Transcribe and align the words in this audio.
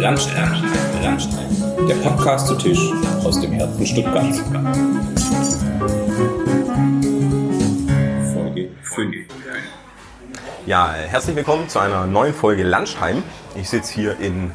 Landstein, 0.00 0.62
Landstein, 1.02 1.48
der 1.88 1.96
Podcast 1.96 2.46
zu 2.46 2.54
Tisch 2.54 2.92
aus 3.24 3.40
dem 3.40 3.50
Herzen 3.50 3.84
Stuttgarts. 3.84 4.38
Folge 8.32 8.68
5. 8.84 9.16
Ja, 10.66 10.92
herzlich 10.92 11.34
willkommen 11.34 11.68
zu 11.68 11.80
einer 11.80 12.06
neuen 12.06 12.32
Folge 12.32 12.62
Lunchheim. 12.62 13.24
Ich 13.56 13.68
sitze 13.70 13.92
hier 13.92 14.20
in 14.20 14.52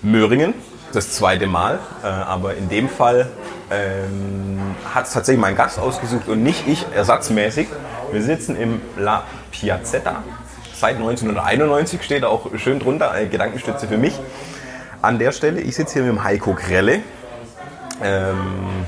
Möhringen, 0.00 0.54
das 0.92 1.10
zweite 1.10 1.48
Mal, 1.48 1.80
äh, 2.04 2.06
aber 2.06 2.54
in 2.54 2.68
dem 2.68 2.88
Fall 2.88 3.28
ähm, 3.68 4.76
hat 4.94 5.06
es 5.06 5.12
tatsächlich 5.12 5.40
mein 5.40 5.56
Gast 5.56 5.80
ausgesucht 5.80 6.28
und 6.28 6.44
nicht 6.44 6.68
ich 6.68 6.86
ersatzmäßig. 6.94 7.66
Wir 8.12 8.22
sitzen 8.22 8.54
im 8.54 8.80
La 8.96 9.24
Piazzetta. 9.50 10.22
Seit 10.72 10.96
1991 10.96 12.02
steht 12.02 12.24
auch 12.24 12.50
schön 12.56 12.80
drunter, 12.80 13.12
eine 13.12 13.28
Gedankenstütze 13.28 13.86
für 13.86 13.98
mich. 13.98 14.14
An 15.02 15.18
der 15.18 15.32
Stelle, 15.32 15.60
ich 15.60 15.74
sitze 15.74 15.94
hier 15.94 16.02
mit 16.02 16.12
dem 16.12 16.22
Heiko 16.22 16.54
Grelle. 16.54 17.00
Ähm, 18.00 18.86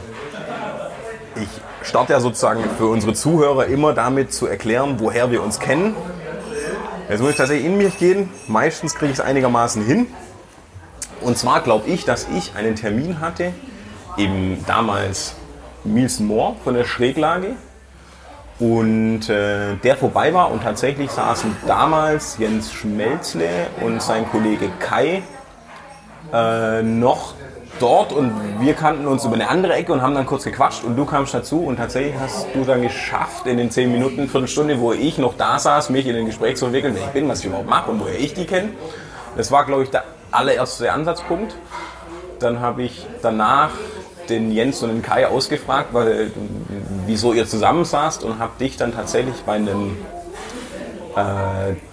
ich 1.34 1.48
starte 1.82 2.12
ja 2.12 2.20
sozusagen 2.20 2.62
für 2.78 2.86
unsere 2.86 3.14
Zuhörer 3.14 3.66
immer 3.66 3.92
damit 3.94 4.32
zu 4.32 4.46
erklären, 4.46 5.00
woher 5.00 5.32
wir 5.32 5.42
uns 5.42 5.58
kennen. 5.58 5.96
Jetzt 7.08 7.20
muss 7.20 7.30
ich 7.30 7.36
tatsächlich 7.36 7.66
in 7.66 7.76
mich 7.78 7.98
gehen. 7.98 8.30
Meistens 8.46 8.94
kriege 8.94 9.10
ich 9.10 9.18
es 9.18 9.24
einigermaßen 9.24 9.84
hin. 9.84 10.06
Und 11.20 11.36
zwar 11.36 11.62
glaube 11.62 11.88
ich, 11.88 12.04
dass 12.04 12.28
ich 12.28 12.54
einen 12.54 12.76
Termin 12.76 13.18
hatte, 13.18 13.52
eben 14.16 14.64
damals 14.68 15.34
Nielsen 15.82 16.28
Moore 16.28 16.54
von 16.62 16.74
der 16.74 16.84
Schräglage. 16.84 17.56
Und 18.60 19.28
äh, 19.28 19.74
der 19.82 19.96
vorbei 19.96 20.32
war 20.32 20.52
und 20.52 20.62
tatsächlich 20.62 21.10
saßen 21.10 21.56
damals 21.66 22.38
Jens 22.38 22.72
Schmelzle 22.72 23.48
und 23.80 24.00
sein 24.00 24.30
Kollege 24.30 24.70
Kai 24.78 25.24
äh, 26.34 26.82
noch 26.82 27.34
dort 27.80 28.12
und 28.12 28.32
wir 28.60 28.74
kannten 28.74 29.06
uns 29.06 29.24
über 29.24 29.34
eine 29.34 29.48
andere 29.48 29.74
Ecke 29.74 29.92
und 29.92 30.02
haben 30.02 30.14
dann 30.14 30.26
kurz 30.26 30.44
gequatscht 30.44 30.84
und 30.84 30.96
du 30.96 31.04
kamst 31.04 31.34
dazu 31.34 31.60
und 31.60 31.76
tatsächlich 31.76 32.14
hast 32.20 32.46
du 32.54 32.64
dann 32.64 32.82
geschafft 32.82 33.46
in 33.46 33.56
den 33.56 33.70
10 33.70 33.90
Minuten, 33.90 34.28
Viertelstunde, 34.28 34.78
wo 34.80 34.92
ich 34.92 35.18
noch 35.18 35.36
da 35.36 35.58
saß, 35.58 35.90
mich 35.90 36.06
in 36.06 36.16
ein 36.16 36.26
Gespräch 36.26 36.56
zu 36.56 36.66
entwickeln, 36.66 36.94
wer 36.96 37.04
ich 37.04 37.10
bin, 37.10 37.28
was 37.28 37.40
ich 37.40 37.46
überhaupt 37.46 37.68
mache 37.68 37.90
und 37.90 38.00
woher 38.00 38.18
ich 38.18 38.34
die 38.34 38.44
kenne. 38.44 38.70
Das 39.36 39.50
war, 39.50 39.64
glaube 39.64 39.82
ich, 39.82 39.90
der 39.90 40.04
allererste 40.30 40.92
Ansatzpunkt. 40.92 41.56
Dann 42.38 42.60
habe 42.60 42.82
ich 42.82 43.06
danach 43.22 43.70
den 44.28 44.52
Jens 44.52 44.82
und 44.82 44.90
den 44.90 45.02
Kai 45.02 45.26
ausgefragt, 45.26 45.88
weil, 45.92 46.30
wieso 47.06 47.32
ihr 47.32 47.46
zusammensaßt 47.46 48.24
und 48.24 48.38
habe 48.38 48.52
dich 48.58 48.76
dann 48.76 48.94
tatsächlich 48.94 49.36
bei 49.44 49.54
einem 49.54 49.90
äh, 49.90 50.13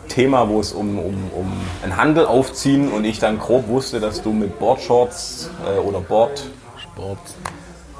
Thema, 0.08 0.50
wo 0.50 0.60
es 0.60 0.74
um, 0.74 0.98
um, 1.00 1.32
um 1.36 1.52
einen 1.84 1.96
Handel 1.96 2.26
aufziehen 2.26 2.92
und 2.92 3.06
ich 3.06 3.20
dann 3.20 3.40
grob 3.40 3.68
wusste, 3.68 4.00
dass 4.00 4.22
du 4.22 4.34
mit 4.34 4.60
Boardshorts 4.60 5.50
äh, 5.66 5.80
oder 5.80 6.00
Board, 6.00 6.44
Sport, 6.78 7.20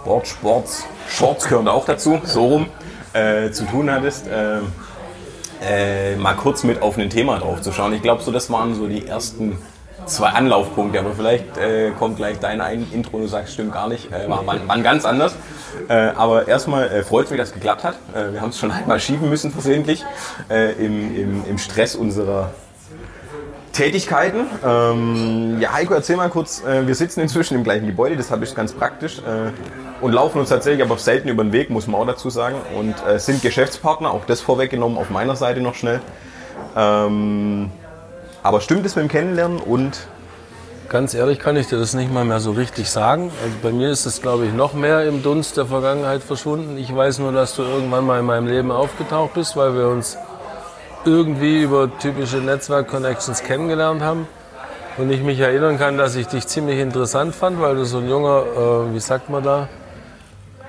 Boardsports, 0.04 0.86
Shorts 1.08 1.48
gehören 1.48 1.68
auch 1.68 1.86
dazu, 1.86 2.20
so 2.24 2.46
rum, 2.46 2.66
äh, 3.14 3.52
zu 3.52 3.66
tun 3.66 3.92
hattest. 3.92 4.28
Äh, 4.28 4.60
äh, 5.64 6.16
mal 6.16 6.34
kurz 6.34 6.64
mit 6.64 6.82
auf 6.82 6.98
ein 6.98 7.10
Thema 7.10 7.38
drauf 7.38 7.62
zu 7.62 7.72
schauen. 7.72 7.94
Ich 7.94 8.02
glaube, 8.02 8.24
so 8.24 8.32
das 8.32 8.50
waren 8.50 8.74
so 8.74 8.88
die 8.88 9.06
ersten 9.06 9.60
zwei 10.06 10.30
Anlaufpunkte, 10.30 11.00
aber 11.00 11.12
vielleicht 11.14 11.58
äh, 11.58 11.92
kommt 11.98 12.18
gleich 12.18 12.40
dein 12.40 12.62
ein 12.62 12.88
Intro 12.92 13.18
und 13.18 13.24
du 13.24 13.28
sagst, 13.28 13.54
stimmt 13.54 13.74
gar 13.74 13.88
nicht, 13.88 14.12
äh, 14.12 14.30
war, 14.30 14.46
war, 14.46 14.56
war 14.68 14.80
ganz 14.80 15.06
anders. 15.06 15.36
Äh, 15.88 15.94
aber 15.94 16.48
erstmal 16.48 16.88
äh, 16.90 17.04
freut 17.04 17.26
es 17.26 17.32
mich, 17.32 17.40
dass 17.40 17.50
es 17.50 17.54
geklappt 17.54 17.84
hat. 17.84 17.96
Äh, 18.14 18.34
wir 18.34 18.42
haben 18.42 18.50
es 18.50 18.60
schon 18.60 18.72
einmal 18.72 19.00
schieben 19.00 19.30
müssen 19.30 19.52
versehentlich 19.52 20.06
äh, 20.50 20.74
im, 20.74 21.16
im, 21.16 21.46
im 21.50 21.58
Stress 21.58 21.96
unserer 21.96 22.52
Tätigkeiten. 23.74 24.48
Ähm, 24.66 25.58
ja, 25.62 25.74
Heiko, 25.74 25.94
erzähl 25.94 26.18
mal 26.18 26.30
kurz, 26.30 26.62
wir 26.66 26.94
sitzen 26.94 27.22
inzwischen 27.22 27.56
im 27.56 27.64
gleichen 27.64 27.88
Gebäude, 27.88 28.18
das 28.18 28.30
habe 28.30 28.44
ich 28.44 28.54
ganz 28.54 28.74
praktisch 28.74 29.22
und 30.02 30.12
laufen 30.12 30.40
uns 30.40 30.50
tatsächlich 30.50 30.84
aber 30.84 30.98
selten 30.98 31.30
über 31.30 31.42
den 31.42 31.54
Weg, 31.54 31.70
muss 31.70 31.88
man 31.88 32.02
auch 32.02 32.06
dazu 32.06 32.30
sagen 32.30 32.58
und 32.78 32.96
sind 33.22 33.42
Geschäftspartner, 33.42 34.12
auch 34.12 34.26
das 34.26 34.42
vorweggenommen 34.42 34.98
auf 34.98 35.10
meiner 35.10 35.38
Seite 35.38 35.62
noch 35.62 35.76
schnell. 35.76 36.02
Ähm, 36.76 37.72
aber 38.44 38.62
stimmt 38.62 38.86
es 38.86 38.96
mit 38.96 39.04
dem 39.04 39.10
Kennenlernen 39.10 39.60
und 39.60 40.08
Ganz 40.92 41.14
ehrlich 41.14 41.40
kann 41.40 41.56
ich 41.56 41.68
dir 41.68 41.80
das 41.80 41.94
nicht 41.94 42.12
mal 42.12 42.26
mehr 42.26 42.42
so 42.42 42.52
richtig 42.52 42.90
sagen. 42.90 43.32
Also 43.42 43.56
bei 43.64 43.72
mir 43.72 43.92
ist 43.92 44.06
es, 44.06 44.22
glaube 44.22 44.46
ich, 44.46 44.52
noch 44.52 44.74
mehr 44.74 45.06
im 45.08 45.24
Dunst 45.24 45.56
der 45.56 45.66
Vergangenheit 45.66 46.22
verschwunden. 46.22 46.78
Ich 46.78 46.94
weiß 46.94 47.20
nur, 47.20 47.32
dass 47.32 47.56
du 47.56 47.62
irgendwann 47.62 48.06
mal 48.06 48.20
in 48.20 48.26
meinem 48.26 48.48
Leben 48.48 48.72
aufgetaucht 48.72 49.36
bist, 49.36 49.56
weil 49.56 49.74
wir 49.74 49.88
uns 49.88 50.18
irgendwie 51.06 51.62
über 51.64 51.90
typische 51.98 52.40
Netzwerk-Connections 52.40 53.44
kennengelernt 53.44 54.02
haben. 54.02 54.28
Und 54.98 55.10
ich 55.12 55.22
mich 55.22 55.40
erinnern 55.40 55.78
kann, 55.78 55.98
dass 55.98 56.18
ich 56.18 56.28
dich 56.28 56.46
ziemlich 56.48 56.78
interessant 56.78 57.36
fand, 57.36 57.62
weil 57.62 57.76
du 57.76 57.86
so 57.86 58.00
ein 58.00 58.10
junger, 58.10 58.44
äh, 58.44 58.94
wie 58.94 59.00
sagt 59.00 59.30
man 59.30 59.44
da, 59.44 59.70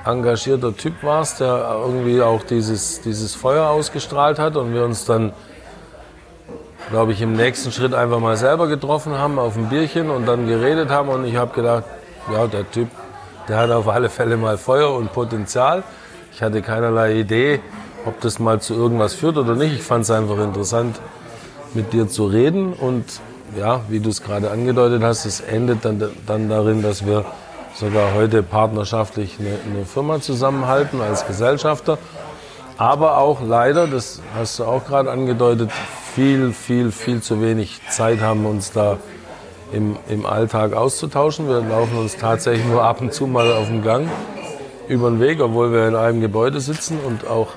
engagierter 0.05 0.77
Typ 0.77 1.03
warst, 1.03 1.41
der 1.41 1.81
irgendwie 1.85 2.23
auch 2.23 2.45
dieses, 2.45 3.01
dieses 3.01 3.35
Feuer 3.35 3.67
ausgestrahlt 3.69 4.39
hat 4.39 4.55
und 4.55 4.73
wir 4.73 4.85
uns 4.85 5.05
dann 5.05 5.33
glaube 6.91 7.13
ich, 7.13 7.23
im 7.23 7.35
nächsten 7.35 7.73
Schritt 7.73 7.95
einfach 7.95 8.21
mal 8.21 8.37
selber 8.37 8.67
getroffen 8.67 9.17
haben 9.17 9.39
auf 9.39 9.57
ein 9.57 9.69
Bierchen 9.69 10.11
und 10.11 10.27
dann 10.27 10.47
geredet 10.47 10.91
haben. 10.91 11.09
Und 11.09 11.25
ich 11.25 11.37
habe 11.37 11.55
gedacht, 11.55 11.85
ja, 12.33 12.47
der 12.47 12.71
Typ, 12.71 12.89
der 13.49 13.59
hat 13.59 13.71
auf 13.71 13.89
alle 13.89 14.09
Fälle 14.09 14.37
mal 14.37 14.59
Feuer 14.59 14.95
und 14.95 15.13
Potenzial. 15.13 15.83
Ich 16.33 16.43
hatte 16.43 16.63
keinerlei 16.63 17.15
Idee, 17.15 17.61
ob 18.07 18.21
das 18.21 18.39
mal 18.39 18.61
zu 18.61 18.75
irgendwas 18.75 19.15
führt 19.15 19.37
oder 19.37 19.55
nicht. 19.55 19.75
Ich 19.75 19.83
fand 19.83 20.05
es 20.05 20.11
einfach 20.11 20.39
interessant, 20.39 21.01
mit 21.75 21.93
dir 21.93 22.09
zu 22.09 22.27
reden. 22.27 22.73
Und 22.73 23.05
ja, 23.57 23.81
wie 23.89 24.01
du 24.01 24.11
es 24.11 24.23
gerade 24.23 24.51
angedeutet 24.51 25.03
hast, 25.03 25.25
es 25.25 25.41
endet 25.41 25.85
dann, 25.85 26.03
dann 26.27 26.49
darin, 26.49 26.83
dass 26.83 27.05
wir 27.07 27.25
sogar 27.75 28.15
heute 28.15 28.43
partnerschaftlich 28.43 29.39
eine, 29.39 29.59
eine 29.71 29.85
Firma 29.85 30.21
zusammenhalten 30.21 31.01
als 31.01 31.27
Gesellschafter. 31.27 31.99
Aber 32.79 33.19
auch 33.19 33.41
leider, 33.47 33.87
das 33.87 34.21
hast 34.37 34.59
du 34.59 34.65
auch 34.65 34.85
gerade 34.85 35.11
angedeutet, 35.11 35.71
viel, 36.15 36.53
viel, 36.53 36.93
viel 36.93 37.23
zu 37.23 37.41
wenig 37.41 37.81
Zeit 37.89 38.21
haben, 38.21 38.45
uns 38.45 38.73
da 38.73 38.99
im, 39.73 39.97
im 40.09 40.27
Alltag 40.27 40.75
auszutauschen. 40.75 41.49
Wir 41.49 41.61
laufen 41.61 41.97
uns 41.97 42.17
tatsächlich 42.17 42.67
nur 42.67 42.83
ab 42.83 43.01
und 43.01 43.13
zu 43.13 43.27
mal 43.27 43.53
auf 43.53 43.69
dem 43.69 43.83
Gang 43.83 44.09
über 44.89 45.11
den 45.11 45.21
Weg, 45.21 45.41
obwohl 45.41 45.73
wir 45.73 45.89
in 45.89 45.97
einem 45.97 46.21
Gebäude 46.21 46.61
sitzen 46.61 46.99
und 47.07 47.27
auch 47.27 47.49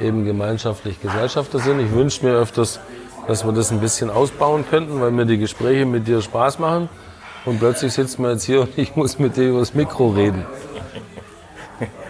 eben 0.00 0.24
gemeinschaftlich 0.24 1.00
Gesellschafter 1.02 1.58
sind. 1.58 1.80
Ich 1.80 1.92
wünsche 1.92 2.24
mir 2.24 2.32
öfters, 2.32 2.80
dass 3.28 3.44
wir 3.44 3.52
das 3.52 3.70
ein 3.70 3.80
bisschen 3.80 4.10
ausbauen 4.10 4.64
könnten, 4.68 5.00
weil 5.00 5.10
mir 5.10 5.26
die 5.26 5.38
Gespräche 5.38 5.84
mit 5.84 6.08
dir 6.08 6.22
Spaß 6.22 6.58
machen. 6.58 6.88
Und 7.44 7.58
plötzlich 7.58 7.92
sitzen 7.92 8.22
wir 8.22 8.32
jetzt 8.32 8.44
hier 8.44 8.62
und 8.62 8.78
ich 8.78 8.96
muss 8.96 9.18
mit 9.18 9.36
dir 9.36 9.50
über 9.50 9.60
das 9.60 9.74
Mikro 9.74 10.10
reden. 10.10 10.46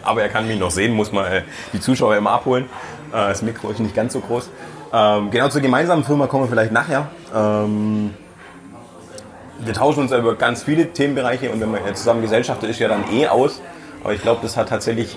Aber 0.03 0.23
er 0.23 0.29
kann 0.29 0.47
mich 0.47 0.59
noch 0.59 0.71
sehen, 0.71 0.93
muss 0.95 1.13
man 1.13 1.25
äh, 1.25 1.43
die 1.73 1.81
Zuschauer 1.81 2.17
immer 2.17 2.31
abholen. 2.31 2.65
Äh, 3.13 3.29
das 3.29 3.43
Mikro 3.43 3.71
ist 3.71 3.81
nicht 3.81 3.95
ganz 3.95 4.13
so 4.13 4.21
groß. 4.21 4.51
Ähm, 4.93 5.31
genau 5.31 5.49
zur 5.49 5.63
gemeinsamen 5.63 6.05
Firma 6.05 6.27
kommen 6.27 6.45
wir 6.45 6.49
vielleicht 6.49 6.73
nachher. 6.73 7.09
Ähm, 7.35 8.11
wir 9.59 9.75
tauschen 9.75 10.01
uns 10.01 10.11
ja 10.11 10.19
über 10.19 10.35
ganz 10.35 10.63
viele 10.65 10.93
Themenbereiche 10.93 11.51
und 11.51 11.61
wenn 11.61 11.71
man 11.71 11.81
zusammen 11.95 12.21
Gesellschafter 12.21 12.69
ist, 12.69 12.79
ja 12.79 12.89
dann 12.89 13.05
eh 13.13 13.29
aus. 13.29 13.61
Aber 14.05 14.13
ich 14.13 14.21
glaube, 14.21 14.41
das 14.43 14.57
hat 14.57 14.69
tatsächlich, 14.69 15.17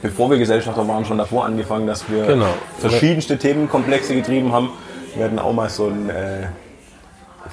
bevor 0.00 0.30
wir 0.30 0.38
Gesellschafter 0.38 0.86
waren, 0.86 1.04
schon 1.04 1.18
davor 1.18 1.44
angefangen, 1.44 1.86
dass 1.86 2.08
wir 2.08 2.26
genau. 2.26 2.54
verschiedenste 2.78 3.36
Themenkomplexe 3.36 4.14
getrieben 4.14 4.52
haben. 4.52 4.70
Wir 5.16 5.24
hatten 5.24 5.38
auch 5.38 5.52
mal 5.52 5.68
so 5.68 5.88
ein 5.88 6.08
äh, 6.08 6.46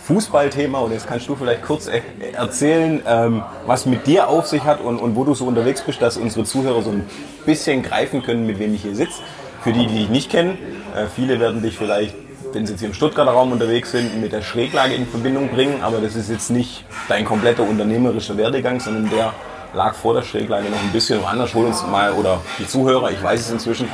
Fußballthema 0.05 0.79
und 0.79 0.91
jetzt 0.91 1.07
kannst 1.07 1.27
du 1.27 1.35
vielleicht 1.35 1.63
kurz 1.63 1.87
e 1.87 2.01
erzählen, 2.33 3.01
ähm, 3.07 3.43
was 3.65 3.85
mit 3.87 4.05
dir 4.05 4.29
auf 4.29 4.45
sich 4.45 4.63
hat 4.63 4.79
und, 4.79 4.99
und 4.99 5.15
wo 5.15 5.23
du 5.23 5.33
so 5.33 5.45
unterwegs 5.45 5.81
bist, 5.81 6.01
dass 6.01 6.17
unsere 6.17 6.45
Zuhörer 6.45 6.81
so 6.83 6.91
ein 6.91 7.05
bisschen 7.45 7.81
greifen 7.81 8.21
können, 8.23 8.45
mit 8.45 8.59
wem 8.59 8.73
ich 8.75 8.83
hier 8.83 8.95
sitze. 8.95 9.21
Für 9.61 9.73
die, 9.73 9.87
die 9.87 9.99
dich 9.99 10.09
nicht 10.09 10.31
kennen, 10.31 10.57
äh, 10.95 11.07
viele 11.13 11.39
werden 11.39 11.61
dich 11.61 11.77
vielleicht, 11.77 12.15
wenn 12.53 12.65
sie 12.65 12.73
jetzt 12.73 12.79
hier 12.79 12.89
im 12.89 12.93
Stuttgarter 12.93 13.31
Raum 13.31 13.51
unterwegs 13.51 13.91
sind, 13.91 14.19
mit 14.21 14.31
der 14.31 14.41
Schräglage 14.41 14.93
in 14.93 15.07
Verbindung 15.07 15.49
bringen, 15.49 15.81
aber 15.81 15.99
das 15.99 16.15
ist 16.15 16.29
jetzt 16.29 16.49
nicht 16.49 16.85
dein 17.07 17.25
kompletter 17.25 17.63
unternehmerischer 17.63 18.37
Werdegang, 18.37 18.79
sondern 18.79 19.09
der 19.09 19.33
lag 19.73 19.93
vor 19.95 20.13
der 20.13 20.21
Schräglage 20.21 20.69
noch 20.69 20.81
ein 20.81 20.91
bisschen 20.91 21.21
woanders. 21.21 21.53
Hol 21.53 21.65
uns 21.65 21.85
mal, 21.85 22.13
oder 22.13 22.39
die 22.57 22.67
Zuhörer, 22.67 23.11
ich 23.11 23.21
weiß 23.21 23.39
es 23.41 23.51
inzwischen, 23.51 23.89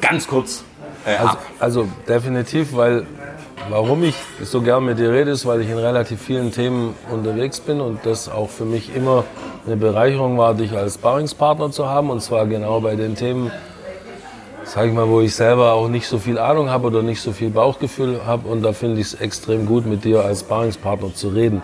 ganz 0.00 0.26
kurz 0.26 0.64
äh, 1.04 1.16
also, 1.16 1.36
also 1.58 1.88
definitiv, 2.08 2.74
weil 2.74 3.06
Warum 3.70 4.02
ich 4.02 4.14
so 4.42 4.62
gern 4.62 4.86
mit 4.86 4.98
dir 4.98 5.12
rede, 5.12 5.30
ist, 5.30 5.44
weil 5.44 5.60
ich 5.60 5.68
in 5.68 5.76
relativ 5.76 6.22
vielen 6.22 6.52
Themen 6.52 6.94
unterwegs 7.10 7.60
bin 7.60 7.82
und 7.82 8.06
das 8.06 8.30
auch 8.30 8.48
für 8.48 8.64
mich 8.64 8.94
immer 8.96 9.24
eine 9.66 9.76
Bereicherung 9.76 10.38
war, 10.38 10.54
dich 10.54 10.72
als 10.72 10.94
Sparringspartner 10.94 11.70
zu 11.70 11.86
haben. 11.86 12.08
Und 12.08 12.22
zwar 12.22 12.46
genau 12.46 12.80
bei 12.80 12.96
den 12.96 13.14
Themen, 13.14 13.50
sage 14.68 14.88
ich 14.88 14.94
mal, 14.94 15.08
wo 15.08 15.20
ich 15.20 15.34
selber 15.34 15.72
auch 15.72 15.88
nicht 15.88 16.06
so 16.06 16.18
viel 16.18 16.38
Ahnung 16.38 16.68
habe 16.70 16.86
oder 16.88 17.02
nicht 17.02 17.22
so 17.22 17.32
viel 17.32 17.50
Bauchgefühl 17.50 18.20
habe. 18.26 18.48
Und 18.48 18.62
da 18.62 18.72
finde 18.72 19.00
ich 19.00 19.08
es 19.08 19.14
extrem 19.14 19.66
gut, 19.66 19.86
mit 19.86 20.04
dir 20.04 20.24
als 20.24 20.40
Sparringspartner 20.40 21.14
zu 21.14 21.28
reden. 21.28 21.62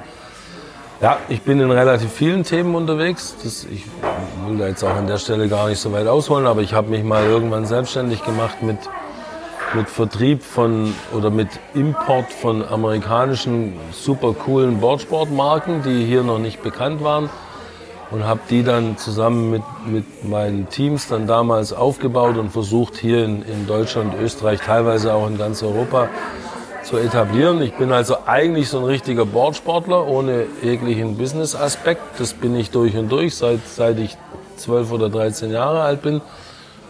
Ja, 1.03 1.19
ich 1.29 1.43
bin 1.43 1.61
in 1.61 1.71
relativ 1.71 2.11
vielen 2.11 2.45
Themen 2.45 2.75
unterwegs. 2.75 3.37
Das, 3.43 3.67
ich 3.71 3.85
will 4.47 4.57
da 4.57 4.69
jetzt 4.69 4.83
auch 4.83 4.95
an 4.95 5.07
der 5.07 5.19
Stelle 5.19 5.49
gar 5.49 5.69
nicht 5.69 5.81
so 5.81 5.93
weit 5.93 6.07
ausholen, 6.07 6.47
aber 6.47 6.63
ich 6.63 6.73
habe 6.73 6.89
mich 6.89 7.05
mal 7.05 7.25
irgendwann 7.25 7.67
selbstständig 7.67 8.25
gemacht 8.25 8.63
mit 8.63 8.79
mit 9.75 9.91
Vertrieb 9.91 10.43
von 10.43 10.95
oder 11.13 11.31
mit 11.31 11.49
Import 11.75 12.31
von 12.31 12.65
amerikanischen 12.65 13.75
super 13.91 14.33
coolen 14.33 14.79
Boardsportmarken, 14.79 15.83
die 15.83 16.05
hier 16.05 16.23
noch 16.23 16.39
nicht 16.39 16.63
bekannt 16.63 17.03
waren. 17.03 17.29
Und 18.11 18.25
habe 18.25 18.41
die 18.51 18.63
dann 18.63 18.97
zusammen 18.99 19.51
mit, 19.51 19.63
mit 19.87 20.29
meinen 20.29 20.69
Teams 20.69 21.09
dann 21.09 21.27
damals 21.27 21.73
aufgebaut 21.73 22.37
und 22.37 22.51
versucht, 22.51 22.97
hier 22.97 23.25
in, 23.25 23.43
in 23.43 23.67
Deutschland, 23.67 24.15
Österreich, 24.21 24.61
teilweise 24.61 25.15
auch 25.15 25.27
in 25.27 25.39
ganz 25.39 25.63
Europa 25.63 26.09
zu 26.85 26.99
etablieren. 26.99 27.63
Ich 27.63 27.73
bin 27.75 27.93
also 27.93 28.19
eigentlich 28.27 28.69
so 28.69 28.79
ein 28.79 28.85
richtiger 28.85 29.25
Boardsportler 29.25 30.07
ohne 30.07 30.47
jeglichen 30.63 31.17
Business-Aspekt. 31.17 32.03
Das 32.19 32.35
bin 32.35 32.55
ich 32.55 32.71
durch 32.71 32.97
und 32.97 33.11
durch, 33.11 33.35
seit, 33.35 33.67
seit 33.67 33.99
ich 33.99 34.17
12 34.57 34.93
oder 34.93 35.09
13 35.09 35.51
Jahre 35.51 35.83
alt 35.83 36.03
bin. 36.03 36.21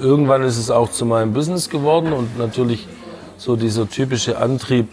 Irgendwann 0.01 0.43
ist 0.43 0.59
es 0.59 0.71
auch 0.71 0.91
zu 0.91 1.07
meinem 1.07 1.33
Business 1.33 1.71
geworden 1.71 2.13
und 2.13 2.37
natürlich 2.39 2.89
so 3.37 3.57
dieser 3.57 3.89
typische 3.89 4.39
Antrieb, 4.39 4.89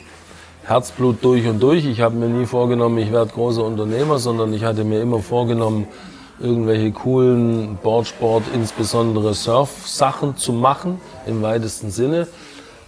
Herzblut 0.63 1.23
durch 1.23 1.47
und 1.47 1.61
durch. 1.61 1.85
Ich 1.85 2.01
habe 2.01 2.15
mir 2.15 2.27
nie 2.27 2.45
vorgenommen, 2.45 2.99
ich 2.99 3.11
werde 3.11 3.31
großer 3.31 3.63
Unternehmer, 3.63 4.19
sondern 4.19 4.53
ich 4.53 4.63
hatte 4.63 4.83
mir 4.83 5.01
immer 5.01 5.19
vorgenommen, 5.19 5.87
irgendwelche 6.41 6.91
coolen 6.91 7.77
Boardsport, 7.81 8.43
insbesondere 8.53 9.33
Surf-Sachen 9.33 10.37
zu 10.37 10.53
machen, 10.53 10.99
im 11.25 11.41
weitesten 11.41 11.91
Sinne. 11.91 12.27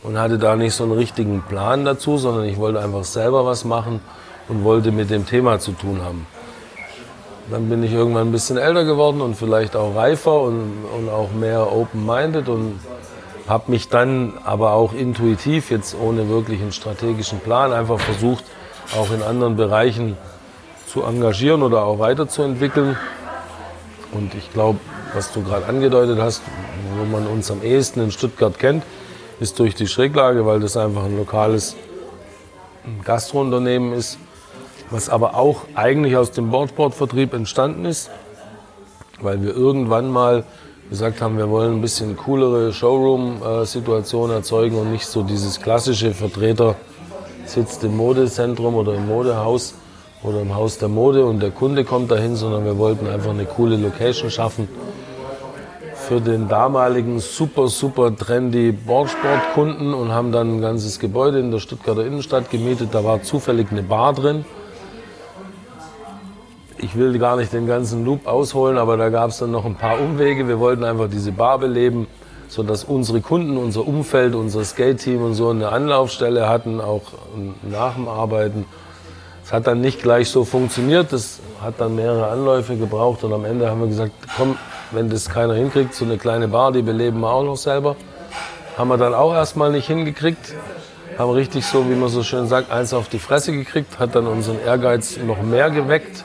Und 0.04 0.18
hatte 0.18 0.38
da 0.38 0.56
nicht 0.56 0.74
so 0.74 0.84
einen 0.84 0.94
richtigen 0.94 1.44
Plan 1.48 1.86
dazu, 1.86 2.18
sondern 2.18 2.46
ich 2.46 2.58
wollte 2.58 2.82
einfach 2.82 3.06
selber 3.06 3.46
was 3.46 3.64
machen 3.64 4.02
und 4.50 4.64
wollte 4.64 4.92
mit 4.92 5.10
dem 5.10 5.26
Thema 5.26 5.60
zu 5.60 5.72
tun 5.72 6.02
haben. 6.04 6.28
Dann 7.50 7.70
bin 7.70 7.84
ich 7.84 7.94
irgendwann 7.94 8.28
ein 8.28 8.32
bisschen 8.32 8.58
älter 8.58 8.84
geworden 8.84 9.22
und 9.22 9.36
vielleicht 9.36 9.76
auch 9.76 9.96
reifer 9.96 10.42
und, 10.42 10.86
und 10.98 11.10
auch 11.10 11.32
mehr 11.32 11.72
open-minded 11.72 12.50
und 12.50 12.80
habe 13.48 13.72
mich 13.72 13.90
dann 13.90 14.34
aber 14.46 14.74
auch 14.74 14.94
intuitiv, 14.94 15.70
jetzt 15.72 15.96
ohne 16.00 16.30
wirklichen 16.30 16.72
strategischen 16.72 17.40
Plan, 17.40 17.74
einfach 17.74 18.00
versucht, 18.00 18.44
auch 18.98 19.12
in 19.12 19.22
anderen 19.22 19.56
Bereichen 19.56 20.18
zu 20.88 21.04
engagieren 21.04 21.64
oder 21.64 21.84
auch 21.84 22.00
weiterzuentwickeln. 22.00 22.98
Und 24.13 24.36
ich 24.36 24.51
glaube, 24.54 24.80
was 25.13 25.31
du 25.31 25.44
gerade 25.44 25.65
angedeutet 25.65 26.19
hast, 26.19 26.42
wo 26.98 27.06
man 27.06 27.27
uns 27.27 27.50
am 27.51 27.63
ehesten 27.63 28.01
in 28.01 28.12
Stuttgart 28.12 28.57
kennt, 28.60 28.83
ist 29.39 29.60
durch 29.60 29.75
die 29.75 29.88
Schräglage, 29.88 30.45
weil 30.45 30.60
das 30.60 30.77
einfach 30.77 31.06
ein 31.06 31.18
lokales 31.18 31.75
Gastrounternehmen 33.04 33.94
ist 33.94 34.18
was 34.94 35.10
aber 35.10 35.36
auch 35.36 35.62
eigentlich 35.74 36.15
aus 36.15 36.31
dem 36.31 36.51
Boardsportvertrieb 36.51 37.33
entstanden 37.33 37.86
ist, 37.86 38.12
weil 39.21 39.42
wir 39.42 39.56
irgendwann 39.56 40.10
mal 40.10 40.44
gesagt 40.89 41.21
haben, 41.21 41.38
wir 41.38 41.50
wollen 41.50 41.75
ein 41.75 41.81
bisschen 41.81 42.16
coolere 42.16 42.71
Showroom-Situation 42.71 44.30
erzeugen 44.30 44.77
und 44.77 44.92
nicht 44.92 45.07
so 45.07 45.24
dieses 45.24 45.59
klassische 45.59 46.13
Vertreter 46.13 46.75
sitzt 47.45 47.83
im 47.83 47.98
Modezentrum 47.98 48.75
oder 48.75 48.94
im 48.94 49.07
Modehaus 49.07 49.74
oder 50.24 50.42
im 50.42 50.56
Haus 50.56 50.78
der 50.78 50.90
Mode 50.90 51.25
und 51.25 51.42
der 51.42 51.52
Kunde 51.52 51.84
kommt 51.84 52.12
dahin, 52.12 52.36
sondern 52.36 52.66
wir 52.66 52.78
wollten 52.78 53.08
einfach 53.08 53.31
eine 53.31 53.46
coole 53.46 53.78
Location 53.78 54.30
schaffen 54.30 54.68
für 55.96 56.20
den 56.20 56.50
damaligen 56.50 57.20
super, 57.20 57.68
super 57.68 58.16
trendy 58.16 58.72
Boardsportkunden 58.72 59.94
und 59.94 60.12
haben 60.12 60.31
dann 60.31 60.58
ein 60.58 60.62
ganzes 60.62 61.00
Gebäude 61.00 61.40
in 61.40 61.52
der 61.52 61.60
Stuttgarter 61.60 62.06
Innenstadt 62.06 62.50
gemietet. 62.52 62.90
Da 62.92 63.04
war 63.04 63.24
zufällig 63.24 63.68
eine 63.72 63.84
Bar 63.84 64.14
drin 64.14 64.44
ich 66.84 66.98
will 66.98 67.18
gar 67.18 67.38
nicht 67.38 67.54
den 67.54 67.66
ganzen 67.66 68.04
Loop 68.04 68.28
ausholen, 68.28 68.78
aber 68.78 68.98
da 68.98 69.10
gab 69.10 69.30
es 69.30 69.38
dann 69.38 69.52
noch 69.52 69.66
ein 69.66 69.76
paar 69.76 70.00
Umwege. 70.00 70.48
Wir 70.48 70.60
wollten 70.60 70.84
einfach 70.84 71.10
diese 71.10 71.31
Bar 71.31 71.60
beleben, 71.60 72.08
sodass 72.50 72.84
unsere 72.84 73.22
Kunden, 73.22 73.58
unser 73.58 73.88
Umfeld, 73.88 74.36
unser 74.36 74.66
Skate-Team 74.66 75.24
und 75.24 75.34
so 75.34 75.50
eine 75.50 75.69
Anlaufstelle 75.69 76.50
hatten, 76.50 76.81
auch 76.81 77.04
nach 77.64 77.96
dem 77.96 78.08
Arbeiten. 78.08 78.66
Es 79.44 79.51
hat 79.51 79.68
dann 79.68 79.81
nicht 79.81 80.01
gleich 80.01 80.30
so 80.30 80.45
funktioniert, 80.45 81.12
das 81.12 81.40
hat 81.62 81.75
dann 81.80 81.95
mehrere 81.95 82.28
Anläufe 82.30 82.78
gebraucht 82.78 83.24
und 83.24 83.34
am 83.34 83.44
Ende 83.44 83.69
haben 83.69 83.81
wir 83.81 83.88
gesagt, 83.88 84.12
komm, 84.38 84.57
wenn 84.92 85.10
das 85.10 85.30
keiner 85.30 85.56
hinkriegt, 85.56 85.94
so 85.94 86.06
eine 86.06 86.18
kleine 86.18 86.48
Bar, 86.48 86.72
die 86.72 86.81
beleben 86.81 87.19
wir 87.19 87.30
auch 87.30 87.44
noch 87.44 87.57
selber. 87.57 87.95
Haben 88.78 88.88
wir 88.88 88.98
dann 88.98 89.13
auch 89.13 89.34
erstmal 89.34 89.72
nicht 89.72 89.88
hingekriegt, 89.88 90.54
haben 91.18 91.31
richtig 91.31 91.66
so, 91.66 91.90
wie 91.90 91.95
man 91.95 92.10
so 92.10 92.24
schön 92.24 92.48
sagt, 92.48 92.72
eins 92.72 92.94
auf 92.94 93.10
die 93.10 93.19
Fresse 93.19 93.51
gekriegt, 93.51 94.00
hat 94.00 94.16
dann 94.16 94.28
unseren 94.28 94.60
Ehrgeiz 94.66 95.18
noch 95.18 95.42
mehr 95.42 95.69
geweckt. 95.69 96.24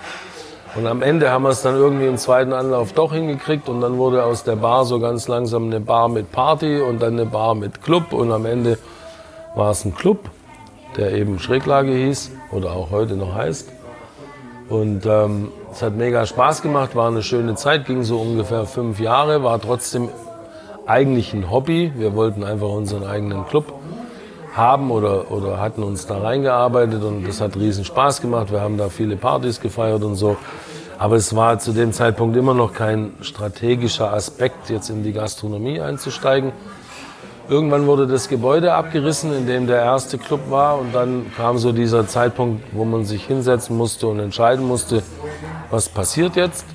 Und 0.77 0.87
am 0.87 1.03
Ende 1.03 1.31
haben 1.31 1.43
wir 1.43 1.51
es 1.51 1.63
dann 1.63 1.75
irgendwie 1.75 2.07
im 2.07 2.19
zweiten 2.19 2.53
Anlauf 2.53 2.93
doch 2.93 3.13
hingekriegt 3.13 3.69
und 3.69 3.81
dann 3.81 3.99
wurde 3.99 4.23
aus 4.23 4.45
der 4.45 4.57
Bar 4.57 4.85
so 4.85 5.01
ganz 5.01 5.27
langsam 5.27 5.65
eine 5.65 5.81
Bar 5.81 6.09
mit 6.09 6.31
Party 6.31 6.81
und 6.81 7.03
dann 7.03 7.15
eine 7.15 7.27
Bar 7.27 7.55
mit 7.55 7.83
Club 7.83 8.13
und 8.13 8.31
am 8.31 8.47
Ende 8.47 8.79
war 9.57 9.71
es 9.71 9.85
ein 9.85 9.95
Club, 9.95 10.31
der 10.99 11.13
eben 11.13 11.39
Schräglage 11.39 11.93
hieß 11.93 12.33
oder 12.53 12.73
auch 12.73 12.91
heute 12.91 13.15
noch 13.15 13.35
heißt. 13.35 13.71
Und 14.69 15.07
ähm, 15.07 15.49
es 15.73 15.83
hat 15.83 15.97
mega 15.97 16.27
Spaß 16.27 16.61
gemacht, 16.61 16.95
war 16.95 17.09
eine 17.09 17.23
schöne 17.23 17.55
Zeit, 17.55 17.87
ging 17.87 18.03
so 18.03 18.19
ungefähr 18.19 18.67
fünf 18.67 19.01
Jahre, 19.01 19.43
war 19.43 19.61
trotzdem 19.61 20.11
eigentlich 20.85 21.33
ein 21.33 21.51
Hobby. 21.51 21.93
Wir 21.97 22.15
wollten 22.15 22.45
einfach 22.45 22.69
unseren 22.69 23.07
eigenen 23.07 23.47
Club 23.47 23.73
haben 24.55 24.91
oder, 24.91 25.31
oder 25.31 25.61
hatten 25.61 25.83
uns 25.83 26.07
da 26.07 26.19
reingearbeitet 26.19 27.03
und 27.03 27.27
das 27.27 27.41
hat 27.41 27.57
riesen 27.57 27.85
Spaß 27.85 28.21
gemacht. 28.21 28.51
Wir 28.51 28.61
haben 28.61 28.77
da 28.77 28.89
viele 28.89 29.17
Partys 29.17 29.61
gefeiert 29.61 30.03
und 30.03 30.17
so. 30.17 30.37
Aber 30.99 31.15
es 31.15 31.35
war 31.37 31.61
zu 31.61 31.73
dem 31.73 31.93
Zeitpunkt 31.93 32.37
immer 32.37 32.55
noch 32.55 32.75
kein 32.75 33.13
strategischer 33.21 34.13
Aspekt, 34.13 34.69
jetzt 34.69 34.91
in 34.91 35.05
die 35.05 35.13
Gastronomie 35.13 35.81
einzusteigen. 35.81 36.53
Irgendwann 37.49 37.87
wurde 37.87 38.07
das 38.07 38.29
Gebäude 38.29 38.75
abgerissen, 38.75 39.35
in 39.35 39.47
dem 39.47 39.67
der 39.67 39.81
erste 39.81 40.19
Club 40.19 40.51
war. 40.51 40.79
Und 40.79 40.95
dann 40.95 41.33
kam 41.35 41.57
so 41.57 41.73
dieser 41.73 42.07
Zeitpunkt, 42.07 42.63
wo 42.73 42.85
man 42.85 43.07
sich 43.07 43.25
hinsetzen 43.25 43.75
musste 43.77 44.07
und 44.07 44.21
entscheiden 44.21 44.67
musste, 44.67 45.03
was 45.71 45.89
passiert 45.89 46.37
jetzt. 46.37 46.67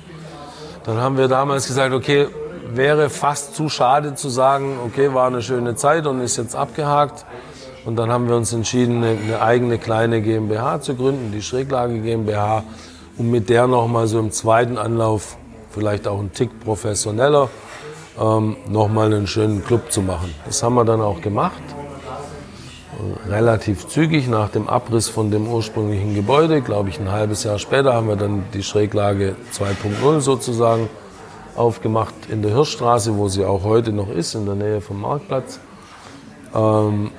Dann 0.84 0.96
haben 0.98 1.16
wir 1.16 1.28
damals 1.28 1.68
gesagt, 1.68 1.94
okay, 1.94 2.26
wäre 2.74 3.08
fast 3.08 3.54
zu 3.54 3.68
schade 3.68 4.16
zu 4.16 4.28
sagen, 4.28 4.78
okay, 4.84 5.14
war 5.14 5.28
eine 5.28 5.42
schöne 5.42 5.76
Zeit 5.76 6.06
und 6.08 6.20
ist 6.20 6.36
jetzt 6.36 6.56
abgehakt. 6.56 7.24
Und 7.84 7.96
dann 7.96 8.10
haben 8.10 8.28
wir 8.28 8.34
uns 8.34 8.52
entschieden, 8.52 9.04
eine, 9.04 9.40
eigene 9.40 9.78
kleine 9.78 10.22
GmbH 10.22 10.80
zu 10.80 10.96
gründen, 10.96 11.30
die 11.32 11.42
Schräglage 11.42 12.00
GmbH, 12.00 12.64
um 13.16 13.30
mit 13.30 13.48
der 13.48 13.68
nochmal 13.68 14.08
so 14.08 14.18
im 14.18 14.32
zweiten 14.32 14.76
Anlauf, 14.76 15.36
vielleicht 15.70 16.08
auch 16.08 16.18
ein 16.18 16.32
Tick 16.32 16.50
professioneller, 16.60 17.48
ähm, 18.20 18.56
nochmal 18.68 19.06
einen 19.06 19.26
schönen 19.26 19.64
Club 19.64 19.90
zu 19.92 20.02
machen. 20.02 20.34
Das 20.46 20.62
haben 20.62 20.74
wir 20.74 20.84
dann 20.84 21.00
auch 21.00 21.20
gemacht. 21.20 21.62
Relativ 23.28 23.88
zügig 23.88 24.28
nach 24.28 24.50
dem 24.50 24.68
Abriss 24.68 25.08
von 25.08 25.30
dem 25.30 25.48
ursprünglichen 25.48 26.14
Gebäude, 26.14 26.62
glaube 26.62 26.88
ich 26.90 27.00
ein 27.00 27.10
halbes 27.10 27.42
Jahr 27.42 27.58
später, 27.58 27.92
haben 27.92 28.08
wir 28.08 28.16
dann 28.16 28.44
die 28.54 28.62
Schräglage 28.62 29.34
2.0 29.52 30.20
sozusagen 30.20 30.88
aufgemacht 31.56 32.14
in 32.30 32.42
der 32.42 32.52
Hirschstraße, 32.52 33.16
wo 33.16 33.28
sie 33.28 33.44
auch 33.44 33.64
heute 33.64 33.92
noch 33.92 34.08
ist, 34.08 34.34
in 34.34 34.46
der 34.46 34.54
Nähe 34.54 34.80
vom 34.80 35.00
Marktplatz. 35.00 35.58
Ähm, 36.54 37.10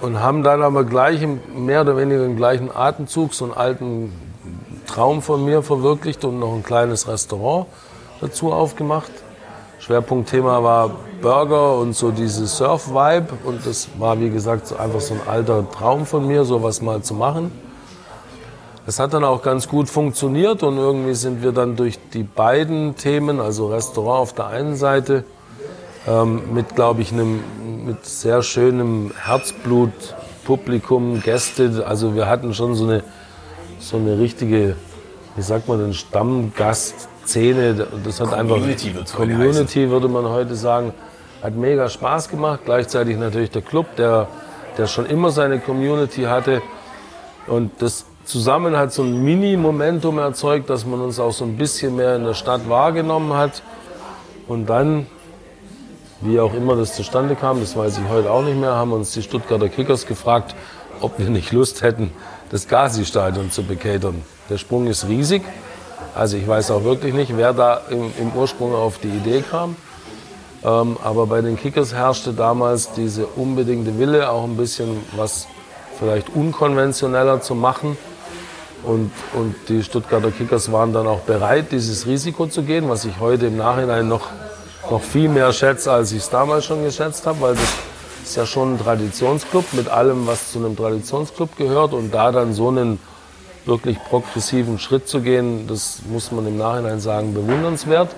und 0.00 0.20
haben 0.20 0.42
dann 0.42 0.62
aber 0.62 0.84
gleich 0.84 1.22
im, 1.22 1.40
mehr 1.54 1.80
oder 1.80 1.96
weniger 1.96 2.24
im 2.24 2.36
gleichen 2.36 2.70
Atemzug 2.74 3.34
so 3.34 3.46
einen 3.46 3.54
alten 3.54 4.12
Traum 4.86 5.22
von 5.22 5.44
mir 5.44 5.62
verwirklicht 5.62 6.24
und 6.24 6.38
noch 6.38 6.52
ein 6.52 6.62
kleines 6.62 7.08
Restaurant 7.08 7.66
dazu 8.20 8.52
aufgemacht. 8.52 9.10
Schwerpunktthema 9.78 10.62
war 10.62 10.90
Burger 11.20 11.78
und 11.78 11.94
so 11.94 12.10
diese 12.10 12.46
Surf-Vibe 12.46 13.28
und 13.44 13.66
das 13.66 13.88
war 13.98 14.18
wie 14.20 14.30
gesagt 14.30 14.78
einfach 14.78 15.00
so 15.00 15.14
ein 15.14 15.20
alter 15.26 15.68
Traum 15.70 16.06
von 16.06 16.26
mir, 16.26 16.44
sowas 16.44 16.82
mal 16.82 17.02
zu 17.02 17.14
machen. 17.14 17.50
Das 18.86 18.98
hat 18.98 19.14
dann 19.14 19.24
auch 19.24 19.42
ganz 19.42 19.68
gut 19.68 19.88
funktioniert 19.88 20.62
und 20.62 20.76
irgendwie 20.76 21.14
sind 21.14 21.42
wir 21.42 21.52
dann 21.52 21.76
durch 21.76 21.98
die 22.12 22.22
beiden 22.22 22.96
Themen, 22.96 23.40
also 23.40 23.68
Restaurant 23.68 24.20
auf 24.20 24.32
der 24.34 24.48
einen 24.48 24.76
Seite 24.76 25.24
ähm, 26.06 26.52
mit, 26.52 26.74
glaube 26.74 27.00
ich, 27.00 27.10
einem 27.12 27.42
mit 27.86 28.04
sehr 28.04 28.42
schönem 28.42 29.12
Herzblut, 29.24 29.92
Publikum, 30.44 31.22
Gäste. 31.22 31.84
Also 31.86 32.14
wir 32.14 32.28
hatten 32.28 32.52
schon 32.52 32.74
so 32.74 32.84
eine, 32.84 33.02
so 33.78 33.96
eine 33.96 34.18
richtige, 34.18 34.76
wie 35.36 35.42
sagt 35.42 35.66
man 35.68 35.78
denn, 35.78 35.94
Stammgastszene. 37.24 37.86
Das 38.04 38.20
hat 38.20 38.30
Community 38.30 38.88
einfach 38.90 39.16
Community, 39.16 39.90
würde 39.90 40.08
man 40.08 40.28
heute 40.28 40.54
sagen. 40.54 40.92
Hat 41.42 41.54
mega 41.54 41.88
Spaß 41.88 42.28
gemacht. 42.28 42.60
Gleichzeitig 42.64 43.18
natürlich 43.18 43.50
der 43.50 43.62
Club, 43.62 43.96
der, 43.96 44.28
der 44.78 44.86
schon 44.86 45.06
immer 45.06 45.30
seine 45.30 45.58
Community 45.58 46.22
hatte. 46.22 46.62
Und 47.46 47.70
das 47.80 48.06
zusammen 48.24 48.76
hat 48.76 48.92
so 48.92 49.02
ein 49.02 49.22
Mini-Momentum 49.22 50.18
erzeugt, 50.18 50.70
dass 50.70 50.86
man 50.86 51.00
uns 51.00 51.20
auch 51.20 51.32
so 51.32 51.44
ein 51.44 51.56
bisschen 51.56 51.96
mehr 51.96 52.16
in 52.16 52.24
der 52.24 52.34
Stadt 52.34 52.68
wahrgenommen 52.68 53.34
hat. 53.34 53.62
Und 54.48 54.66
dann 54.66 55.06
wie 56.20 56.40
auch 56.40 56.54
immer 56.54 56.74
das 56.76 56.94
zustande 56.94 57.34
kam, 57.34 57.60
das 57.60 57.76
weiß 57.76 57.98
ich 57.98 58.08
heute 58.08 58.30
auch 58.30 58.42
nicht 58.42 58.58
mehr, 58.58 58.74
haben 58.74 58.92
uns 58.92 59.12
die 59.12 59.22
Stuttgarter 59.22 59.68
Kickers 59.68 60.06
gefragt, 60.06 60.54
ob 61.00 61.18
wir 61.18 61.28
nicht 61.28 61.52
Lust 61.52 61.82
hätten, 61.82 62.12
das 62.50 62.66
Gazi-Stadion 62.66 63.50
zu 63.50 63.62
bekatern. 63.62 64.22
Der 64.48 64.56
Sprung 64.56 64.86
ist 64.86 65.06
riesig. 65.06 65.42
Also 66.14 66.36
ich 66.36 66.46
weiß 66.46 66.70
auch 66.70 66.84
wirklich 66.84 67.12
nicht, 67.12 67.36
wer 67.36 67.52
da 67.52 67.80
im, 67.90 68.12
im 68.18 68.32
Ursprung 68.34 68.74
auf 68.74 68.98
die 68.98 69.08
Idee 69.08 69.42
kam. 69.42 69.76
Ähm, 70.64 70.96
aber 71.02 71.26
bei 71.26 71.40
den 71.40 71.58
Kickers 71.58 71.92
herrschte 71.92 72.32
damals 72.32 72.92
diese 72.92 73.26
unbedingte 73.26 73.98
Wille, 73.98 74.30
auch 74.30 74.44
ein 74.44 74.56
bisschen 74.56 75.04
was 75.16 75.46
vielleicht 75.98 76.34
unkonventioneller 76.34 77.40
zu 77.40 77.54
machen. 77.54 77.96
Und, 78.84 79.10
und 79.32 79.54
die 79.68 79.82
Stuttgarter 79.82 80.30
Kickers 80.30 80.70
waren 80.70 80.92
dann 80.92 81.06
auch 81.06 81.20
bereit, 81.20 81.72
dieses 81.72 82.06
Risiko 82.06 82.46
zu 82.46 82.62
gehen, 82.62 82.88
was 82.88 83.04
ich 83.04 83.18
heute 83.18 83.46
im 83.46 83.56
Nachhinein 83.56 84.06
noch, 84.08 84.28
noch 84.90 85.02
viel 85.02 85.28
mehr 85.28 85.52
schätze, 85.52 85.90
als 85.90 86.12
ich 86.12 86.18
es 86.18 86.30
damals 86.30 86.66
schon 86.66 86.84
geschätzt 86.84 87.26
habe, 87.26 87.40
weil 87.40 87.54
das 87.54 87.68
ist 88.22 88.36
ja 88.36 88.46
schon 88.46 88.74
ein 88.74 88.78
Traditionsclub 88.78 89.72
mit 89.72 89.88
allem, 89.88 90.26
was 90.26 90.52
zu 90.52 90.58
einem 90.58 90.76
Traditionsclub 90.76 91.56
gehört. 91.56 91.92
Und 91.92 92.12
da 92.12 92.30
dann 92.30 92.54
so 92.54 92.68
einen 92.68 92.98
wirklich 93.66 93.98
progressiven 94.04 94.78
Schritt 94.78 95.08
zu 95.08 95.20
gehen, 95.20 95.66
das 95.66 96.00
muss 96.08 96.30
man 96.32 96.46
im 96.46 96.58
Nachhinein 96.58 97.00
sagen, 97.00 97.34
bewundernswert. 97.34 98.14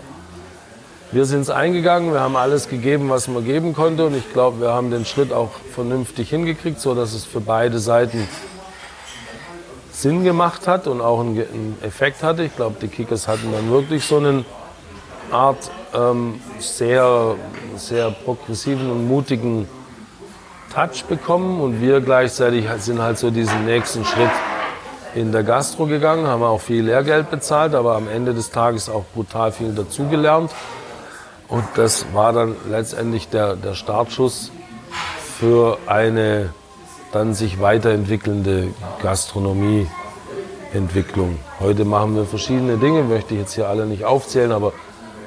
Wir 1.13 1.25
sind 1.25 1.43
es 1.43 1.51
eingegangen, 1.51 2.13
wir 2.13 2.21
haben 2.21 2.37
alles 2.37 2.69
gegeben, 2.69 3.09
was 3.09 3.29
man 3.29 3.45
geben 3.45 3.75
konnte 3.75 4.07
und 4.07 4.17
ich 4.17 4.33
glaube, 4.33 4.61
wir 4.61 4.73
haben 4.73 4.91
den 4.91 5.05
Schritt 5.05 5.33
auch 5.33 5.51
vernünftig 5.73 6.31
hingekriegt, 6.31 6.81
so 6.81 6.95
dass 6.95 7.15
es 7.15 7.25
für 7.25 7.41
beide 7.41 7.79
Seiten 7.79 8.27
Sinn 9.93 10.25
gemacht 10.25 10.67
hat 10.67 10.89
und 10.89 11.01
auch 11.01 11.21
einen 11.21 11.79
Effekt 11.83 12.23
hatte. 12.23 12.43
Ich 12.43 12.57
glaube, 12.57 12.77
die 12.83 12.89
Kickers 12.89 13.29
hatten 13.29 13.53
dann 13.53 13.71
wirklich 13.71 14.05
so 14.05 14.19
eine 14.19 14.45
Art 15.31 15.71
ähm, 15.95 16.41
sehr, 16.59 17.37
sehr 17.77 18.11
progressiven 18.11 18.91
und 18.91 19.07
mutigen 19.09 19.69
Touch 20.75 21.05
bekommen 21.09 21.61
und 21.61 21.81
wir 21.81 22.01
gleichzeitig 22.01 22.67
sind 22.79 23.01
halt 23.01 23.17
so 23.17 23.31
diesen 23.31 23.65
nächsten 23.65 24.05
Schritt 24.05 24.31
in 25.17 25.33
der 25.33 25.43
Gastro 25.45 25.87
gegangen, 25.87 26.27
haben 26.27 26.43
auch 26.43 26.61
viel 26.61 26.85
Lehrgeld 26.85 27.31
bezahlt, 27.31 27.75
aber 27.75 27.97
am 27.97 28.07
Ende 28.07 28.35
des 28.35 28.51
Tages 28.51 28.91
auch 28.91 29.05
brutal 29.15 29.51
viel 29.51 29.75
dazugelernt. 29.75 30.51
Und 31.49 31.65
das 31.75 32.05
war 32.13 32.35
dann 32.35 32.55
letztendlich 32.69 33.31
der, 33.31 33.57
der 33.57 33.75
Startschuss 33.75 34.53
für 35.39 35.79
eine 35.87 36.51
dann 37.13 37.33
sich 37.33 37.63
weiterentwickelnde 37.63 38.75
Gastronomieentwicklung. 39.03 41.39
Heute 41.61 41.87
machen 41.87 42.15
wir 42.15 42.27
verschiedene 42.27 42.77
Dinge, 42.77 43.03
möchte 43.03 43.33
ich 43.35 43.41
jetzt 43.41 43.55
hier 43.55 43.69
alle 43.69 43.87
nicht 43.87 44.05
aufzählen, 44.05 44.53
aber 44.53 44.75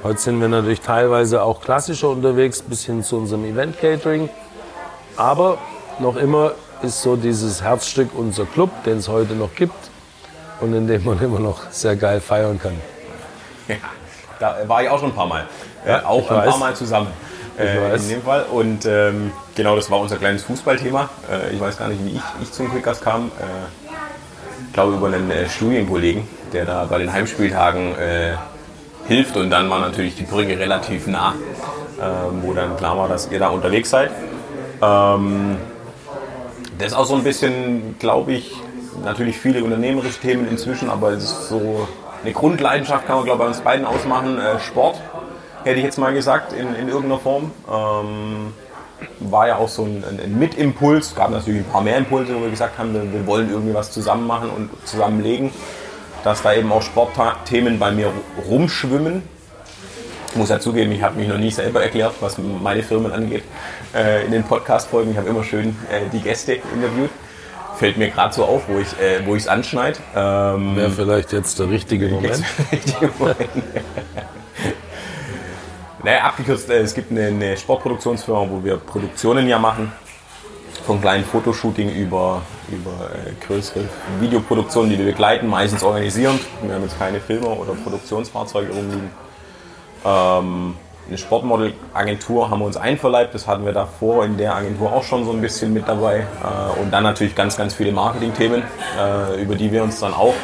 heute 0.03 0.19
sind 0.19 0.39
wir 0.39 0.49
natürlich 0.49 0.81
teilweise 0.81 1.41
auch 1.41 1.61
klassischer 1.61 2.09
unterwegs, 2.09 2.61
bis 2.61 2.85
hin 2.85 3.01
zu 3.01 3.17
unserem 3.17 3.43
Event-Catering. 3.43 4.29
Aber 5.17 5.57
noch 5.97 6.15
immer 6.15 6.51
ist 6.83 7.01
so 7.01 7.15
dieses 7.15 7.61
Herzstück 7.61 8.09
unser 8.15 8.45
Club, 8.45 8.83
den 8.83 8.97
es 8.97 9.07
heute 9.07 9.33
noch 9.33 9.53
gibt 9.55 9.89
und 10.61 10.73
in 10.73 10.87
dem 10.87 11.03
man 11.03 11.19
immer 11.23 11.39
noch 11.39 11.69
sehr 11.71 11.95
geil 11.95 12.21
feiern 12.21 12.59
kann. 12.59 12.75
Ja, 13.67 13.75
da 14.39 14.57
war 14.67 14.83
ich 14.83 14.89
auch 14.89 14.99
schon 14.99 15.09
ein 15.09 15.15
paar 15.15 15.27
Mal. 15.27 15.45
Ja, 15.85 16.05
auch 16.05 16.29
ein 16.29 16.37
weiß. 16.37 16.49
paar 16.49 16.57
Mal 16.57 16.75
zusammen. 16.75 17.07
Äh, 17.57 17.95
in 17.97 18.09
dem 18.09 18.21
Fall. 18.21 18.45
Und 18.51 18.85
ähm, 18.85 19.31
genau, 19.53 19.75
das 19.75 19.91
war 19.91 19.99
unser 19.99 20.15
kleines 20.15 20.43
Fußballthema. 20.43 21.09
Äh, 21.29 21.53
ich 21.53 21.59
weiß 21.59 21.77
gar 21.77 21.89
nicht, 21.89 22.03
wie 22.05 22.11
ich, 22.11 22.21
ich 22.41 22.51
zum 22.51 22.71
Quickers 22.71 23.01
kam. 23.01 23.27
Äh, 23.27 23.89
ich 24.65 24.73
glaube 24.73 24.93
über 24.93 25.07
einen 25.07 25.29
äh, 25.29 25.49
Studienkollegen, 25.49 26.23
der 26.53 26.65
da 26.65 26.85
bei 26.85 26.99
den 26.99 27.11
Heimspieltagen 27.11 27.97
äh, 27.97 28.35
hilft. 29.07 29.35
Und 29.35 29.49
dann 29.49 29.69
war 29.69 29.79
natürlich 29.79 30.15
die 30.15 30.23
Brücke 30.23 30.57
relativ 30.57 31.07
nah, 31.07 31.33
ähm, 32.01 32.41
wo 32.43 32.53
dann 32.53 32.77
klar 32.77 32.97
war, 32.97 33.09
dass 33.09 33.29
ihr 33.29 33.39
da 33.39 33.49
unterwegs 33.49 33.89
seid. 33.89 34.11
Ähm, 34.81 35.57
das 36.79 36.93
ist 36.93 36.93
auch 36.93 37.05
so 37.05 37.15
ein 37.15 37.23
bisschen, 37.23 37.99
glaube 37.99 38.33
ich, 38.33 38.55
natürlich 39.03 39.37
viele 39.37 39.63
unternehmerische 39.63 40.19
Themen 40.19 40.47
inzwischen, 40.47 40.89
aber 40.89 41.11
es 41.11 41.23
ist 41.23 41.49
so 41.49 41.87
eine 42.23 42.33
Grundleidenschaft 42.33 43.05
kann 43.05 43.17
man, 43.17 43.25
glaube 43.25 43.43
ich, 43.43 43.45
bei 43.45 43.47
uns 43.47 43.61
beiden 43.61 43.85
ausmachen. 43.85 44.39
Äh, 44.39 44.59
Sport 44.59 44.99
hätte 45.63 45.77
ich 45.77 45.83
jetzt 45.83 45.97
mal 45.97 46.13
gesagt, 46.13 46.53
in, 46.53 46.73
in 46.75 46.87
irgendeiner 46.87 47.19
Form. 47.19 47.51
Ähm, 47.69 48.53
war 49.19 49.47
ja 49.47 49.57
auch 49.57 49.69
so 49.69 49.83
ein, 49.83 50.03
ein 50.03 50.39
Mitimpuls. 50.39 51.07
Es 51.07 51.15
gab 51.15 51.31
natürlich 51.31 51.61
ein 51.61 51.71
paar 51.71 51.81
mehr 51.81 51.97
Impulse, 51.97 52.35
wo 52.35 52.41
wir 52.41 52.49
gesagt 52.49 52.77
haben, 52.77 52.93
wir, 52.93 53.13
wir 53.13 53.27
wollen 53.27 53.49
irgendwie 53.49 53.73
was 53.73 53.91
zusammen 53.91 54.27
machen 54.27 54.49
und 54.49 54.69
zusammenlegen. 54.85 55.51
Dass 56.23 56.41
da 56.41 56.53
eben 56.53 56.71
auch 56.71 56.81
Sportthemen 56.81 57.79
bei 57.79 57.91
mir 57.91 58.11
rumschwimmen. 58.49 59.23
Ich 60.31 60.35
muss 60.35 60.49
ja 60.49 60.59
zugeben, 60.59 60.91
ich 60.91 61.01
habe 61.01 61.17
mich 61.17 61.27
noch 61.27 61.37
nie 61.37 61.49
selber 61.49 61.81
erklärt, 61.81 62.13
was 62.19 62.37
meine 62.37 62.83
Firmen 62.83 63.11
angeht, 63.11 63.43
äh, 63.95 64.25
in 64.25 64.31
den 64.31 64.43
Podcast-Folgen. 64.43 65.11
Ich 65.11 65.17
habe 65.17 65.27
immer 65.27 65.43
schön 65.43 65.69
äh, 65.91 66.07
die 66.13 66.19
Gäste 66.19 66.53
interviewt. 66.53 67.09
Fällt 67.77 67.97
mir 67.97 68.09
gerade 68.09 68.33
so 68.33 68.45
auf, 68.45 68.67
wo 68.67 68.77
ich 68.77 68.87
es 69.35 69.45
äh, 69.45 69.49
anschneide. 69.49 69.97
Ähm, 70.15 70.75
Wäre 70.75 70.91
vielleicht 70.91 71.33
jetzt 71.33 71.57
der 71.57 71.69
richtige 71.69 72.09
Moment. 72.09 72.43
Der 72.71 72.71
richtige 72.71 73.11
Moment. 73.17 73.37
Naja, 76.01 76.23
abgekürzt, 76.23 76.69
äh, 76.69 76.79
es 76.79 76.93
gibt 76.93 77.11
eine, 77.11 77.27
eine, 77.27 77.57
Sportproduktionsfirma, 77.57 78.47
wo 78.49 78.63
wir 78.63 78.77
Produktionen 78.77 79.49
ja 79.49 79.59
machen. 79.59 79.91
Von 80.85 81.01
kleinen 81.01 81.25
Fotoshooting 81.25 81.93
über, 81.93 82.41
über 82.69 83.11
äh, 83.11 83.45
größere 83.45 83.83
Videoproduktionen, 84.21 84.91
die 84.91 84.97
wir 84.97 85.05
begleiten, 85.05 85.47
meistens 85.47 85.83
organisierend. 85.83 86.39
Wir 86.61 86.75
haben 86.75 86.83
jetzt 86.83 86.97
keine 86.97 87.19
Filme 87.19 87.47
oder 87.47 87.73
Produktionsfahrzeuge 87.73 88.71
rumliegen. 88.71 89.09
Ähm, 90.05 90.75
eine 91.07 91.17
Sportmodelagentur 91.17 92.51
haben 92.51 92.59
wir 92.59 92.65
uns 92.65 92.77
einverleibt, 92.77 93.33
das 93.33 93.47
hatten 93.47 93.65
wir 93.65 93.73
davor 93.73 94.25
in 94.25 94.37
der 94.37 94.55
Agentur 94.55 94.93
auch 94.93 95.03
schon 95.03 95.25
so 95.25 95.31
ein 95.31 95.41
bisschen 95.41 95.73
mit 95.73 95.87
dabei. 95.87 96.19
Äh, 96.19 96.81
und 96.81 96.91
dann 96.91 97.03
natürlich 97.03 97.35
ganz, 97.35 97.57
ganz 97.57 97.73
viele 97.73 97.91
Marketingthemen, 97.91 98.63
äh, 98.99 99.41
über 99.41 99.55
die 99.55 99.71
wir 99.71 99.83
uns 99.83 99.99
dann 99.99 100.13
auch 100.13 100.35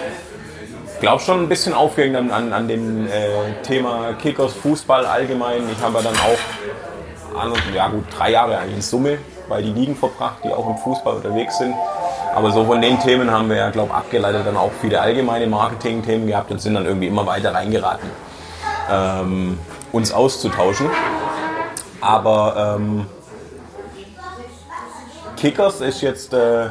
glaube 1.05 1.21
schon 1.21 1.41
ein 1.41 1.50
bisschen 1.50 1.75
aufgehängt 1.75 2.15
an, 2.15 2.31
an, 2.31 2.51
an 2.51 2.67
dem 2.67 3.05
äh, 3.05 3.12
Thema 3.62 4.13
Kickers, 4.19 4.53
Fußball 4.53 5.05
allgemein. 5.05 5.62
Ich 5.71 5.79
habe 5.83 6.01
dann 6.01 6.15
auch 6.15 7.39
an, 7.39 7.53
ja 7.75 7.89
gut, 7.89 8.05
drei 8.17 8.31
Jahre 8.31 8.57
eigentlich 8.57 8.77
in 8.77 8.81
Summe 8.81 9.17
bei 9.47 9.62
die 9.62 9.71
Ligen 9.71 9.95
verbracht, 9.95 10.38
die 10.43 10.51
auch 10.51 10.67
im 10.67 10.77
Fußball 10.77 11.17
unterwegs 11.17 11.59
sind. 11.59 11.75
Aber 12.33 12.51
so 12.51 12.65
von 12.65 12.81
den 12.81 13.00
Themen 13.00 13.29
haben 13.29 13.50
wir 13.50 13.57
ja, 13.57 13.69
glaube 13.69 13.89
ich, 13.89 13.95
abgeleitet 13.95 14.47
dann 14.47 14.57
auch 14.57 14.71
viele 14.81 15.00
allgemeine 15.00 15.45
Marketing-Themen 15.45 16.25
gehabt 16.25 16.50
und 16.50 16.59
sind 16.59 16.74
dann 16.74 16.88
irgendwie 16.88 17.07
immer 17.07 17.27
weiter 17.27 17.53
reingeraten, 17.53 18.09
ähm, 18.89 19.57
uns 19.91 20.11
auszutauschen. 20.11 20.89
Aber 22.01 22.77
ähm, 22.77 23.05
Kickers 25.37 25.81
ist 25.81 26.01
jetzt 26.01 26.33
äh, 26.33 26.67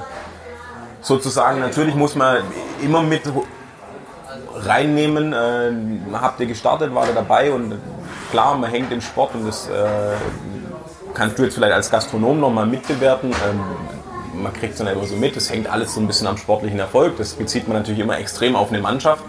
sozusagen, 1.01 1.61
natürlich 1.61 1.95
muss 1.95 2.15
man 2.15 2.39
immer 2.83 3.03
mit 3.03 3.23
reinnehmen. 4.55 5.33
Äh, 5.33 5.73
habt 6.13 6.41
ihr 6.41 6.47
gestartet, 6.47 6.95
war 6.95 7.07
ihr 7.07 7.15
dabei 7.15 7.53
und 7.53 7.75
klar, 8.31 8.57
man 8.57 8.71
hängt 8.71 8.93
im 8.93 9.01
Sport 9.01 9.35
und 9.35 9.47
das 9.47 9.69
äh, 9.69 10.17
kannst 11.15 11.39
du 11.39 11.45
jetzt 11.45 11.55
vielleicht 11.55 11.75
als 11.75 11.91
Gastronom 11.91 12.41
nochmal 12.41 12.67
mitbewerten. 12.67 13.31
Ähm, 13.31 13.61
man 14.43 14.53
kriegt 14.53 14.73
es 14.73 14.79
dann 14.79 14.89
immer 14.89 15.07
so 15.07 15.15
mit, 15.17 15.37
es 15.37 15.51
hängt 15.51 15.71
alles 15.71 15.95
so 15.95 16.01
ein 16.01 16.07
bisschen 16.07 16.27
am 16.27 16.37
sportlichen 16.37 16.79
Erfolg. 16.79 17.17
Das 17.19 17.35
bezieht 17.35 17.69
man 17.69 17.77
natürlich 17.77 18.01
immer 18.01 18.19
extrem 18.19 18.57
auf 18.57 18.71
eine 18.71 18.81
Mannschaft. 18.81 19.25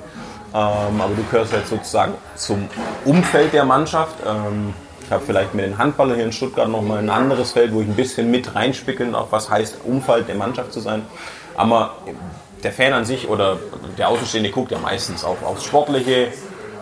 Ähm, 0.55 1.01
aber 1.01 1.13
du 1.13 1.23
gehörst 1.29 1.51
jetzt 1.51 1.69
sozusagen 1.69 2.13
zum 2.35 2.69
Umfeld 3.03 3.51
der 3.51 3.65
Mannschaft. 3.65 4.15
Ähm, 4.25 4.73
ich 5.03 5.11
habe 5.11 5.21
vielleicht 5.25 5.53
mit 5.53 5.65
den 5.65 5.77
Handballern 5.77 6.15
hier 6.15 6.23
in 6.23 6.31
Stuttgart 6.31 6.69
nochmal 6.69 6.99
ein 6.99 7.09
anderes 7.09 7.51
Feld, 7.51 7.73
wo 7.73 7.81
ich 7.81 7.87
ein 7.87 7.95
bisschen 7.95 8.31
mit 8.31 8.55
reinspickeln 8.55 9.11
darf, 9.11 9.27
was 9.31 9.49
heißt, 9.49 9.79
Umfeld 9.83 10.29
der 10.29 10.35
Mannschaft 10.35 10.71
zu 10.71 10.79
sein. 10.79 11.05
Aber 11.57 11.95
der 12.63 12.71
Fan 12.71 12.93
an 12.93 13.03
sich 13.03 13.27
oder 13.27 13.59
der 13.97 14.07
Außenstehende 14.07 14.49
guckt 14.49 14.71
ja 14.71 14.79
meistens 14.79 15.25
auf, 15.25 15.43
aufs 15.43 15.65
Sportliche, 15.65 16.29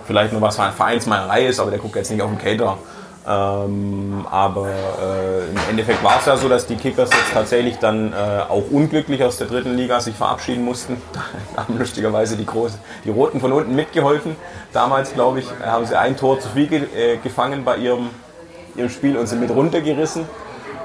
vielleicht 0.05 0.33
nur 0.33 0.41
was 0.41 0.55
Vereinsmeierei 0.57 1.47
ist, 1.47 1.59
aber 1.59 1.71
der 1.71 1.79
guckt 1.79 1.95
jetzt 1.95 2.11
nicht 2.11 2.21
auf 2.21 2.29
den 2.29 2.37
Cater. 2.37 2.77
Ähm, 3.25 4.25
aber 4.29 4.67
äh, 4.67 5.49
im 5.49 5.69
Endeffekt 5.69 6.03
war 6.03 6.19
es 6.19 6.25
ja 6.25 6.35
so, 6.35 6.49
dass 6.49 6.67
die 6.67 6.75
Kickers 6.75 7.09
jetzt 7.09 7.33
tatsächlich 7.33 7.77
dann 7.77 8.11
äh, 8.11 8.15
auch 8.49 8.63
unglücklich 8.69 9.23
aus 9.23 9.37
der 9.37 9.47
dritten 9.47 9.75
Liga 9.75 10.01
sich 10.01 10.15
verabschieden 10.15 10.65
mussten. 10.65 11.01
Da 11.55 11.63
haben 11.63 11.77
lustigerweise 11.77 12.35
die, 12.35 12.45
Großen, 12.45 12.79
die 13.05 13.11
Roten 13.11 13.39
von 13.39 13.53
unten 13.53 13.75
mitgeholfen. 13.75 14.35
Damals, 14.73 15.13
glaube 15.13 15.39
ich, 15.39 15.47
haben 15.63 15.85
sie 15.85 15.97
ein 15.97 16.17
Tor 16.17 16.39
zu 16.39 16.49
viel 16.49 16.67
ge 16.67 16.83
äh, 16.95 17.17
gefangen 17.17 17.63
bei 17.63 17.77
ihrem, 17.77 18.09
ihrem 18.75 18.89
Spiel 18.89 19.15
und 19.17 19.27
sind 19.27 19.39
mit 19.39 19.51
runtergerissen. 19.51 20.25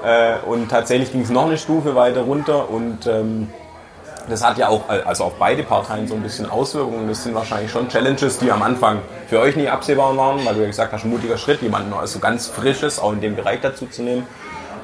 Äh, 0.03 0.37
und 0.45 0.69
tatsächlich 0.69 1.11
ging 1.11 1.21
es 1.21 1.29
noch 1.29 1.47
eine 1.47 1.57
Stufe 1.57 1.95
weiter 1.95 2.21
runter 2.21 2.69
und 2.69 3.07
ähm, 3.07 3.49
das 4.29 4.43
hat 4.43 4.57
ja 4.57 4.69
auch 4.69 4.87
also 4.87 5.25
auf 5.25 5.33
beide 5.39 5.63
Parteien 5.63 6.07
so 6.07 6.15
ein 6.15 6.21
bisschen 6.21 6.49
Auswirkungen. 6.49 7.07
Das 7.07 7.23
sind 7.23 7.35
wahrscheinlich 7.35 7.71
schon 7.71 7.89
Challenges, 7.89 8.39
die 8.39 8.51
am 8.51 8.61
Anfang 8.61 8.99
für 9.27 9.39
euch 9.39 9.55
nicht 9.55 9.71
absehbar 9.71 10.15
waren, 10.15 10.45
weil 10.45 10.55
du 10.55 10.61
ja 10.61 10.67
gesagt 10.67 10.93
hast, 10.93 11.03
ein 11.03 11.09
mutiger 11.09 11.37
Schritt, 11.37 11.61
jemanden 11.61 11.89
noch 11.89 12.05
so 12.07 12.19
ganz 12.19 12.47
Frisches 12.47 12.99
auch 12.99 13.13
in 13.13 13.21
dem 13.21 13.35
Bereich 13.35 13.61
dazu 13.61 13.87
zu 13.87 14.03
nehmen. 14.03 14.25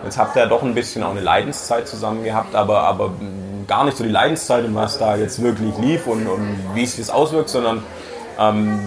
Jetzt 0.04 0.18
habt 0.18 0.36
ihr 0.36 0.44
ja 0.44 0.48
doch 0.48 0.62
ein 0.62 0.76
bisschen 0.76 1.04
auch 1.04 1.12
eine 1.12 1.22
Leidenszeit 1.22 1.88
zusammen 1.88 2.24
gehabt, 2.24 2.54
aber, 2.54 2.82
aber 2.82 3.14
gar 3.68 3.86
nicht 3.86 3.98
so 3.98 4.04
die 4.04 4.12
Leidenszeit 4.12 4.66
und 4.66 4.76
was 4.76 4.98
da 4.98 5.16
jetzt 5.16 5.42
wirklich 5.42 5.76
lief 5.78 6.08
und, 6.08 6.28
und 6.28 6.60
wie 6.74 6.86
sich 6.86 7.00
das 7.00 7.10
auswirkt, 7.10 7.50
sondern 7.50 7.84
ähm, 8.40 8.80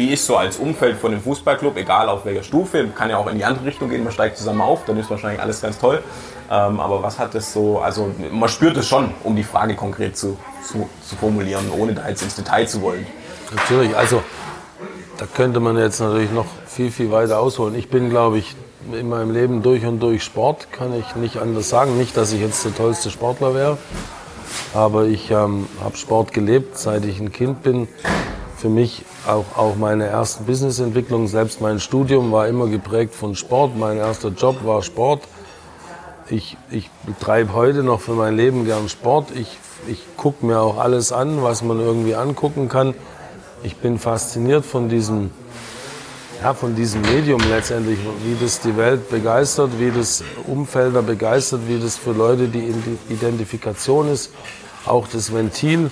wie 0.00 0.14
ist 0.14 0.24
so 0.24 0.36
als 0.38 0.56
Umfeld 0.56 0.96
von 0.96 1.12
dem 1.12 1.20
Fußballclub, 1.20 1.76
egal 1.76 2.08
auf 2.08 2.24
welcher 2.24 2.42
Stufe, 2.42 2.88
kann 2.88 3.10
ja 3.10 3.18
auch 3.18 3.26
in 3.26 3.36
die 3.36 3.44
andere 3.44 3.66
Richtung 3.66 3.90
gehen, 3.90 4.02
man 4.02 4.12
steigt 4.12 4.38
zusammen 4.38 4.62
auf, 4.62 4.86
dann 4.86 4.98
ist 4.98 5.10
wahrscheinlich 5.10 5.42
alles 5.42 5.60
ganz 5.60 5.78
toll. 5.78 6.02
Ähm, 6.50 6.80
aber 6.80 7.02
was 7.02 7.18
hat 7.18 7.34
das 7.34 7.52
so, 7.52 7.80
also 7.80 8.10
man 8.32 8.48
spürt 8.48 8.78
es 8.78 8.88
schon, 8.88 9.10
um 9.24 9.36
die 9.36 9.44
Frage 9.44 9.76
konkret 9.76 10.16
zu, 10.16 10.38
zu, 10.66 10.88
zu 11.02 11.16
formulieren, 11.16 11.70
ohne 11.76 11.92
da 11.92 12.08
jetzt 12.08 12.22
ins 12.22 12.34
Detail 12.34 12.66
zu 12.66 12.80
wollen. 12.80 13.06
Natürlich, 13.54 13.94
also 13.94 14.22
da 15.18 15.26
könnte 15.26 15.60
man 15.60 15.76
jetzt 15.76 16.00
natürlich 16.00 16.32
noch 16.32 16.46
viel, 16.66 16.90
viel 16.90 17.10
weiter 17.10 17.38
ausholen. 17.38 17.74
Ich 17.74 17.90
bin, 17.90 18.08
glaube 18.08 18.38
ich, 18.38 18.56
in 18.90 19.06
meinem 19.10 19.32
Leben 19.32 19.62
durch 19.62 19.84
und 19.84 20.00
durch 20.00 20.24
Sport, 20.24 20.72
kann 20.72 20.98
ich 20.98 21.14
nicht 21.14 21.36
anders 21.36 21.68
sagen. 21.68 21.98
Nicht, 21.98 22.16
dass 22.16 22.32
ich 22.32 22.40
jetzt 22.40 22.64
der 22.64 22.74
tollste 22.74 23.10
Sportler 23.10 23.54
wäre, 23.54 23.76
aber 24.72 25.04
ich 25.04 25.30
ähm, 25.30 25.68
habe 25.84 25.98
Sport 25.98 26.32
gelebt, 26.32 26.78
seit 26.78 27.04
ich 27.04 27.20
ein 27.20 27.32
Kind 27.32 27.62
bin. 27.62 27.86
Für 28.60 28.68
mich 28.68 29.06
auch, 29.26 29.56
auch 29.56 29.76
meine 29.76 30.04
ersten 30.04 30.44
Businessentwicklungen, 30.44 31.28
selbst 31.28 31.62
mein 31.62 31.80
Studium 31.80 32.30
war 32.30 32.46
immer 32.46 32.66
geprägt 32.66 33.14
von 33.14 33.34
Sport. 33.34 33.74
Mein 33.74 33.96
erster 33.96 34.28
Job 34.28 34.66
war 34.66 34.82
Sport. 34.82 35.22
Ich, 36.28 36.58
ich 36.70 36.90
betreibe 37.06 37.54
heute 37.54 37.82
noch 37.82 38.02
für 38.02 38.12
mein 38.12 38.36
Leben 38.36 38.66
gern 38.66 38.90
Sport. 38.90 39.28
Ich, 39.34 39.56
ich 39.88 40.02
gucke 40.18 40.44
mir 40.44 40.60
auch 40.60 40.76
alles 40.76 41.10
an, 41.10 41.42
was 41.42 41.62
man 41.62 41.80
irgendwie 41.80 42.14
angucken 42.14 42.68
kann. 42.68 42.92
Ich 43.62 43.76
bin 43.76 43.98
fasziniert 43.98 44.66
von 44.66 44.90
diesem 44.90 45.30
ja, 46.42 46.52
von 46.52 46.74
diesem 46.74 47.00
Medium 47.00 47.40
letztendlich, 47.48 47.98
wie 48.24 48.36
das 48.38 48.60
die 48.60 48.76
Welt 48.76 49.08
begeistert, 49.08 49.70
wie 49.78 49.90
das 49.90 50.22
Umfelder 50.46 51.00
begeistert, 51.00 51.62
wie 51.66 51.78
das 51.78 51.96
für 51.96 52.12
Leute 52.12 52.48
die 52.48 52.74
Identifikation 53.08 54.10
ist, 54.10 54.30
auch 54.84 55.08
das 55.08 55.32
Ventil. 55.32 55.90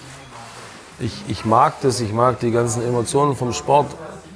Ich, 1.01 1.13
ich 1.29 1.45
mag 1.45 1.75
das, 1.83 2.01
ich 2.01 2.13
mag 2.13 2.41
die 2.41 2.51
ganzen 2.51 2.83
Emotionen 2.83 3.37
vom 3.37 3.53
Sport, 3.53 3.87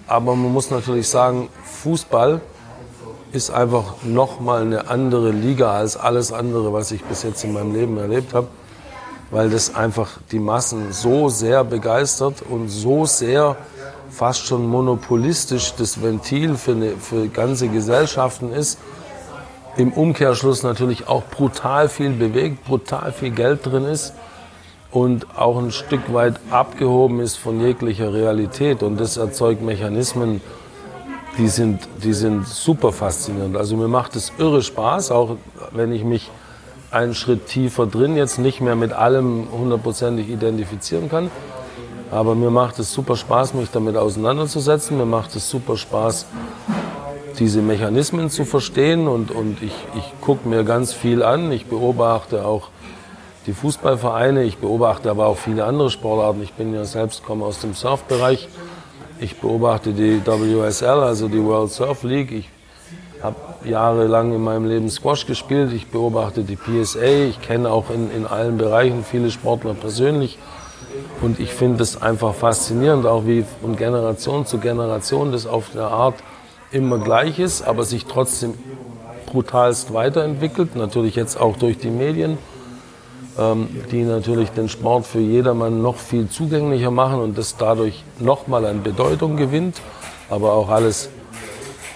aber 0.07 0.37
man 0.37 0.53
muss 0.53 0.71
natürlich 0.71 1.09
sagen, 1.09 1.49
Fußball 1.65 2.41
ist 3.33 3.51
einfach 3.51 3.95
nochmal 4.05 4.63
eine 4.63 4.89
andere 4.89 5.33
Liga 5.33 5.73
als 5.73 5.97
alles 5.97 6.33
andere, 6.33 6.73
was 6.73 6.93
ich 6.93 7.03
bis 7.03 7.25
jetzt 7.25 7.43
in 7.43 7.53
meinem 7.53 7.75
Leben 7.75 7.99
erlebt 7.99 8.33
habe, 8.33 8.47
weil 9.33 9.51
das 9.51 9.75
einfach 9.75 10.11
die 10.31 10.39
Massen 10.39 10.93
so 10.93 11.29
sehr 11.29 11.65
begeistert 11.65 12.45
und 12.49 12.69
so 12.69 13.07
sehr 13.07 13.57
fast 14.11 14.47
schon 14.47 14.69
monopolistisch 14.69 15.75
das 15.75 16.01
Ventil 16.01 16.55
für, 16.55 16.73
eine, 16.73 16.93
für 16.97 17.27
ganze 17.27 17.67
Gesellschaften 17.67 18.53
ist. 18.53 18.79
Im 19.77 19.93
Umkehrschluss 19.93 20.63
natürlich 20.63 21.09
auch 21.09 21.25
brutal 21.25 21.89
viel 21.89 22.11
bewegt, 22.11 22.65
brutal 22.67 23.11
viel 23.13 23.31
Geld 23.31 23.67
drin 23.67 23.87
ist 23.87 24.13
und 24.93 25.39
auch 25.39 25.59
ein 25.59 25.73
Stück 25.73 26.13
weit 26.13 26.39
abgehoben 26.51 27.21
ist 27.21 27.37
von 27.37 27.61
jeglicher 27.61 28.13
Realität. 28.13 28.83
Und 28.83 29.01
das 29.01 29.17
erzeugt 29.17 29.63
Mechanismen, 29.63 30.43
die 31.39 31.49
sind, 31.49 31.89
die 32.05 32.13
sind 32.13 32.47
super 32.47 32.93
faszinierend. 32.93 33.57
Also 33.57 33.77
mir 33.77 33.89
macht 33.89 34.17
es 34.17 34.33
irre 34.39 34.63
Spaß, 34.63 35.11
auch 35.11 35.37
wenn 35.73 35.93
ich 35.93 36.05
mich 36.05 36.31
einen 36.91 37.15
Schritt 37.15 37.47
tiefer 37.47 37.87
drin 37.87 38.17
jetzt 38.17 38.39
nicht 38.39 38.61
mehr 38.61 38.77
mit 38.77 38.93
allem 38.93 39.49
hundertprozentig 39.51 40.29
identifizieren 40.29 41.09
kann. 41.09 41.31
Aber 42.11 42.35
mir 42.35 42.51
macht 42.51 42.79
es 42.79 42.93
super 42.93 43.17
Spaß, 43.17 43.55
mich 43.55 43.71
damit 43.71 43.97
auseinanderzusetzen. 43.97 44.99
Mir 44.99 45.07
macht 45.07 45.35
es 45.35 45.49
super 45.49 45.79
Spaß, 45.79 46.27
diese 47.39 47.63
Mechanismen 47.63 48.29
zu 48.29 48.45
verstehen. 48.45 49.09
Und, 49.09 49.31
und 49.31 49.63
ich, 49.63 49.73
ich 49.97 50.13
gucke 50.21 50.47
mir 50.47 50.65
ganz 50.65 50.93
viel 50.93 51.23
an. 51.23 51.51
Ich 51.51 51.65
beobachte 51.65 52.45
auch 52.45 52.69
die 53.47 53.53
Fußballvereine. 53.53 54.45
Ich 54.45 54.59
beobachte 54.59 55.11
aber 55.11 55.27
auch 55.27 55.37
viele 55.37 55.65
andere 55.65 55.91
Sportarten. 55.91 56.43
Ich 56.43 56.53
bin 56.53 56.75
ja 56.75 56.85
selbst, 56.85 57.25
komme 57.25 57.45
aus 57.45 57.61
dem 57.61 57.75
Surfbereich. 57.75 58.49
Ich 59.21 59.41
beobachte 59.41 59.93
die 59.93 60.21
WSL, 60.25 61.01
also 61.01 61.29
die 61.29 61.43
World 61.43 61.71
Surf 61.71 62.03
League. 62.03 62.33
Ich 62.33 62.49
habe 63.23 63.37
jahrelang 63.65 64.35
in 64.35 64.43
meinem 64.43 64.67
Leben 64.67 64.91
Squash 64.91 65.27
gespielt. 65.27 65.73
Ich 65.73 65.87
beobachte 65.89 66.43
die 66.43 66.57
PSA. 66.57 67.29
Ich 67.29 67.41
kenne 67.41 67.71
auch 67.71 67.91
in, 67.91 68.11
in 68.11 68.27
allen 68.27 68.59
Bereichen 68.59 69.05
viele 69.05 69.31
Sportler 69.31 69.75
persönlich. 69.75 70.39
Und 71.21 71.39
ich 71.39 71.53
finde 71.53 71.83
es 71.83 72.03
einfach 72.03 72.35
faszinierend, 72.35 73.07
auch 73.07 73.25
wie 73.27 73.45
von 73.61 73.77
Generation 73.77 74.45
zu 74.45 74.59
Generation 74.59 75.33
das 75.33 75.47
auf 75.47 75.71
der 75.71 75.87
Art 75.87 76.17
immer 76.71 76.99
gleich 76.99 77.39
ist, 77.39 77.63
aber 77.63 77.85
sich 77.85 78.07
trotzdem 78.07 78.55
brutalst 79.27 79.95
weiterentwickelt. 79.95 80.75
Natürlich 80.75 81.15
jetzt 81.15 81.41
auch 81.41 81.57
durch 81.57 81.79
die 81.79 81.91
Medien, 81.91 82.39
ähm, 83.39 83.69
die 83.91 84.03
natürlich 84.03 84.51
den 84.51 84.69
Sport 84.69 85.07
für 85.07 85.21
jedermann 85.21 85.81
noch 85.81 85.97
viel 85.97 86.29
zugänglicher 86.29 86.91
machen 86.91 87.21
und 87.21 87.39
das 87.39 87.57
dadurch 87.57 88.05
nochmal 88.19 88.67
an 88.67 88.83
Bedeutung 88.83 89.37
gewinnt, 89.37 89.81
aber 90.29 90.53
auch 90.53 90.69
alles 90.69 91.09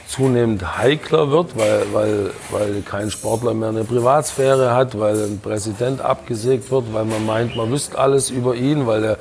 zunehmend 0.08 0.78
heikler 0.78 1.30
wird, 1.30 1.58
weil, 1.58 1.82
weil, 1.92 2.30
weil 2.50 2.82
kein 2.82 3.10
Sportler 3.10 3.54
mehr 3.54 3.70
eine 3.70 3.84
Privatsphäre 3.84 4.72
hat, 4.72 4.98
weil 4.98 5.16
ein 5.24 5.40
Präsident 5.40 6.00
abgesägt 6.00 6.70
wird, 6.70 6.84
weil 6.94 7.04
man 7.04 7.26
meint, 7.26 7.56
man 7.56 7.70
wüsste 7.70 7.98
alles 7.98 8.30
über 8.30 8.54
ihn, 8.54 8.86
weil 8.86 9.04
er 9.04 9.18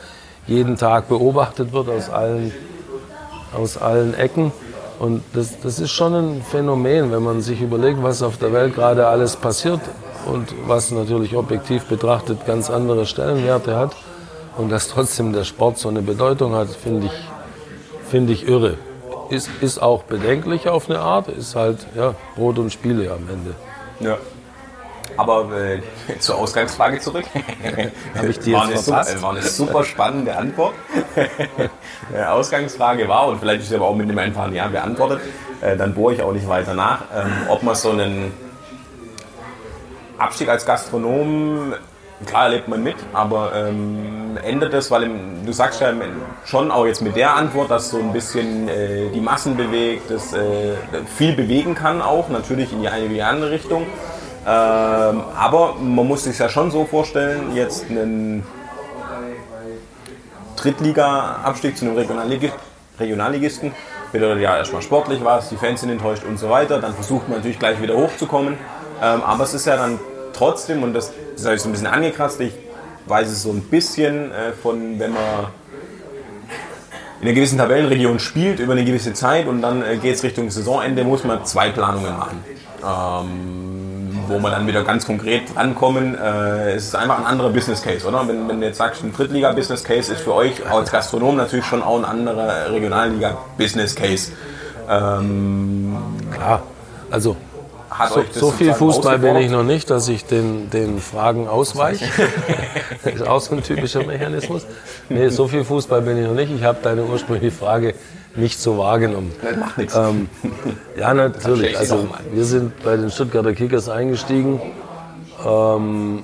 jeden 0.48 0.78
Tag 0.78 1.10
beobachtet 1.10 1.74
wird 1.74 1.90
aus 1.90 2.10
allen, 2.10 2.54
aus 3.54 3.78
allen 3.78 4.14
Ecken. 4.14 4.52
Und 5.00 5.24
das, 5.34 5.60
das 5.60 5.80
ist 5.80 5.92
schon 5.92 6.14
ein 6.14 6.42
Phänomen, 6.44 7.12
wenn 7.12 7.24
man 7.24 7.42
sich 7.42 7.62
überlegt, 7.62 8.02
was 8.02 8.22
auf 8.22 8.38
der 8.38 8.54
Welt 8.54 8.76
gerade 8.76 9.08
alles 9.08 9.36
passiert 9.36 9.82
und 10.26 10.54
was 10.68 10.92
natürlich 10.92 11.36
objektiv 11.36 11.86
betrachtet 11.86 12.46
ganz 12.46 12.70
andere 12.70 13.06
Stellenwerte 13.06 13.76
hat. 13.76 13.96
Und 14.58 14.72
dass 14.72 14.88
trotzdem 14.88 15.34
der 15.34 15.44
Sport 15.44 15.78
so 15.78 15.90
eine 15.90 16.02
Bedeutung 16.02 16.56
hat, 16.56 16.70
finde 16.70 17.08
ich, 17.08 18.10
finde 18.10 18.34
ich 18.34 18.48
irre 18.48 18.78
ist, 19.30 19.50
ist 19.62 19.82
auch 19.82 20.04
bedenklich 20.04 20.68
auf 20.68 20.90
eine 20.90 21.00
Art, 21.00 21.28
ist 21.28 21.56
halt 21.56 21.80
ja, 21.96 22.16
Brot 22.36 22.58
und 22.60 22.72
Spiele 22.72 23.12
am 23.12 23.28
Ende. 23.30 23.56
Ja. 24.00 24.18
Aber 25.18 25.50
äh, 25.58 25.82
zur 26.20 26.38
Ausgangsfrage 26.38 27.00
zurück. 27.00 27.26
Habe 28.16 28.28
ich 28.28 28.40
die 28.40 28.54
war, 28.54 28.70
jetzt 28.70 28.92
eine 28.92 29.04
super, 29.04 29.22
war 29.22 29.32
eine 29.32 29.42
super 29.42 29.84
spannende 29.84 30.36
Antwort. 30.36 30.74
Ausgangsfrage 32.28 33.08
war, 33.08 33.28
und 33.28 33.40
vielleicht 33.40 33.62
ist 33.62 33.70
sie 33.70 33.76
aber 33.76 33.86
auch 33.86 33.96
mit 33.96 34.10
einem 34.10 34.18
einfachen 34.18 34.54
Ja 34.54 34.68
beantwortet, 34.68 35.22
äh, 35.62 35.78
dann 35.78 35.94
bohre 35.94 36.16
ich 36.16 36.22
auch 36.22 36.34
nicht 36.34 36.48
weiter 36.48 36.74
nach, 36.74 37.04
ähm, 37.16 37.32
ob 37.50 37.64
man 37.64 37.76
so 37.76 37.92
einen 37.92 38.34
Abstieg 40.18 40.50
als 40.50 40.66
Gastronom 40.66 41.74
klar 42.26 42.46
erlebt 42.46 42.68
man 42.68 42.82
mit, 42.82 42.96
aber 43.14 43.52
ähm, 43.56 44.38
ändert 44.44 44.74
das, 44.74 44.90
weil 44.90 45.04
im, 45.04 45.46
du 45.46 45.52
sagst 45.52 45.82
ja 45.82 45.92
schon 46.46 46.72
auch 46.72 46.86
jetzt 46.86 47.02
mit 47.02 47.16
der 47.16 47.36
Antwort, 47.36 47.70
dass 47.70 47.90
so 47.90 48.00
ein 48.00 48.14
bisschen 48.14 48.70
äh, 48.70 49.10
die 49.14 49.20
Massen 49.20 49.58
bewegt, 49.58 50.10
das 50.10 50.34
äh, 50.34 50.76
viel 51.18 51.34
bewegen 51.34 51.76
kann 51.76 52.02
auch, 52.02 52.30
natürlich 52.30 52.72
in 52.72 52.82
die 52.82 52.88
eine 52.88 53.10
wie 53.10 53.16
die 53.16 53.24
andere 53.24 53.52
Richtung. 53.52 53.84
Ähm, 54.48 55.24
aber 55.38 55.76
man 55.82 56.08
muss 56.08 56.24
sich 56.24 56.38
ja 56.38 56.50
schon 56.50 56.72
so 56.72 56.86
vorstellen, 56.86 57.56
jetzt 57.56 57.90
einen 57.90 58.44
Drittliga-Abstieg 60.56 61.78
zu 61.78 61.86
einem 61.86 61.96
Regionallig 61.96 62.52
Regionalligisten 62.98 63.74
bedeutet 64.14 64.44
ja 64.44 64.56
erstmal 64.56 64.82
sportlich 64.82 65.22
was, 65.22 65.50
die 65.50 65.58
Fans 65.58 65.82
sind 65.82 65.90
enttäuscht 65.90 66.24
und 66.24 66.40
so 66.40 66.50
weiter, 66.50 66.80
dann 66.80 66.94
versucht 66.94 67.28
man 67.28 67.40
natürlich 67.40 67.60
gleich 67.60 67.82
wieder 67.82 67.98
hochzukommen. 67.98 68.58
Ähm, 69.02 69.22
aber 69.22 69.44
es 69.44 69.54
ist 69.54 69.66
ja 69.66 69.78
dann 69.78 70.00
trotzdem, 70.34 70.84
und 70.84 70.94
das, 70.94 71.12
das 71.36 71.46
habe 71.46 71.56
ich 71.56 71.62
so 71.62 71.70
ein 71.70 71.72
bisschen 71.72 71.88
angekratzt, 71.88 72.40
ich 72.42 72.54
weiß 73.08 73.30
es 73.30 73.44
so 73.44 73.52
ein 73.52 73.62
bisschen 73.62 74.32
äh, 74.32 74.52
von, 74.52 75.00
wenn 75.00 75.14
man 75.14 75.48
in 77.22 77.28
einer 77.28 77.34
gewissen 77.34 77.58
Tabellenregion 77.58 78.20
spielt 78.20 78.60
über 78.60 78.74
eine 78.74 78.86
gewisse 78.86 79.14
Zeit 79.14 79.48
und 79.48 79.62
dann 79.62 79.84
äh, 79.84 79.98
geht 79.98 80.16
es 80.16 80.24
Richtung 80.24 80.50
Saisonende, 80.50 81.04
muss 81.04 81.24
man 81.24 81.46
zwei 81.46 81.70
Planungen 81.70 82.18
machen. 82.18 82.44
Ähm, 82.84 83.96
wo 84.28 84.40
man 84.40 84.52
dann 84.52 84.68
wieder 84.68 84.84
ganz 84.84 85.06
konkret 85.06 85.56
rankommen. 85.56 86.16
Äh, 86.16 86.74
es 86.74 86.86
ist 86.86 86.96
einfach 86.96 87.20
ein 87.20 87.26
anderer 87.26 87.50
Business 87.50 87.82
Case, 87.82 88.08
oder? 88.08 88.28
Wenn, 88.28 88.48
wenn 88.48 88.60
du 88.60 88.68
jetzt 88.68 88.78
sagst, 88.78 89.04
ein 89.04 89.14
Drittliga-Business 89.14 89.84
Case 89.84 90.14
ist 90.14 90.22
für 90.22 90.34
euch 90.34 90.66
als 90.70 90.92
Gastronom 90.92 91.36
natürlich 91.36 91.66
schon 91.66 91.84
auch 91.84 91.98
ein 91.98 92.06
anderer 92.06 92.72
Regionalliga-Business 92.72 93.96
Case. 93.96 94.32
Ähm, 94.90 95.96
Klar, 96.32 96.64
also 97.12 97.36
so, 98.10 98.24
so 98.32 98.52
viel 98.52 98.74
Fußball 98.74 99.20
bin 99.20 99.36
ich 99.38 99.50
noch 99.50 99.64
nicht, 99.64 99.90
dass 99.90 100.08
ich 100.08 100.26
den, 100.26 100.70
den 100.70 101.00
Fragen 101.00 101.48
ausweiche. 101.48 102.06
das 103.04 103.14
ist 103.16 103.28
auch 103.28 103.42
so 103.42 103.56
ein 103.56 103.64
typischer 103.64 104.04
Mechanismus. 104.04 104.66
Nee, 105.10 105.30
so 105.30 105.48
viel 105.48 105.64
Fußball 105.64 106.02
bin 106.02 106.18
ich 106.18 106.28
noch 106.28 106.34
nicht. 106.34 106.52
Ich 106.52 106.64
habe 106.64 106.80
deine 106.82 107.04
ursprüngliche 107.04 107.56
Frage 107.56 107.96
nicht 108.36 108.60
so 108.60 108.78
wahrgenommen. 108.78 109.32
Das 109.42 109.58
macht 109.58 109.78
nichts. 109.78 109.96
Ähm, 109.96 110.30
ja, 110.98 111.14
natürlich. 111.14 111.78
Also, 111.78 112.08
wir 112.34 112.46
sind 112.46 112.84
bei 112.84 112.98
den 112.98 113.10
Stuttgarter 113.10 113.54
Kickers 113.54 113.88
eingestiegen 113.90 114.62
ähm, 115.46 116.24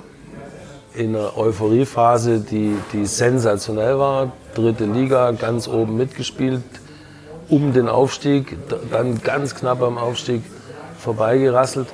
in 0.94 1.16
einer 1.16 1.36
Euphoriephase, 1.36 2.40
die, 2.40 2.76
die 2.92 3.06
sensationell 3.06 3.98
war. 3.98 4.32
Dritte 4.54 4.84
Liga, 4.84 5.30
ganz 5.32 5.68
oben 5.68 5.96
mitgespielt, 5.96 6.62
um 7.48 7.72
den 7.72 7.88
Aufstieg, 7.88 8.56
dann 8.90 9.22
ganz 9.22 9.54
knapp 9.54 9.82
am 9.82 9.96
Aufstieg 9.96 10.42
vorbeigerasselt. 11.02 11.88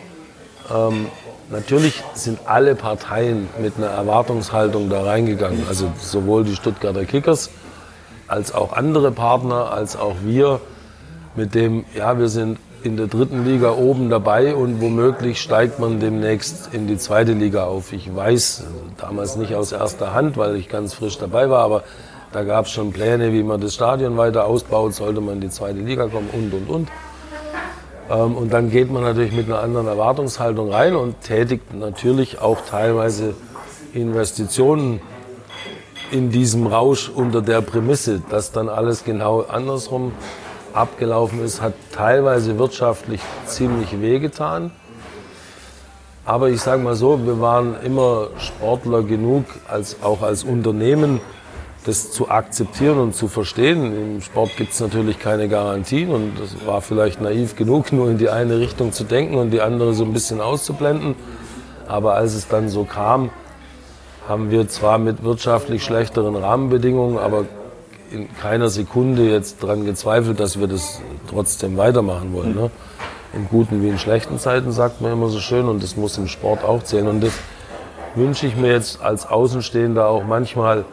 Ähm, 0.73 1.07
natürlich 1.51 2.03
sind 2.15 2.41
alle 2.45 2.75
Parteien 2.75 3.49
mit 3.61 3.77
einer 3.77 3.89
Erwartungshaltung 3.89 4.91
da 4.91 5.03
reingegangen. 5.03 5.65
Also 5.69 5.91
sowohl 5.99 6.45
die 6.45 6.55
Stuttgarter 6.55 7.05
Kickers 7.05 7.51
als 8.27 8.55
auch 8.55 8.75
andere 8.75 9.11
Partner, 9.11 9.73
als 9.73 9.97
auch 9.97 10.17
wir 10.23 10.61
mit 11.35 11.55
dem, 11.55 11.85
ja, 11.97 12.19
wir 12.19 12.29
sind 12.29 12.59
in 12.83 12.97
der 12.97 13.07
dritten 13.07 13.45
Liga 13.45 13.73
oben 13.73 14.09
dabei 14.11 14.55
und 14.55 14.81
womöglich 14.81 15.41
steigt 15.41 15.81
man 15.81 15.99
demnächst 15.99 16.73
in 16.73 16.87
die 16.87 16.97
zweite 16.97 17.33
Liga 17.33 17.65
auf. 17.65 17.93
Ich 17.93 18.15
weiß 18.15 18.65
damals 18.99 19.37
nicht 19.37 19.55
aus 19.55 19.73
erster 19.73 20.15
Hand, 20.15 20.37
weil 20.37 20.57
ich 20.57 20.69
ganz 20.69 20.95
frisch 20.95 21.19
dabei 21.19 21.51
war, 21.51 21.65
aber 21.65 21.83
da 22.33 22.45
gab 22.45 22.67
es 22.67 22.73
schon 22.73 22.93
Pläne, 22.93 23.33
wie 23.33 23.43
man 23.43 23.61
das 23.61 23.75
Stadion 23.75 24.17
weiter 24.17 24.45
ausbaut, 24.45 24.95
sollte 24.95 25.21
man 25.21 25.37
in 25.37 25.41
die 25.41 25.51
zweite 25.51 25.79
Liga 25.79 26.07
kommen 26.09 26.29
und, 26.33 26.53
und, 26.53 26.69
und. 26.69 26.89
Ähm, 28.11 28.37
und 28.37 28.53
dann 28.53 28.71
geht 28.71 28.91
man 28.91 29.03
natürlich 29.03 29.33
mit 29.33 29.47
einer 29.47 29.61
anderen 29.61 29.87
Erwartungshaltung 29.87 30.73
rein 30.73 30.97
und 30.97 31.21
tätigt 31.23 31.75
natürlich 31.75 32.41
auch 32.41 32.61
teilweise 32.69 33.35
Investitionen 33.93 35.01
in 36.11 36.31
diesem 36.31 36.67
Rausch 36.67 37.11
unter 37.11 37.43
der 37.43 37.61
Prämisse, 37.61 38.23
dass 38.31 38.53
dann 38.53 38.69
alles 38.69 39.05
genau 39.05 39.43
andersrum 39.43 40.13
abgelaufen 40.73 41.45
ist, 41.45 41.61
hat 41.61 41.75
teilweise 41.93 42.59
wirtschaftlich 42.59 43.21
ziemlich 43.47 44.01
wehgetan. 44.01 44.71
Aber 46.25 46.51
ich 46.51 46.61
sage 46.61 46.83
mal 46.83 46.95
so, 46.95 47.25
wir 47.27 47.41
waren 47.41 47.77
immer 47.83 48.29
Sportler 48.39 49.03
genug, 49.03 49.45
als, 49.67 50.03
auch 50.03 50.23
als 50.23 50.45
Unternehmen, 50.45 51.21
das 51.89 52.13
zu 52.13 52.29
akzeptieren 52.29 52.99
und 52.99 53.15
zu 53.15 53.29
verstehen. 53.29 54.17
Im 54.17 54.21
Sport 54.21 54.57
gibt 54.57 54.73
es 54.73 54.81
natürlich 54.81 55.19
keine 55.19 55.49
Garantien 55.49 56.11
und 56.11 56.33
das 56.39 56.67
war 56.67 56.83
vielleicht 56.83 57.23
naiv 57.23 57.57
genug, 57.57 57.93
nur 57.93 58.11
in 58.11 58.19
die 58.19 58.29
eine 58.29 58.59
Richtung 58.59 58.93
zu 58.93 59.05
denken 59.05 59.37
und 59.37 59.51
die 59.51 59.63
andere 59.63 59.95
so 59.95 60.05
ein 60.05 60.13
bisschen 60.13 60.41
auszublenden. 60.41 61.15
Aber 61.87 62.15
als 62.15 62.35
es 62.35 62.47
dann 62.47 62.69
so 62.69 62.85
kam, 62.85 63.31
haben 64.29 64.51
wir 64.51 64.69
zwar 64.69 64.99
mit 64.99 65.25
wirtschaftlich 65.25 65.83
schlechteren 65.83 66.37
Rahmenbedingungen, 66.37 67.17
aber 67.17 67.47
in 68.11 68.29
keiner 68.37 68.69
Sekunde 68.69 69.31
jetzt 69.31 69.63
daran 69.63 69.87
gezweifelt, 69.87 70.39
dass 70.41 70.61
wir 70.61 70.67
das 70.67 71.01
trotzdem 71.31 71.79
weitermachen 71.79 72.35
wollen. 72.35 72.55
Ne? 72.55 72.71
In 73.33 73.49
guten 73.49 73.83
wie 73.83 73.89
in 73.89 73.99
schlechten 73.99 74.39
Zeiten 74.39 74.73
sagt 74.73 75.01
man 75.01 75.13
immer 75.13 75.29
so 75.29 75.39
schön 75.39 75.67
und 75.67 75.83
das 75.83 75.97
muss 75.97 76.19
im 76.19 76.29
Sport 76.29 76.65
auch 76.65 76.83
zählen. 76.83 77.09
Und 77.09 77.23
das 77.23 77.33
wünsche 78.15 78.47
ich 78.47 78.57
mir 78.57 78.73
jetzt 78.73 79.01
als 79.01 79.27
Außenstehender 79.27 80.07
auch 80.07 80.25
manchmal 80.25 80.85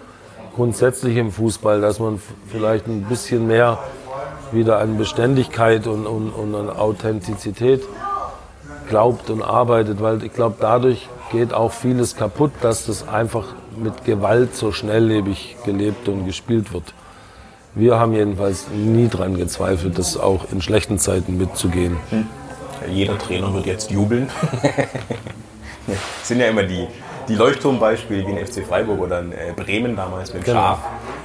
grundsätzlich 0.56 1.18
im 1.18 1.32
Fußball, 1.32 1.82
dass 1.82 2.00
man 2.00 2.20
vielleicht 2.48 2.88
ein 2.88 3.04
bisschen 3.04 3.48
mehr 3.48 3.80
wieder 4.52 4.80
an 4.80 4.98
Beständigkeit 4.98 5.86
und, 5.88 6.08
und, 6.08 6.30
und 6.30 6.56
an 6.56 6.70
Authentizität 6.70 7.84
glaubt 8.90 9.30
und 9.30 9.42
arbeitet, 9.42 10.02
weil 10.02 10.24
ich 10.24 10.34
glaube, 10.34 10.56
dadurch 10.60 11.10
geht 11.32 11.54
auch 11.54 11.72
vieles 11.72 12.16
kaputt, 12.16 12.52
dass 12.62 12.86
das 12.86 13.08
einfach 13.08 13.48
mit 13.78 14.06
Gewalt 14.06 14.56
so 14.56 14.72
schnelllebig 14.72 15.58
gelebt 15.66 16.08
und 16.08 16.26
gespielt 16.26 16.72
wird. 16.72 16.94
Wir 17.74 18.00
haben 18.00 18.14
jedenfalls 18.14 18.68
nie 18.70 19.10
daran 19.10 19.36
gezweifelt, 19.36 19.98
das 19.98 20.16
auch 20.16 20.46
in 20.52 20.62
schlechten 20.62 20.98
Zeiten 20.98 21.38
mitzugehen. 21.38 21.98
Hm. 22.10 22.28
Jeder 22.90 23.18
Trainer 23.18 23.54
wird 23.54 23.66
jetzt 23.66 23.92
jubeln. 23.92 24.30
das 25.88 25.98
sind 26.24 26.40
ja 26.40 26.48
immer 26.48 26.64
die, 26.64 26.88
die 27.28 27.36
Leuchtturmbeispiele 27.36 28.28
wie 28.28 28.32
in 28.32 28.46
FC 28.46 28.66
Freiburg 28.66 29.00
oder 29.00 29.20
in 29.20 29.32
äh, 29.32 29.54
Bremen 29.56 29.96
damals 29.96 30.34
mit 30.34 30.46
genau. 30.46 30.60
Schaf, 30.60 30.80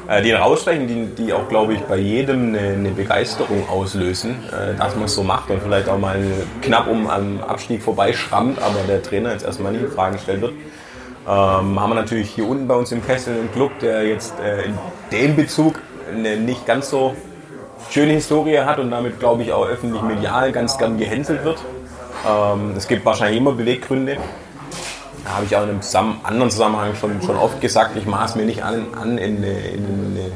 äh, 0.08 0.22
die 0.22 0.32
rausstechen, 0.32 0.86
die, 0.86 1.06
die 1.22 1.32
auch, 1.32 1.48
glaube 1.48 1.74
ich, 1.74 1.80
bei 1.80 1.96
jedem 1.96 2.48
eine, 2.48 2.74
eine 2.74 2.90
Begeisterung 2.90 3.68
auslösen, 3.68 4.36
äh, 4.50 4.76
dass 4.76 4.94
man 4.96 5.04
es 5.04 5.14
so 5.14 5.22
macht 5.22 5.50
und 5.50 5.62
vielleicht 5.62 5.88
auch 5.88 5.98
mal 5.98 6.22
knapp 6.62 6.88
um 6.88 7.08
am 7.08 7.40
Abstieg 7.42 7.82
vorbeischrammt, 7.82 8.60
aber 8.60 8.80
der 8.88 9.02
Trainer 9.02 9.32
jetzt 9.32 9.44
erstmal 9.44 9.72
nie 9.72 9.78
in 9.78 9.90
Frage 9.90 10.16
gestellt 10.16 10.40
wird. 10.40 10.52
Ähm, 11.28 11.78
haben 11.78 11.90
wir 11.90 11.94
natürlich 11.94 12.30
hier 12.30 12.48
unten 12.48 12.66
bei 12.66 12.74
uns 12.74 12.90
im 12.92 13.04
Kessel 13.04 13.34
einen 13.34 13.52
Club, 13.52 13.78
der 13.80 14.06
jetzt 14.06 14.34
äh, 14.40 14.62
in 14.64 14.78
dem 15.12 15.36
Bezug 15.36 15.80
eine 16.12 16.36
nicht 16.36 16.66
ganz 16.66 16.90
so 16.90 17.14
schöne 17.90 18.12
Historie 18.12 18.58
hat 18.58 18.78
und 18.78 18.90
damit, 18.90 19.20
glaube 19.20 19.42
ich, 19.42 19.52
auch 19.52 19.66
öffentlich 19.66 20.02
medial 20.02 20.50
ganz 20.52 20.78
gern 20.78 20.96
gehänselt 20.96 21.44
wird. 21.44 21.58
Ähm, 22.28 22.74
es 22.76 22.88
gibt 22.88 23.04
wahrscheinlich 23.04 23.38
immer 23.38 23.52
Beweggründe. 23.52 24.16
Habe 25.24 25.44
ich 25.44 25.56
auch 25.56 25.62
in 25.62 25.70
einem 25.70 25.82
zusammen, 25.82 26.20
anderen 26.22 26.50
Zusammenhang 26.50 26.94
schon, 26.94 27.20
schon 27.22 27.36
oft 27.36 27.60
gesagt, 27.60 27.96
ich 27.96 28.06
maß 28.06 28.36
mir 28.36 28.44
nicht 28.44 28.62
an, 28.62 28.86
an 29.00 29.18
in, 29.18 29.42
in, 29.42 29.44
in, 29.44 30.16
in 30.16 30.32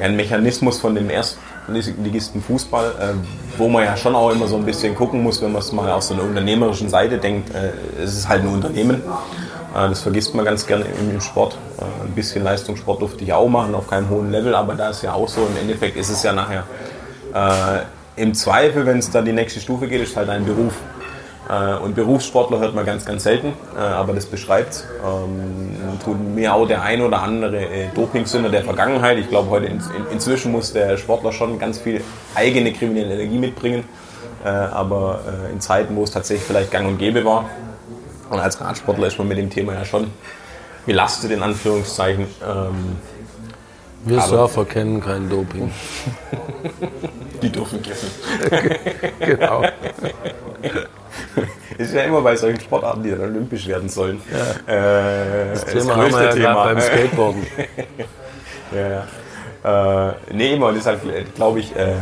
einen 0.00 0.16
Mechanismus 0.16 0.78
von 0.78 0.94
dem 0.94 1.10
Erstligisten 1.10 2.42
Fußball, 2.42 2.94
äh, 3.00 3.58
wo 3.58 3.68
man 3.68 3.84
ja 3.84 3.96
schon 3.96 4.14
auch 4.14 4.30
immer 4.30 4.46
so 4.46 4.56
ein 4.56 4.64
bisschen 4.64 4.94
gucken 4.94 5.22
muss, 5.22 5.42
wenn 5.42 5.52
man 5.52 5.62
es 5.62 5.72
mal 5.72 5.90
aus 5.90 6.10
einer 6.12 6.22
unternehmerischen 6.22 6.88
Seite 6.88 7.18
denkt, 7.18 7.54
äh, 7.54 7.72
es 8.02 8.14
ist 8.14 8.28
halt 8.28 8.42
ein 8.42 8.48
Unternehmen. 8.48 9.02
Äh, 9.74 9.88
das 9.88 10.00
vergisst 10.00 10.34
man 10.34 10.44
ganz 10.44 10.66
gerne 10.66 10.84
im 10.84 11.20
Sport. 11.20 11.58
Äh, 11.78 12.06
ein 12.06 12.14
bisschen 12.14 12.44
Leistungssport 12.44 13.02
durfte 13.02 13.24
ich 13.24 13.32
auch 13.32 13.48
machen, 13.48 13.74
auf 13.74 13.88
keinem 13.88 14.08
hohen 14.08 14.30
Level, 14.30 14.54
aber 14.54 14.74
da 14.74 14.90
ist 14.90 15.02
ja 15.02 15.12
auch 15.12 15.28
so, 15.28 15.40
im 15.42 15.56
Endeffekt 15.60 15.96
ist 15.96 16.10
es 16.10 16.22
ja 16.22 16.32
nachher 16.32 16.64
äh, 17.34 18.22
im 18.22 18.34
Zweifel, 18.34 18.84
wenn 18.86 18.98
es 18.98 19.10
da 19.10 19.22
die 19.22 19.32
nächste 19.32 19.60
Stufe 19.60 19.86
geht, 19.86 20.02
ist 20.02 20.16
halt 20.16 20.28
ein 20.28 20.44
Beruf. 20.44 20.74
Äh, 21.48 21.76
und 21.76 21.94
Berufssportler 21.94 22.58
hört 22.58 22.74
man 22.74 22.84
ganz, 22.84 23.04
ganz 23.04 23.22
selten, 23.22 23.54
äh, 23.74 23.80
aber 23.80 24.12
das 24.12 24.26
beschreibt 24.26 24.84
ähm, 25.04 25.76
tut 26.04 26.20
mir 26.34 26.54
auch 26.54 26.66
der 26.66 26.82
ein 26.82 27.00
oder 27.00 27.22
andere 27.22 27.64
äh, 27.64 27.88
Dopingsünder 27.94 28.50
der 28.50 28.64
Vergangenheit. 28.64 29.18
Ich 29.18 29.28
glaube, 29.28 29.48
heute 29.50 29.66
in, 29.66 29.76
in, 29.76 30.12
inzwischen 30.12 30.52
muss 30.52 30.72
der 30.72 30.96
Sportler 30.98 31.32
schon 31.32 31.58
ganz 31.58 31.78
viel 31.78 32.02
eigene 32.34 32.72
kriminelle 32.72 33.14
Energie 33.14 33.38
mitbringen, 33.38 33.84
äh, 34.44 34.48
aber 34.48 35.20
äh, 35.48 35.52
in 35.52 35.60
Zeiten, 35.60 35.96
wo 35.96 36.04
es 36.04 36.10
tatsächlich 36.10 36.46
vielleicht 36.46 36.70
gang 36.70 36.86
und 36.86 36.98
gäbe 36.98 37.24
war, 37.24 37.46
und 38.30 38.40
als 38.40 38.60
Radsportler 38.60 39.06
ist 39.06 39.18
man 39.18 39.28
mit 39.28 39.38
dem 39.38 39.48
Thema 39.48 39.72
ja 39.72 39.84
schon 39.86 40.08
belastet, 40.84 41.30
in 41.30 41.42
Anführungszeichen. 41.42 42.26
Ähm, 42.46 42.98
wir 44.04 44.20
Surfer 44.20 44.64
kennen 44.64 45.00
kein 45.00 45.28
Doping. 45.28 45.72
Die 47.42 47.50
dürfen 47.50 47.82
kiffen. 47.82 48.08
genau. 49.20 49.62
ist 51.78 51.94
ja 51.94 52.02
immer 52.02 52.20
bei 52.20 52.36
solchen 52.36 52.60
Sportarten, 52.60 53.02
die 53.02 53.10
dann 53.10 53.20
olympisch 53.20 53.66
werden 53.66 53.88
sollen. 53.88 54.20
Ja. 54.30 54.72
Äh, 54.72 55.52
das, 55.52 55.64
Thema 55.66 55.84
das 55.84 55.96
haben 55.96 56.12
wir 56.12 56.24
ja 56.24 56.32
Thema. 56.32 56.64
beim 56.64 56.80
Skateboarden. 56.80 57.46
ja, 58.72 58.88
ja. 58.88 59.06
Äh, 59.64 60.12
nee, 60.32 60.54
immer, 60.54 60.66
und 60.66 60.74
deshalb 60.74 61.00
glaube 61.34 61.60
ich 61.60 61.74
äh, 61.76 61.94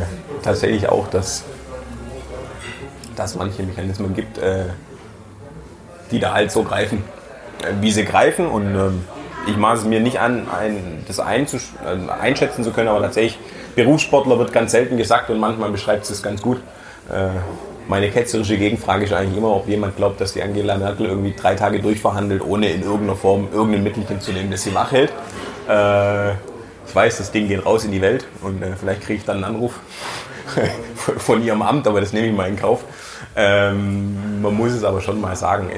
tatsächlich 0.43 0.89
auch, 0.89 1.07
dass 1.07 1.43
es 3.17 3.35
manche 3.35 3.63
Mechanismen 3.63 4.15
gibt, 4.15 4.37
äh, 4.37 4.65
die 6.11 6.19
da 6.19 6.33
halt 6.33 6.51
so 6.51 6.63
greifen, 6.63 7.03
äh, 7.63 7.73
wie 7.81 7.91
sie 7.91 8.05
greifen. 8.05 8.47
Und 8.47 8.75
ähm, 8.75 9.03
ich 9.47 9.57
maße 9.57 9.83
es 9.83 9.87
mir 9.87 9.99
nicht 9.99 10.19
an, 10.19 10.47
ein, 10.49 11.03
das 11.07 11.19
einzusch 11.19 11.69
äh, 11.83 12.11
einschätzen 12.11 12.63
zu 12.63 12.71
können, 12.71 12.89
aber 12.89 13.01
tatsächlich, 13.01 13.39
Berufssportler 13.77 14.39
wird 14.39 14.51
ganz 14.51 14.71
selten 14.71 14.97
gesagt 14.97 15.29
und 15.29 15.39
manchmal 15.39 15.69
beschreibt 15.69 16.09
es 16.09 16.23
ganz 16.23 16.41
gut. 16.41 16.57
Äh, 17.11 17.27
meine 17.87 18.09
ketzerische 18.09 18.57
Gegenfrage 18.57 19.05
ist 19.05 19.13
eigentlich 19.13 19.37
immer, 19.37 19.55
ob 19.55 19.67
jemand 19.67 19.95
glaubt, 19.95 20.19
dass 20.19 20.33
die 20.33 20.41
Angela 20.41 20.77
Merkel 20.77 21.05
irgendwie 21.05 21.35
drei 21.39 21.53
Tage 21.53 21.79
durchverhandelt, 21.79 22.41
ohne 22.41 22.69
in 22.69 22.81
irgendeiner 22.81 23.15
Form 23.15 23.47
irgendein 23.53 23.83
Mittelchen 23.83 24.19
zu 24.19 24.31
nehmen, 24.31 24.49
das 24.49 24.63
sie 24.63 24.73
wach 24.73 24.91
hält. 24.91 25.13
Äh, 25.69 26.31
ich 26.31 26.95
weiß, 26.95 27.19
das 27.19 27.31
Ding 27.31 27.47
geht 27.47 27.63
raus 27.63 27.85
in 27.85 27.91
die 27.91 28.01
Welt 28.01 28.25
und 28.41 28.63
äh, 28.63 28.75
vielleicht 28.75 29.01
kriege 29.01 29.19
ich 29.19 29.25
dann 29.25 29.43
einen 29.43 29.55
Anruf 29.55 29.79
von 31.17 31.43
ihrem 31.43 31.61
Amt, 31.61 31.85
aber 31.85 32.01
das 32.01 32.13
nehme 32.13 32.25
ich 32.25 32.33
mal 32.33 32.49
in 32.49 32.55
Kauf. 32.55 32.83
Ähm, 33.35 34.41
man 34.41 34.55
muss 34.55 34.71
es 34.71 34.83
aber 34.83 35.01
schon 35.01 35.21
mal 35.21 35.35
sagen, 35.35 35.69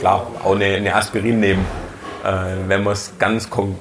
klar, 0.00 0.28
auch 0.42 0.54
eine, 0.56 0.94
Aspirin 0.94 1.40
nehmen. 1.40 1.66
Wenn 2.66 2.82
man 2.82 2.94
es 2.94 3.12
ganz 3.18 3.50
kon 3.50 3.76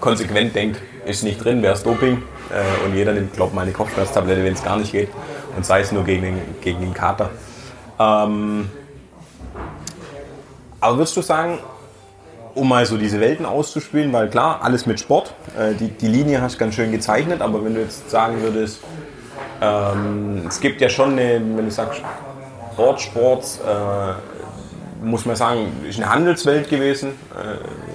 konsequent 0.00 0.56
denkt, 0.56 0.80
ist 1.06 1.22
nicht 1.22 1.42
drin, 1.44 1.62
wäre 1.62 1.74
es 1.74 1.82
Doping. 1.82 2.22
Äh, 2.50 2.86
und 2.86 2.94
jeder 2.94 3.12
nimmt, 3.12 3.32
glaube 3.34 3.50
ich, 3.50 3.54
mal 3.54 3.62
eine 3.62 3.72
Kopfschmerztablette, 3.72 4.44
wenn 4.44 4.54
es 4.54 4.62
gar 4.62 4.76
nicht 4.76 4.92
geht 4.92 5.08
und 5.56 5.64
sei 5.64 5.80
es 5.80 5.92
nur 5.92 6.04
gegen 6.04 6.22
den, 6.22 6.40
gegen 6.60 6.80
den 6.80 6.94
Kater. 6.94 7.30
Ähm, 7.98 8.70
aber 10.80 10.98
würdest 10.98 11.16
du 11.16 11.22
sagen, 11.22 11.58
um 12.54 12.68
mal 12.68 12.86
so 12.86 12.96
diese 12.96 13.20
Welten 13.20 13.46
auszuspielen, 13.46 14.12
weil 14.12 14.28
klar, 14.28 14.60
alles 14.62 14.86
mit 14.86 15.00
Sport, 15.00 15.34
äh, 15.58 15.74
die, 15.74 15.88
die 15.88 16.08
Linie 16.08 16.40
hast 16.40 16.56
du 16.56 16.58
ganz 16.58 16.74
schön 16.74 16.92
gezeichnet, 16.92 17.40
aber 17.40 17.64
wenn 17.64 17.74
du 17.74 17.80
jetzt 17.80 18.10
sagen 18.10 18.40
würdest, 18.42 18.80
ähm, 19.60 20.44
es 20.48 20.60
gibt 20.60 20.80
ja 20.80 20.88
schon 20.88 21.12
eine, 21.12 21.34
wenn 21.34 21.64
du 21.64 21.70
sagst, 21.70 22.02
Sport, 22.72 23.00
Sports, 23.00 23.60
äh, 23.60 25.04
muss 25.04 25.26
man 25.26 25.36
sagen, 25.36 25.72
ist 25.88 25.98
eine 25.98 26.10
Handelswelt 26.10 26.68
gewesen. 26.68 27.10
Äh, 27.32 27.93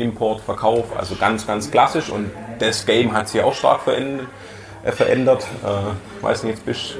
Import, 0.00 0.40
Verkauf, 0.40 0.84
also 0.98 1.14
ganz, 1.14 1.46
ganz 1.46 1.70
klassisch 1.70 2.10
und 2.10 2.30
das 2.58 2.86
Game 2.86 3.12
hat 3.12 3.28
sich 3.28 3.42
auch 3.42 3.54
stark 3.54 3.82
verändert 3.82 4.26
äh, 4.82 4.92
verändert. 4.92 5.46
Äh, 5.64 6.24
weiß 6.24 6.44
nicht, 6.44 6.56
jetzt 6.56 6.66
bist 6.66 6.96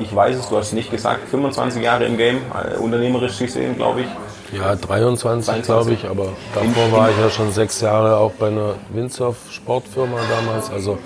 ich 0.00 0.14
weiß 0.14 0.36
es, 0.36 0.48
du 0.48 0.56
hast 0.56 0.68
es 0.68 0.72
nicht 0.74 0.90
gesagt, 0.90 1.28
25 1.28 1.82
Jahre 1.82 2.04
im 2.04 2.16
Game, 2.16 2.38
äh, 2.54 2.76
unternehmerisch 2.76 3.38
gesehen, 3.38 3.76
glaube 3.76 4.02
ich. 4.02 4.56
Ja, 4.56 4.76
23, 4.76 5.62
glaube 5.62 5.92
ich, 5.92 6.04
aber 6.04 6.28
davor 6.54 6.92
war 6.92 7.10
ich 7.10 7.18
ja 7.18 7.28
schon 7.28 7.52
sechs 7.52 7.80
Jahre 7.80 8.16
auch 8.16 8.30
bei 8.32 8.46
einer 8.46 8.76
Windsurf-Sportfirma 8.90 10.18
damals, 10.30 10.70
also 10.70 10.98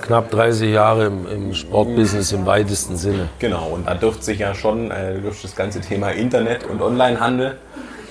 knapp 0.00 0.30
30 0.30 0.72
Jahre 0.72 1.06
im, 1.06 1.28
im, 1.28 1.54
Sportbusiness 1.54 2.32
im 2.32 2.46
weitesten 2.46 2.96
Sinne. 2.96 3.28
Genau, 3.38 3.68
und 3.74 3.86
da 3.86 3.94
dürfte 3.94 4.24
sich 4.24 4.38
ja 4.38 4.54
schon 4.54 4.90
äh, 4.90 5.20
durch 5.20 5.42
das 5.42 5.54
ganze 5.54 5.82
Thema 5.82 6.10
Internet 6.10 6.64
und 6.64 6.80
Onlinehandel 6.80 7.58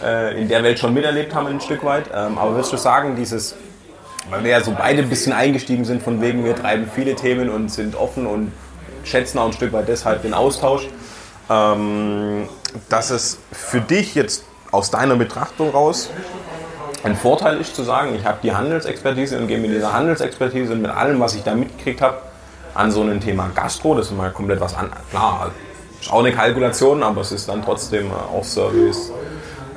äh, 0.04 0.40
in 0.40 0.48
der 0.48 0.64
Welt 0.64 0.80
schon 0.80 0.94
miterlebt 0.94 1.34
haben 1.34 1.48
ein 1.48 1.62
Stück 1.62 1.84
weit. 1.84 2.10
Ähm, 2.14 2.38
aber 2.38 2.54
würdest 2.54 2.74
du 2.74 2.78
sagen, 2.78 3.16
dieses 3.16 3.56
weil 4.30 4.44
wir 4.44 4.52
ja 4.52 4.62
so 4.62 4.76
beide 4.78 5.02
ein 5.02 5.10
bisschen 5.10 5.34
eingestiegen 5.34 5.86
sind, 5.86 6.04
von 6.04 6.22
wegen 6.22 6.44
wir 6.44 6.56
treiben 6.56 6.90
viele 6.94 7.16
Themen 7.16 7.50
und 7.50 7.72
sind 7.72 7.96
offen 7.96 8.28
und 8.28 8.52
schätzen 9.04 9.40
auch 9.40 9.46
ein 9.46 9.54
Stück 9.54 9.72
weit 9.74 9.88
deshalb 9.88 10.22
den 10.22 10.34
Austausch. 10.34 10.88
Ähm, 11.50 12.50
dass 12.90 13.10
es 13.10 13.40
für 13.54 13.80
dich 13.80 14.16
jetzt 14.16 14.44
aus 14.72 14.92
deiner 14.92 15.16
Betrachtung 15.16 15.70
raus 15.70 16.10
ein 17.04 17.16
Vorteil 17.16 17.62
ist 17.62 17.76
zu 17.76 17.84
sagen, 17.84 18.16
ich 18.16 18.26
habe 18.26 18.40
die 18.44 18.54
Handelsexpertise 18.54 19.38
und 19.38 19.48
gehe 19.48 19.60
mit 19.60 19.72
dieser 19.72 19.94
Handelsexpertise 19.94 20.74
und 20.74 20.82
mit 20.82 20.92
allem, 20.92 21.20
was 21.22 21.36
ich 21.36 21.44
da 21.44 21.56
mitgekriegt 21.56 22.02
habe, 22.02 22.18
an 22.74 22.92
so 22.92 23.02
ein 23.02 23.22
Thema 23.22 23.50
Gastro. 23.56 23.96
Das 23.96 24.08
ist 24.08 24.18
mal 24.18 24.32
komplett 24.32 24.60
was 24.60 24.76
an. 24.76 24.92
Klar, 25.10 25.52
ist 26.02 26.12
auch 26.12 26.20
eine 26.20 26.34
Kalkulation, 26.34 27.04
aber 27.04 27.22
es 27.22 27.32
ist 27.32 27.48
dann 27.48 27.64
trotzdem 27.64 28.12
auch 28.12 28.44
Service. 28.44 29.12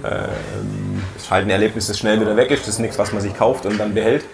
Ähm, 0.05 1.03
es 1.17 1.25
ist 1.25 1.31
halt 1.31 1.47
ein 1.47 1.51
Erlebnis, 1.51 1.87
das 1.87 1.99
schnell 1.99 2.21
wieder 2.21 2.37
weg 2.37 2.51
ist. 2.51 2.63
Das 2.63 2.75
ist 2.75 2.79
nichts, 2.79 2.99
was 2.99 3.13
man 3.13 3.23
sich 3.23 3.37
kauft 3.37 3.67
und 3.67 3.79
dann 3.79 3.95
behält. 3.95 4.25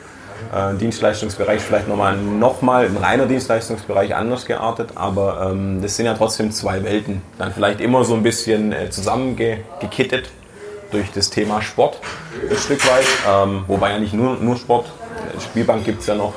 Äh, 0.54 0.74
Dienstleistungsbereich 0.74 1.60
vielleicht 1.60 1.88
nochmal 1.88 2.16
noch 2.16 2.62
mal, 2.62 2.86
ein 2.86 2.96
reiner 2.96 3.26
Dienstleistungsbereich 3.26 4.14
anders 4.14 4.44
geartet, 4.46 4.90
aber 4.94 5.50
ähm, 5.50 5.80
das 5.80 5.96
sind 5.96 6.06
ja 6.06 6.14
trotzdem 6.14 6.52
zwei 6.52 6.84
Welten. 6.84 7.22
Dann 7.38 7.52
vielleicht 7.52 7.80
immer 7.80 8.04
so 8.04 8.14
ein 8.14 8.22
bisschen 8.22 8.72
äh, 8.72 8.90
zusammengekittet 8.90 10.30
durch 10.90 11.10
das 11.12 11.30
Thema 11.30 11.62
Sport 11.62 12.00
ein 12.48 12.56
Stück 12.56 12.86
weit. 12.86 13.06
Ähm, 13.28 13.64
wobei 13.66 13.90
ja 13.90 13.98
nicht 13.98 14.14
nur, 14.14 14.36
nur 14.36 14.56
Sport. 14.56 14.86
Spielbank 15.40 15.84
gibt 15.84 16.00
es 16.02 16.06
ja 16.06 16.14
noch 16.14 16.34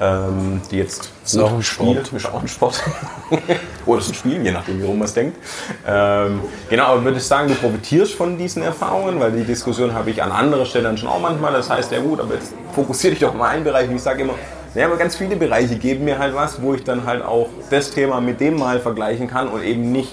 ähm, 0.00 0.62
die 0.70 0.78
jetzt 0.78 1.10
ist 1.24 1.38
auch 1.38 1.52
ein 1.52 1.62
Sport. 1.62 2.06
Spiel, 2.06 2.16
ist 2.16 2.26
auch 2.26 2.40
ein 2.40 2.48
Sport. 2.48 2.82
Oder 3.90 4.06
ein 4.06 4.14
Spiel, 4.14 4.40
je 4.40 4.52
nachdem, 4.52 4.80
wie 4.80 4.86
rum 4.86 4.98
man 4.98 5.06
es 5.06 5.14
denkt. 5.14 5.36
Ähm, 5.84 6.40
genau, 6.68 6.84
aber 6.84 7.04
würde 7.04 7.18
ich 7.18 7.24
sagen, 7.24 7.48
du 7.48 7.54
profitierst 7.54 8.14
von 8.14 8.38
diesen 8.38 8.62
Erfahrungen, 8.62 9.18
weil 9.18 9.32
die 9.32 9.42
Diskussion 9.42 9.92
habe 9.94 10.10
ich 10.10 10.22
an 10.22 10.30
anderer 10.30 10.64
Stelle 10.64 10.84
dann 10.84 10.96
schon 10.96 11.08
auch 11.08 11.20
manchmal. 11.20 11.52
Das 11.52 11.68
heißt, 11.68 11.90
ja 11.90 11.98
gut, 12.00 12.20
aber 12.20 12.34
jetzt 12.34 12.54
fokussiere 12.72 13.14
dich 13.14 13.20
doch 13.20 13.34
mal 13.34 13.48
einen 13.48 13.64
Bereich. 13.64 13.90
Ich 13.90 14.00
sage 14.00 14.22
immer, 14.22 14.34
ja, 14.76 14.86
aber 14.86 14.96
ganz 14.96 15.16
viele 15.16 15.34
Bereiche 15.34 15.74
geben 15.74 16.04
mir 16.04 16.20
halt 16.20 16.36
was, 16.36 16.62
wo 16.62 16.74
ich 16.74 16.84
dann 16.84 17.04
halt 17.04 17.24
auch 17.24 17.48
das 17.70 17.90
Thema 17.90 18.20
mit 18.20 18.38
dem 18.38 18.56
mal 18.56 18.78
vergleichen 18.78 19.26
kann 19.26 19.48
und 19.48 19.64
eben 19.64 19.90
nicht 19.90 20.12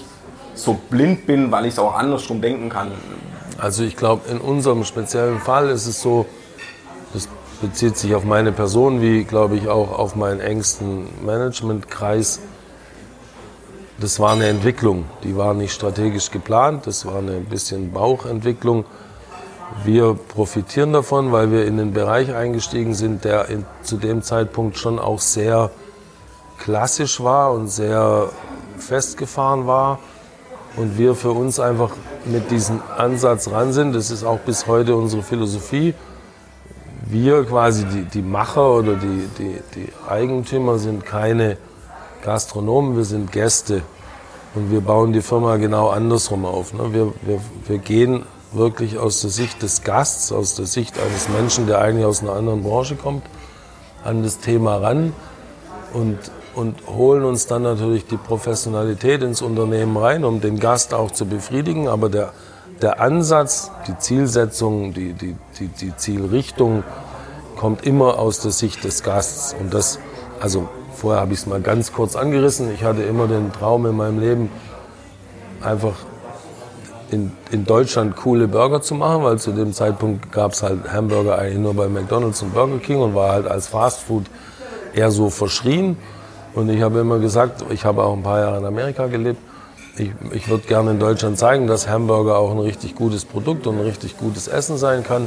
so 0.54 0.76
blind 0.90 1.26
bin, 1.26 1.52
weil 1.52 1.66
ich 1.66 1.74
es 1.74 1.78
auch 1.78 1.94
andersrum 1.94 2.40
denken 2.40 2.68
kann. 2.70 2.90
Also 3.58 3.84
ich 3.84 3.96
glaube, 3.96 4.28
in 4.28 4.38
unserem 4.38 4.82
speziellen 4.82 5.38
Fall 5.38 5.68
ist 5.68 5.86
es 5.86 6.02
so, 6.02 6.26
das 7.14 7.28
bezieht 7.60 7.96
sich 7.96 8.16
auf 8.16 8.24
meine 8.24 8.50
Person, 8.50 9.00
wie 9.00 9.22
glaube 9.22 9.54
ich 9.54 9.68
auch 9.68 9.96
auf 9.96 10.16
meinen 10.16 10.40
engsten 10.40 11.06
Managementkreis. 11.24 12.40
Das 14.00 14.20
war 14.20 14.32
eine 14.32 14.46
Entwicklung, 14.46 15.06
die 15.24 15.36
war 15.36 15.54
nicht 15.54 15.72
strategisch 15.72 16.30
geplant, 16.30 16.86
das 16.86 17.04
war 17.04 17.16
eine 17.16 17.40
bisschen 17.40 17.92
Bauchentwicklung. 17.92 18.84
Wir 19.84 20.14
profitieren 20.14 20.92
davon, 20.92 21.32
weil 21.32 21.50
wir 21.50 21.66
in 21.66 21.76
den 21.76 21.92
Bereich 21.92 22.32
eingestiegen 22.32 22.94
sind, 22.94 23.24
der 23.24 23.48
in, 23.48 23.66
zu 23.82 23.96
dem 23.96 24.22
Zeitpunkt 24.22 24.78
schon 24.78 24.98
auch 24.98 25.20
sehr 25.20 25.70
klassisch 26.58 27.22
war 27.22 27.52
und 27.52 27.68
sehr 27.68 28.30
festgefahren 28.78 29.66
war. 29.66 29.98
Und 30.76 30.96
wir 30.96 31.14
für 31.14 31.32
uns 31.32 31.58
einfach 31.58 31.90
mit 32.24 32.50
diesem 32.50 32.80
Ansatz 32.96 33.50
ran 33.50 33.72
sind. 33.72 33.94
Das 33.94 34.10
ist 34.10 34.24
auch 34.24 34.38
bis 34.38 34.66
heute 34.66 34.94
unsere 34.94 35.22
Philosophie 35.22 35.94
wir 37.10 37.44
quasi 37.44 37.84
die, 37.84 38.02
die 38.02 38.22
Macher 38.22 38.70
oder 38.70 38.94
die, 38.94 39.28
die, 39.38 39.60
die 39.74 39.88
Eigentümer 40.08 40.78
sind 40.78 41.06
keine 41.06 41.56
Gastronomen, 42.22 42.96
wir 42.96 43.04
sind 43.04 43.32
Gäste. 43.32 43.82
Und 44.54 44.70
wir 44.70 44.80
bauen 44.80 45.12
die 45.12 45.20
Firma 45.20 45.56
genau 45.56 45.88
andersrum 45.88 46.44
auf. 46.44 46.72
Ne? 46.72 46.92
Wir, 46.92 47.12
wir, 47.22 47.40
wir 47.66 47.78
gehen 47.78 48.24
wirklich 48.52 48.98
aus 48.98 49.20
der 49.20 49.30
Sicht 49.30 49.62
des 49.62 49.84
Gasts, 49.84 50.32
aus 50.32 50.54
der 50.54 50.66
Sicht 50.66 50.98
eines 50.98 51.28
Menschen, 51.28 51.66
der 51.66 51.80
eigentlich 51.80 52.06
aus 52.06 52.22
einer 52.22 52.32
anderen 52.32 52.62
Branche 52.62 52.96
kommt, 52.96 53.22
an 54.04 54.22
das 54.22 54.38
Thema 54.38 54.76
ran 54.76 55.12
und, 55.92 56.18
und 56.54 56.86
holen 56.86 57.24
uns 57.24 57.46
dann 57.46 57.62
natürlich 57.62 58.06
die 58.06 58.16
Professionalität 58.16 59.22
ins 59.22 59.42
Unternehmen 59.42 59.96
rein, 59.96 60.24
um 60.24 60.40
den 60.40 60.58
Gast 60.58 60.94
auch 60.94 61.10
zu 61.10 61.26
befriedigen. 61.26 61.88
Aber 61.88 62.08
der, 62.08 62.32
der 62.80 63.00
Ansatz, 63.00 63.70
die 63.86 63.98
Zielsetzung, 63.98 64.94
die, 64.94 65.12
die, 65.12 65.36
die, 65.58 65.68
die 65.68 65.96
Zielrichtung 65.96 66.84
kommt 67.56 67.84
immer 67.84 68.18
aus 68.18 68.40
der 68.40 68.52
Sicht 68.52 68.84
des 68.84 69.02
Gasts. 69.02 69.54
Und 69.58 69.74
das, 69.74 69.98
also 70.40 70.68
vorher 70.98 71.20
habe 71.20 71.32
ich 71.32 71.40
es 71.40 71.46
mal 71.46 71.60
ganz 71.60 71.92
kurz 71.92 72.16
angerissen. 72.16 72.72
Ich 72.72 72.84
hatte 72.84 73.02
immer 73.02 73.26
den 73.26 73.52
Traum 73.52 73.86
in 73.86 73.96
meinem 73.96 74.20
Leben, 74.20 74.50
einfach 75.62 75.94
in, 77.10 77.32
in 77.50 77.64
Deutschland 77.64 78.16
coole 78.16 78.48
Burger 78.48 78.82
zu 78.82 78.94
machen, 78.94 79.22
weil 79.22 79.38
zu 79.38 79.52
dem 79.52 79.72
Zeitpunkt 79.72 80.30
gab 80.32 80.52
es 80.52 80.62
halt 80.62 80.92
Hamburger 80.92 81.38
eigentlich 81.38 81.58
nur 81.58 81.74
bei 81.74 81.88
McDonald's 81.88 82.42
und 82.42 82.52
Burger 82.52 82.78
King 82.78 83.00
und 83.00 83.14
war 83.14 83.32
halt 83.32 83.46
als 83.46 83.68
Fastfood 83.68 84.24
eher 84.94 85.10
so 85.10 85.30
verschrien. 85.30 85.96
Und 86.54 86.68
ich 86.68 86.82
habe 86.82 86.98
immer 86.98 87.18
gesagt, 87.18 87.64
ich 87.70 87.84
habe 87.84 88.02
auch 88.02 88.14
ein 88.14 88.22
paar 88.22 88.40
Jahre 88.40 88.58
in 88.58 88.64
Amerika 88.64 89.06
gelebt, 89.06 89.38
ich, 89.96 90.10
ich 90.32 90.48
würde 90.48 90.66
gerne 90.66 90.92
in 90.92 91.00
Deutschland 91.00 91.38
zeigen, 91.38 91.66
dass 91.66 91.88
Hamburger 91.88 92.38
auch 92.38 92.52
ein 92.52 92.58
richtig 92.58 92.94
gutes 92.94 93.24
Produkt 93.24 93.66
und 93.66 93.78
ein 93.78 93.84
richtig 93.84 94.16
gutes 94.16 94.46
Essen 94.46 94.78
sein 94.78 95.02
kann 95.02 95.26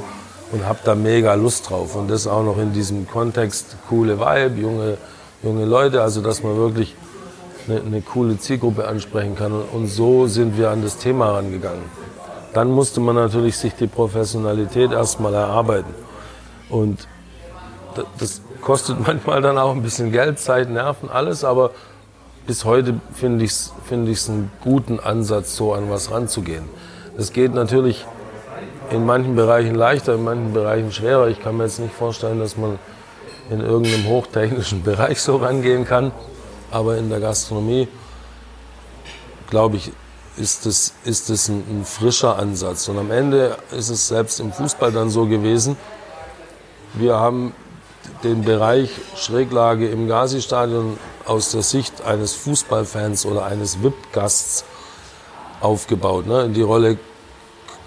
und 0.51 0.65
habe 0.65 0.79
da 0.83 0.95
mega 0.95 1.33
Lust 1.33 1.69
drauf. 1.69 1.95
Und 1.95 2.09
das 2.09 2.27
auch 2.27 2.43
noch 2.43 2.57
in 2.57 2.73
diesem 2.73 3.07
Kontext, 3.07 3.75
coole 3.89 4.19
Vibe, 4.19 4.61
junge, 4.61 4.97
junge 5.43 5.65
Leute, 5.65 6.01
also 6.01 6.21
dass 6.21 6.43
man 6.43 6.55
wirklich 6.57 6.95
eine, 7.67 7.81
eine 7.81 8.01
coole 8.01 8.37
Zielgruppe 8.37 8.87
ansprechen 8.87 9.35
kann. 9.35 9.51
Und, 9.51 9.63
und 9.73 9.87
so 9.87 10.27
sind 10.27 10.57
wir 10.57 10.69
an 10.69 10.81
das 10.81 10.97
Thema 10.97 11.31
rangegangen. 11.31 11.83
Dann 12.53 12.69
musste 12.69 12.99
man 12.99 13.15
natürlich 13.15 13.57
sich 13.57 13.73
die 13.73 13.87
Professionalität 13.87 14.91
erstmal 14.91 15.33
erarbeiten. 15.33 15.93
Und 16.69 17.07
das 18.17 18.41
kostet 18.61 18.99
manchmal 19.07 19.41
dann 19.41 19.57
auch 19.57 19.71
ein 19.71 19.81
bisschen 19.81 20.11
Geld, 20.11 20.39
Zeit, 20.39 20.69
Nerven, 20.69 21.09
alles, 21.09 21.43
aber 21.43 21.71
bis 22.47 22.65
heute 22.65 22.99
finde 23.13 23.45
ich 23.45 23.51
es 23.51 23.73
find 23.85 24.07
einen 24.29 24.51
guten 24.63 24.99
Ansatz, 24.99 25.55
so 25.55 25.73
an 25.73 25.89
was 25.89 26.11
ranzugehen. 26.11 26.63
Das 27.15 27.33
geht 27.33 27.53
natürlich 27.53 28.05
in 28.89 29.05
manchen 29.05 29.35
Bereichen 29.35 29.75
leichter, 29.75 30.15
in 30.15 30.23
manchen 30.23 30.53
Bereichen 30.53 30.91
schwerer. 30.91 31.27
Ich 31.27 31.39
kann 31.39 31.55
mir 31.57 31.63
jetzt 31.63 31.79
nicht 31.79 31.93
vorstellen, 31.93 32.39
dass 32.39 32.57
man 32.57 32.79
in 33.51 33.59
irgendeinem 33.59 34.07
hochtechnischen 34.07 34.81
Bereich 34.83 35.21
so 35.21 35.35
rangehen 35.35 35.85
kann. 35.85 36.11
Aber 36.71 36.97
in 36.97 37.09
der 37.09 37.19
Gastronomie, 37.19 37.87
glaube 39.49 39.75
ich, 39.75 39.91
ist 40.37 40.65
es 40.65 40.93
ist 41.03 41.29
das 41.29 41.49
ein, 41.49 41.63
ein, 41.69 41.85
frischer 41.85 42.37
Ansatz. 42.37 42.87
Und 42.87 42.97
am 42.97 43.11
Ende 43.11 43.57
ist 43.77 43.89
es 43.89 44.07
selbst 44.07 44.39
im 44.39 44.53
Fußball 44.53 44.93
dann 44.93 45.09
so 45.09 45.25
gewesen. 45.25 45.75
Wir 46.93 47.17
haben 47.17 47.53
den 48.23 48.43
Bereich 48.43 48.89
Schräglage 49.17 49.89
im 49.89 50.07
Gazi-Stadion 50.07 50.97
aus 51.25 51.51
der 51.51 51.61
Sicht 51.61 52.01
eines 52.03 52.33
Fußballfans 52.33 53.25
oder 53.25 53.45
eines 53.45 53.83
VIP-Gasts 53.83 54.63
aufgebaut. 55.59 56.25
Ne? 56.25 56.43
In 56.43 56.53
die 56.53 56.61
Rolle 56.61 56.97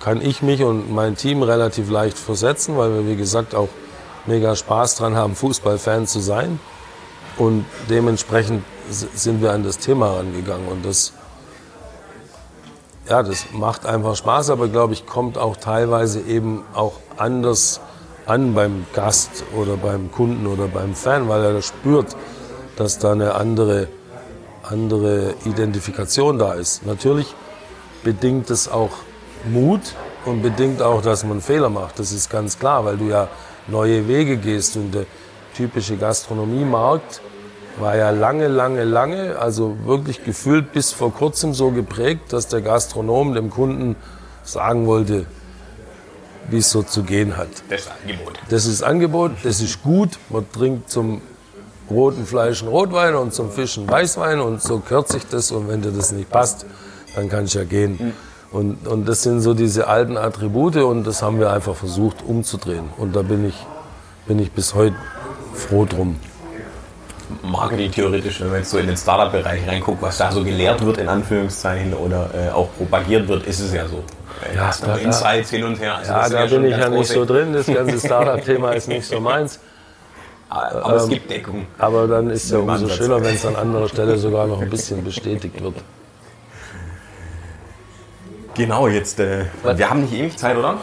kann 0.01 0.21
ich 0.21 0.43
mich 0.43 0.63
und 0.63 0.93
mein 0.93 1.17
Team 1.17 1.43
relativ 1.43 1.91
leicht 1.91 2.19
versetzen, 2.19 2.77
weil 2.77 2.93
wir, 2.93 3.09
wie 3.09 3.17
gesagt, 3.17 3.55
auch 3.55 3.69
mega 4.27 4.57
Spaß 4.57 4.97
dran 4.97 5.17
haben, 5.17 5.35
Fußballfan 5.35 6.07
zu 6.07 6.21
sein. 6.21 6.59
Und 7.37 7.65
dementsprechend 7.91 8.63
sind 8.89 9.43
wir 9.43 9.53
an 9.53 9.65
das 9.65 9.79
Thema 9.79 10.17
rangegangen. 10.17 10.69
Und 10.69 10.85
das, 10.85 11.13
ja, 13.09 13.23
das 13.23 13.47
macht 13.53 13.87
einfach 13.87 14.17
Spaß, 14.17 14.51
aber 14.51 14.69
glaube 14.69 14.93
ich, 14.93 15.07
kommt 15.07 15.39
auch 15.39 15.57
teilweise 15.57 16.21
eben 16.21 16.63
auch 16.75 16.95
anders 17.17 17.81
an 18.27 18.55
beim 18.55 18.87
Gast 18.95 19.45
oder 19.55 19.77
beim 19.77 20.11
Kunden 20.11 20.47
oder 20.47 20.69
beim 20.69 20.95
Fan, 20.95 21.29
weil 21.29 21.45
er 21.45 21.63
spürt, 21.63 22.17
dass 22.77 22.99
da 22.99 23.13
eine 23.13 23.35
andere, 23.35 23.89
andere 24.63 25.35
Identifikation 25.45 26.39
da 26.39 26.55
ist. 26.55 26.87
Natürlich 26.87 27.35
bedingt 28.03 28.51
es 28.51 28.69
auch 28.69 28.91
Mut 29.45 29.81
und 30.25 30.43
bedingt 30.43 30.81
auch, 30.81 31.03
dass 31.03 31.25
man 31.25 31.41
Fehler 31.41 31.69
macht. 31.69 31.99
Das 31.99 32.13
ist 32.13 32.31
ganz 32.31 32.59
klar, 32.59 32.85
weil 32.85 32.97
du 32.97 33.05
ja 33.05 33.29
neue 33.67 34.09
Wege 34.09 34.37
gehst 34.37 34.77
und 34.77 34.93
der 34.93 35.07
typische 35.55 35.97
Gastronomiemarkt 35.97 37.21
war 37.79 37.97
ja 37.97 38.11
lange, 38.11 38.49
lange, 38.49 38.85
lange, 38.85 39.39
also 39.39 39.77
wirklich 39.85 40.25
gefühlt 40.25 40.73
bis 40.73 40.93
vor 40.93 41.13
kurzem 41.13 41.55
so 41.55 41.71
geprägt, 41.71 42.33
dass 42.33 42.49
der 42.49 42.61
Gastronom 42.61 43.35
dem 43.35 43.51
Kunden 43.51 43.97
sagen 44.45 44.87
wollte, 44.87 45.27
wie 46.51 46.59
es 46.59 46.71
so 46.71 46.83
zu 46.83 47.03
gehen 47.03 47.37
hat. 47.37 47.49
Das 47.69 47.81
ist 47.81 47.91
Angebot. 47.91 48.39
Das 48.49 48.67
ist 48.67 48.83
Angebot, 48.83 49.33
das 49.43 49.61
ist 49.61 49.83
gut. 49.83 50.19
Man 50.29 50.51
trinkt 50.53 50.91
zum 50.91 51.23
roten 51.91 52.27
Fleisch 52.27 52.63
einen 52.63 52.71
Rotwein 52.71 53.15
und 53.15 53.35
zum 53.35 53.51
Fisch 53.51 53.79
einen 53.79 53.89
Weißwein 53.89 54.41
und 54.41 54.63
so 54.63 54.79
kürze 54.79 55.17
ich 55.19 55.27
das 55.27 55.51
und 55.51 55.69
wenn 55.69 55.83
dir 55.83 55.91
das 55.91 56.13
nicht 56.13 56.31
passt, 56.31 56.67
dann 57.15 57.29
kann 57.29 57.47
ich 57.47 57.55
ja 57.55 57.65
gehen. 57.65 58.15
Und, 58.55 58.87
und 58.87 59.09
das 59.09 59.25
sind 59.25 59.41
so 59.41 59.53
diese 59.53 59.89
alten 59.89 60.17
Attribute 60.17 60.77
und 60.77 61.05
das 61.05 61.23
haben 61.23 61.41
wir 61.41 61.51
einfach 61.51 61.75
versucht 61.75 62.23
umzudrehen. 62.25 62.89
Und 62.99 63.17
da 63.17 63.23
bin 63.23 63.49
ich, 63.49 63.57
bin 64.29 64.39
ich 64.39 64.53
bis 64.53 64.77
heute 64.77 64.95
froh 65.55 65.85
drum. 65.85 66.21
Marketing 67.43 67.91
theoretisch, 67.91 68.41
wenn 68.41 68.51
man 68.51 68.59
jetzt 68.59 68.71
so 68.71 68.79
in 68.79 68.87
den 68.87 68.97
Startup-Bereich 68.97 69.67
reinguckt, 69.67 70.01
was 70.01 70.19
da 70.19 70.31
so 70.31 70.45
gelehrt 70.45 70.87
wird, 70.87 70.99
in 70.99 71.09
Anführungszeichen, 71.09 71.95
oder 71.95 72.31
äh, 72.33 72.51
auch 72.53 72.69
propagiert 72.79 73.27
wird, 73.27 73.45
ist 73.45 73.59
es 73.59 73.75
ja 73.75 73.89
so. 73.89 74.05
Ja, 74.55 74.71
da, 74.87 74.97
Insights 74.99 75.51
hin 75.51 75.65
und 75.65 75.81
her. 75.81 75.97
Also 75.97 76.13
ja, 76.13 76.29
da 76.29 76.47
bin 76.47 76.65
ich 76.67 76.77
ja 76.77 76.89
nicht 76.89 77.09
so 77.09 77.25
drin. 77.25 77.53
Das 77.53 77.67
ganze 77.67 77.99
Startup-Thema 78.07 78.71
ist 78.71 78.87
nicht 78.87 79.05
so 79.05 79.19
meins. 79.19 79.59
Aber 80.49 80.91
ähm, 80.91 80.97
es 80.99 81.09
gibt 81.09 81.29
Deckung. 81.29 81.67
Aber 81.77 82.07
dann 82.07 82.31
ist 82.31 82.45
es 82.45 82.51
ja 82.53 82.59
umso 82.59 82.89
schöner, 82.89 83.21
wenn 83.21 83.35
es 83.35 83.45
an 83.45 83.57
anderer 83.57 83.89
Stelle 83.89 84.17
sogar 84.17 84.47
noch 84.47 84.63
ein 84.63 84.71
bisschen 84.71 85.03
bestätigt 85.03 85.61
wird. 85.61 85.75
Genau, 88.55 88.89
jetzt. 88.89 89.21
Äh, 89.21 89.47
wir 89.63 89.91
haben 89.91 90.03
nicht 90.03 90.13
ewig 90.15 90.37
Zeit, 90.37 90.57
oder? 90.57 90.79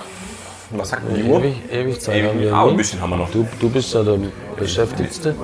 Was 0.71 0.89
sagt 0.89 1.07
denn 1.07 1.15
die 1.15 1.23
Uhr? 1.23 1.39
Ewig, 1.39 1.55
ewig 1.71 1.99
Zeit 1.99 2.15
ewig, 2.17 2.29
haben 2.29 2.39
wir. 2.39 2.53
Aber 2.53 2.71
ein 2.71 2.77
bisschen 2.77 3.01
haben 3.01 3.09
wir 3.09 3.17
noch. 3.17 3.31
Du, 3.31 3.47
du 3.59 3.69
bist 3.69 3.93
ja 3.93 4.03
der 4.03 4.17
Beschäftigste. 4.57 5.35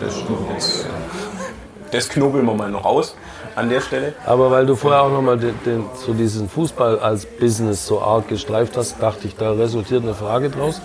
Das 0.00 0.14
jetzt. 0.54 0.86
das 1.90 2.08
knobeln 2.08 2.44
wir 2.44 2.54
mal 2.54 2.70
noch 2.70 2.84
raus 2.84 3.16
an 3.54 3.70
der 3.70 3.80
Stelle. 3.80 4.14
Aber 4.26 4.50
weil 4.50 4.66
du 4.66 4.76
vorher 4.76 5.02
auch 5.02 5.10
nochmal 5.10 5.38
den, 5.38 5.54
den, 5.64 5.84
so 5.94 6.12
diesen 6.12 6.48
Fußball 6.48 6.98
als 6.98 7.24
Business 7.26 7.86
so 7.86 8.00
arg 8.02 8.28
gestreift 8.28 8.76
hast, 8.76 9.00
dachte 9.00 9.26
ich, 9.26 9.36
da 9.36 9.52
resultiert 9.52 10.02
eine 10.02 10.14
Frage 10.14 10.50
draus, 10.50 10.82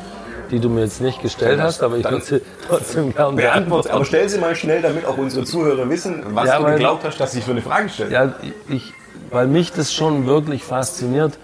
die 0.52 0.60
du 0.60 0.70
mir 0.70 0.82
jetzt 0.82 1.02
nicht 1.02 1.22
gestellt 1.22 1.60
hast, 1.60 1.84
aber 1.84 1.98
ich 1.98 2.06
würde 2.06 2.24
sie 2.24 2.42
trotzdem 2.68 3.14
gerne 3.14 3.36
beantworten. 3.36 3.90
Aber 3.90 4.06
stell 4.06 4.30
sie 4.30 4.40
mal 4.40 4.56
schnell, 4.56 4.82
damit 4.82 5.06
auch 5.06 5.18
unsere 5.18 5.44
Zuhörer 5.44 5.90
wissen, 5.90 6.24
was 6.30 6.48
Ja, 6.48 6.60
du 6.60 6.66
geglaubt 6.66 7.04
hast, 7.04 7.20
dass 7.20 7.34
ich 7.36 7.44
für 7.44 7.52
eine 7.52 7.62
Frage 7.62 7.90
stelle. 7.90 8.12
Ja, 8.12 8.34
ich, 8.70 8.94
weil 9.32 9.48
mich 9.48 9.72
das 9.72 9.94
schon 9.94 10.28
wirklich 10.28 10.64
fasziniert, 10.64 11.40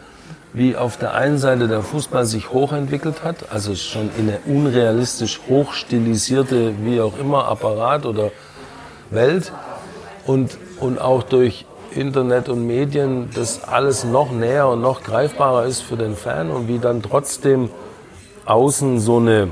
wie 0.54 0.76
auf 0.76 0.98
der 0.98 1.14
einen 1.14 1.38
Seite 1.38 1.68
der 1.68 1.82
Fußball 1.82 2.26
sich 2.26 2.52
hochentwickelt 2.52 3.24
hat, 3.24 3.52
also 3.52 3.76
schon 3.76 4.10
in 4.18 4.30
eine 4.30 4.40
unrealistisch 4.46 5.42
hochstilisierte, 5.48 6.74
wie 6.84 7.02
auch 7.02 7.18
immer, 7.18 7.48
Apparat 7.48 8.06
oder 8.06 8.32
Welt 9.10 9.52
und, 10.26 10.58
und 10.80 11.00
auch 11.00 11.24
durch 11.24 11.66
Internet 11.92 12.50
und 12.50 12.66
Medien 12.68 13.30
das 13.34 13.64
alles 13.64 14.04
noch 14.04 14.32
näher 14.32 14.68
und 14.68 14.82
noch 14.82 15.04
greifbarer 15.04 15.66
ist 15.66 15.82
für 15.82 15.96
den 15.96 16.16
Fan 16.16 16.50
und 16.50 16.68
wie 16.68 16.80
dann 16.80 17.02
trotzdem 17.02 17.70
außen 18.46 19.00
so 19.00 19.18
eine 19.18 19.50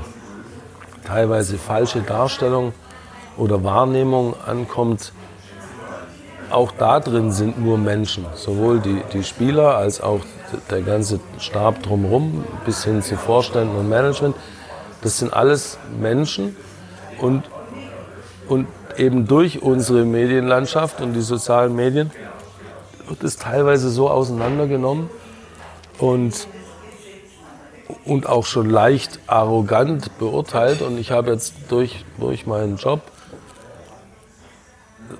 teilweise 1.06 1.58
falsche 1.58 2.00
Darstellung 2.00 2.72
oder 3.36 3.62
Wahrnehmung 3.64 4.34
ankommt, 4.46 5.12
auch 6.50 6.72
da 6.72 7.00
drin 7.00 7.32
sind 7.32 7.62
nur 7.62 7.78
Menschen. 7.78 8.26
Sowohl 8.34 8.80
die, 8.80 9.02
die 9.12 9.24
Spieler 9.24 9.76
als 9.76 10.00
auch 10.00 10.20
der 10.70 10.82
ganze 10.82 11.20
Stab 11.38 11.82
drumherum 11.82 12.44
bis 12.64 12.84
hin 12.84 13.02
zu 13.02 13.16
Vorständen 13.16 13.76
und 13.76 13.88
Management. 13.88 14.36
Das 15.02 15.18
sind 15.18 15.32
alles 15.32 15.78
Menschen 16.00 16.56
und, 17.20 17.44
und 18.48 18.66
eben 18.96 19.26
durch 19.26 19.62
unsere 19.62 20.04
Medienlandschaft 20.04 21.00
und 21.00 21.12
die 21.12 21.20
sozialen 21.20 21.74
Medien 21.74 22.10
wird 23.08 23.22
es 23.22 23.36
teilweise 23.36 23.90
so 23.90 24.10
auseinandergenommen 24.10 25.10
und, 25.98 26.48
und 28.04 28.26
auch 28.26 28.44
schon 28.44 28.68
leicht 28.68 29.20
arrogant 29.26 30.18
beurteilt. 30.18 30.82
Und 30.82 30.98
ich 30.98 31.12
habe 31.12 31.32
jetzt 31.32 31.54
durch, 31.68 32.04
durch 32.18 32.46
meinen 32.46 32.76
Job 32.76 33.00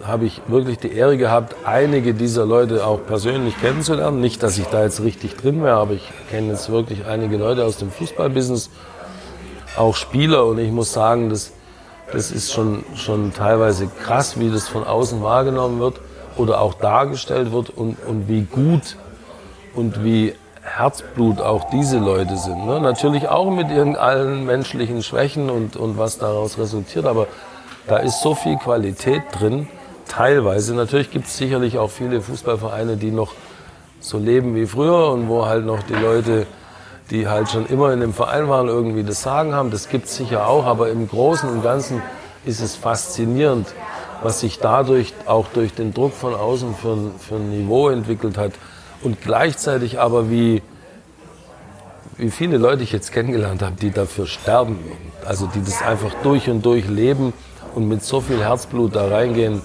habe 0.05 0.25
ich 0.25 0.41
wirklich 0.47 0.79
die 0.79 0.93
Ehre 0.93 1.17
gehabt, 1.17 1.57
einige 1.65 2.15
dieser 2.15 2.45
Leute 2.45 2.87
auch 2.87 3.01
persönlich 3.07 3.59
kennenzulernen. 3.61 4.21
Nicht, 4.21 4.43
dass 4.43 4.59
ich 4.59 4.67
da 4.67 4.83
jetzt 4.83 5.03
richtig 5.03 5.37
drin 5.37 5.63
wäre, 5.63 5.77
aber 5.77 5.93
ich 5.93 6.09
kenne 6.31 6.53
jetzt 6.53 6.71
wirklich 6.71 7.07
einige 7.07 7.37
Leute 7.37 7.65
aus 7.65 7.79
dem 7.79 7.91
Fußballbusiness, 7.91 8.71
auch 9.77 9.95
Spieler. 9.95 10.47
Und 10.47 10.59
ich 10.59 10.71
muss 10.71 10.93
sagen, 10.93 11.31
das, 11.31 11.53
das 12.13 12.31
ist 12.31 12.53
schon, 12.53 12.85
schon 12.95 13.33
teilweise 13.33 13.89
krass, 14.05 14.39
wie 14.39 14.51
das 14.51 14.69
von 14.69 14.85
außen 14.85 15.23
wahrgenommen 15.23 15.81
wird 15.81 16.01
oder 16.37 16.61
auch 16.61 16.75
dargestellt 16.75 17.53
wird 17.53 17.71
und, 17.71 17.97
und 18.07 18.29
wie 18.29 18.43
gut 18.43 18.97
und 19.75 20.05
wie 20.05 20.35
Herzblut 20.63 21.41
auch 21.41 21.71
diese 21.71 21.99
Leute 21.99 22.37
sind. 22.37 22.67
Ne? 22.67 22.81
Natürlich 22.81 23.29
auch 23.29 23.51
mit 23.51 23.71
ihren 23.71 23.97
allen 23.97 24.45
menschlichen 24.45 25.03
Schwächen 25.03 25.49
und, 25.49 25.77
und 25.77 25.97
was 25.97 26.19
daraus 26.19 26.59
resultiert, 26.59 27.07
aber 27.07 27.29
da 27.87 27.99
ist 27.99 28.21
so 28.21 28.35
viel 28.35 28.57
Qualität 28.57 29.23
drin, 29.33 29.69
teilweise. 30.09 30.75
Natürlich 30.75 31.11
gibt 31.11 31.27
es 31.27 31.37
sicherlich 31.37 31.79
auch 31.79 31.91
viele 31.91 32.21
Fußballvereine, 32.21 32.97
die 32.97 33.11
noch 33.11 33.33
so 34.01 34.19
leben 34.19 34.55
wie 34.55 34.67
früher 34.67 35.11
und 35.11 35.29
wo 35.29 35.47
halt 35.47 35.65
noch 35.65 35.83
die 35.83 35.95
Leute, 35.95 36.47
die 37.11 37.29
halt 37.29 37.49
schon 37.51 37.67
immer 37.67 37.93
in 37.93 38.01
dem 38.01 38.13
Verein 38.13 38.49
waren, 38.49 38.69
irgendwie 38.69 39.05
das 39.05 39.23
Sagen 39.23 39.55
haben. 39.55 39.71
Das 39.71 39.89
gibt 39.89 40.07
es 40.07 40.17
sicher 40.17 40.47
auch, 40.47 40.65
aber 40.65 40.91
im 40.91 41.09
Großen 41.09 41.49
und 41.49 41.63
Ganzen 41.63 42.03
ist 42.45 42.61
es 42.61 42.77
faszinierend, 42.77 43.67
was 44.23 44.41
sich 44.41 44.59
dadurch 44.59 45.15
auch 45.27 45.47
durch 45.53 45.75
den 45.75 45.93
Druck 45.93 46.15
von 46.15 46.35
außen 46.35 46.75
für 46.75 46.93
ein, 46.93 47.11
für 47.19 47.37
ein 47.37 47.51
Niveau 47.51 47.89
entwickelt 47.89 48.39
hat 48.39 48.53
und 49.03 49.21
gleichzeitig 49.21 50.01
aber 50.01 50.31
wie, 50.31 50.63
wie 52.17 52.31
viele 52.31 52.57
Leute 52.57 52.83
ich 52.83 52.93
jetzt 52.93 53.13
kennengelernt 53.13 53.63
habe, 53.63 53.77
die 53.77 53.91
dafür 53.91 54.27
sterben. 54.27 54.79
Also 55.25 55.47
die 55.47 55.63
das 55.63 55.83
einfach 55.83 56.13
durch 56.23 56.49
und 56.49 56.65
durch 56.65 56.89
leben 56.89 57.33
und 57.75 57.89
mit 57.89 58.03
so 58.03 58.21
viel 58.21 58.43
Herzblut 58.43 58.97
da 58.97 59.09
reingehen. 59.09 59.63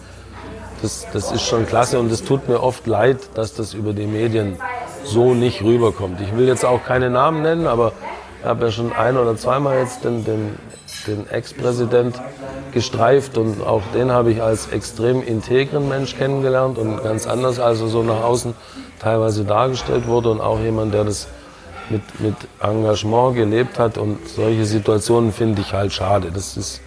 Das, 0.82 1.06
das 1.14 1.32
ist 1.32 1.44
schon 1.44 1.68
klasse 1.68 2.00
und 2.00 2.12
es 2.12 2.24
tut 2.24 2.50
mir 2.50 2.62
oft 2.62 2.88
leid, 2.88 3.18
dass 3.36 3.54
das 3.54 3.74
über 3.74 3.94
die 3.94 4.08
Medien 4.08 4.58
so 5.04 5.34
nicht 5.34 5.62
rüberkommt. 5.62 6.20
Ich 6.22 6.36
will 6.36 6.48
jetzt 6.48 6.66
auch 6.66 6.84
keine 6.84 7.10
Namen 7.10 7.42
nennen, 7.44 7.68
aber 7.68 7.94
ich 8.40 8.46
habe 8.46 8.66
ja 8.66 8.72
schon 8.72 8.92
ein 8.92 9.18
oder 9.18 9.38
zweimal 9.38 9.78
jetzt 9.78 10.04
den, 10.04 10.26
den, 10.26 10.58
den 11.06 11.30
Ex-Präsident 11.30 12.20
gestreift 12.72 13.38
und 13.38 13.62
auch 13.62 13.84
den 13.94 14.12
habe 14.12 14.32
ich 14.32 14.42
als 14.42 14.70
extrem 14.70 15.22
integren 15.22 15.88
Mensch 15.88 16.18
kennengelernt 16.18 16.78
und 16.78 17.04
ganz 17.04 17.28
anders, 17.28 17.60
als 17.60 17.82
er 17.82 17.88
so 17.88 18.02
nach 18.02 18.24
außen 18.24 18.56
teilweise 19.00 19.44
dargestellt 19.44 20.08
wurde 20.08 20.32
und 20.32 20.42
auch 20.42 20.60
jemand, 20.60 20.94
der 20.94 21.04
das 21.04 21.28
mit, 21.92 22.02
mit 22.20 22.36
Engagement 22.62 23.36
gelebt 23.36 23.78
hat 23.78 23.98
und 23.98 24.28
solche 24.28 24.66
Situationen 24.66 25.32
finde 25.32 25.62
ich 25.62 25.74
halt 25.74 25.94
schade. 25.94 26.32
Das 26.34 26.58
ist 26.58 26.82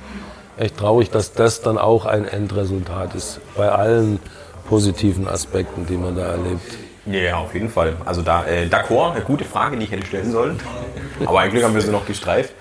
echt 0.57 0.77
traurig, 0.79 1.11
dass 1.11 1.33
das 1.33 1.63
dann 1.63 1.79
auch 1.79 2.07
ein 2.07 2.27
Endresultat 2.27 3.15
ist 3.15 3.41
bei 3.57 3.69
allen 3.69 4.21
positiven 4.69 5.29
Aspekten, 5.29 5.87
die 5.87 5.97
man 5.97 6.17
da 6.17 6.23
erlebt. 6.23 6.79
Ja, 7.07 7.37
auf 7.37 7.53
jeden 7.53 7.69
Fall. 7.69 7.97
Also 8.05 8.23
da, 8.23 8.47
äh, 8.47 8.67
d'accord, 8.67 9.13
eine 9.13 9.25
gute 9.25 9.45
Frage, 9.45 9.77
die 9.77 9.85
ich 9.85 9.93
hätte 9.93 10.07
stellen 10.07 10.33
sollen. 10.33 10.59
Aber 11.27 11.41
eigentlich 11.41 11.63
haben 11.63 11.75
wir 11.75 11.83
sie 11.83 11.91
noch 11.91 12.07
gestreift. 12.07 12.55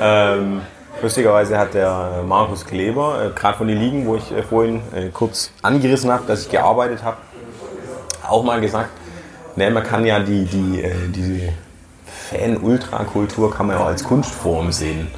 Ähm, 0.00 0.60
lustigerweise 1.00 1.58
hat 1.58 1.72
der 1.72 2.22
Markus 2.26 2.66
Kleber, 2.66 3.24
äh, 3.24 3.38
gerade 3.38 3.56
von 3.56 3.68
den 3.68 3.78
Ligen, 3.78 4.06
wo 4.06 4.16
ich 4.16 4.30
äh, 4.32 4.42
vorhin 4.42 4.82
äh, 4.94 5.08
kurz 5.08 5.50
angerissen 5.62 6.12
habe, 6.12 6.24
dass 6.26 6.42
ich 6.42 6.50
gearbeitet 6.50 7.02
habe, 7.02 7.16
auch 8.28 8.42
mal 8.42 8.60
gesagt, 8.60 8.90
ne, 9.56 9.70
man 9.70 9.82
kann 9.82 10.04
ja 10.04 10.18
die, 10.20 10.44
die, 10.44 10.82
äh, 10.82 10.94
diese 11.08 11.52
Fan-Ultra-Kultur 12.30 13.54
kann 13.54 13.68
man 13.68 13.76
ja 13.76 13.82
auch 13.82 13.88
als 13.88 14.04
Kunstform 14.04 14.72
sehen. 14.72 15.08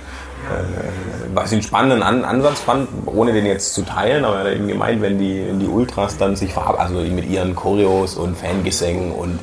Äh, 0.50 1.34
was 1.34 1.46
ich 1.46 1.54
einen 1.54 1.62
spannenden 1.62 2.02
An 2.02 2.24
Ansatz 2.24 2.60
fand, 2.60 2.88
ohne 3.06 3.32
den 3.32 3.46
jetzt 3.46 3.74
zu 3.74 3.82
teilen, 3.82 4.24
aber 4.24 4.40
er 4.40 4.44
hat 4.44 4.52
eben 4.54 4.68
gemeint, 4.68 5.02
wenn 5.02 5.18
die, 5.18 5.44
wenn 5.46 5.60
die 5.60 5.66
Ultras 5.66 6.16
dann 6.16 6.36
sich 6.36 6.52
verab 6.52 6.80
also 6.80 6.94
mit 7.00 7.28
ihren 7.28 7.54
Choreos 7.54 8.16
und 8.16 8.36
Fangesängen 8.36 9.12
und 9.12 9.38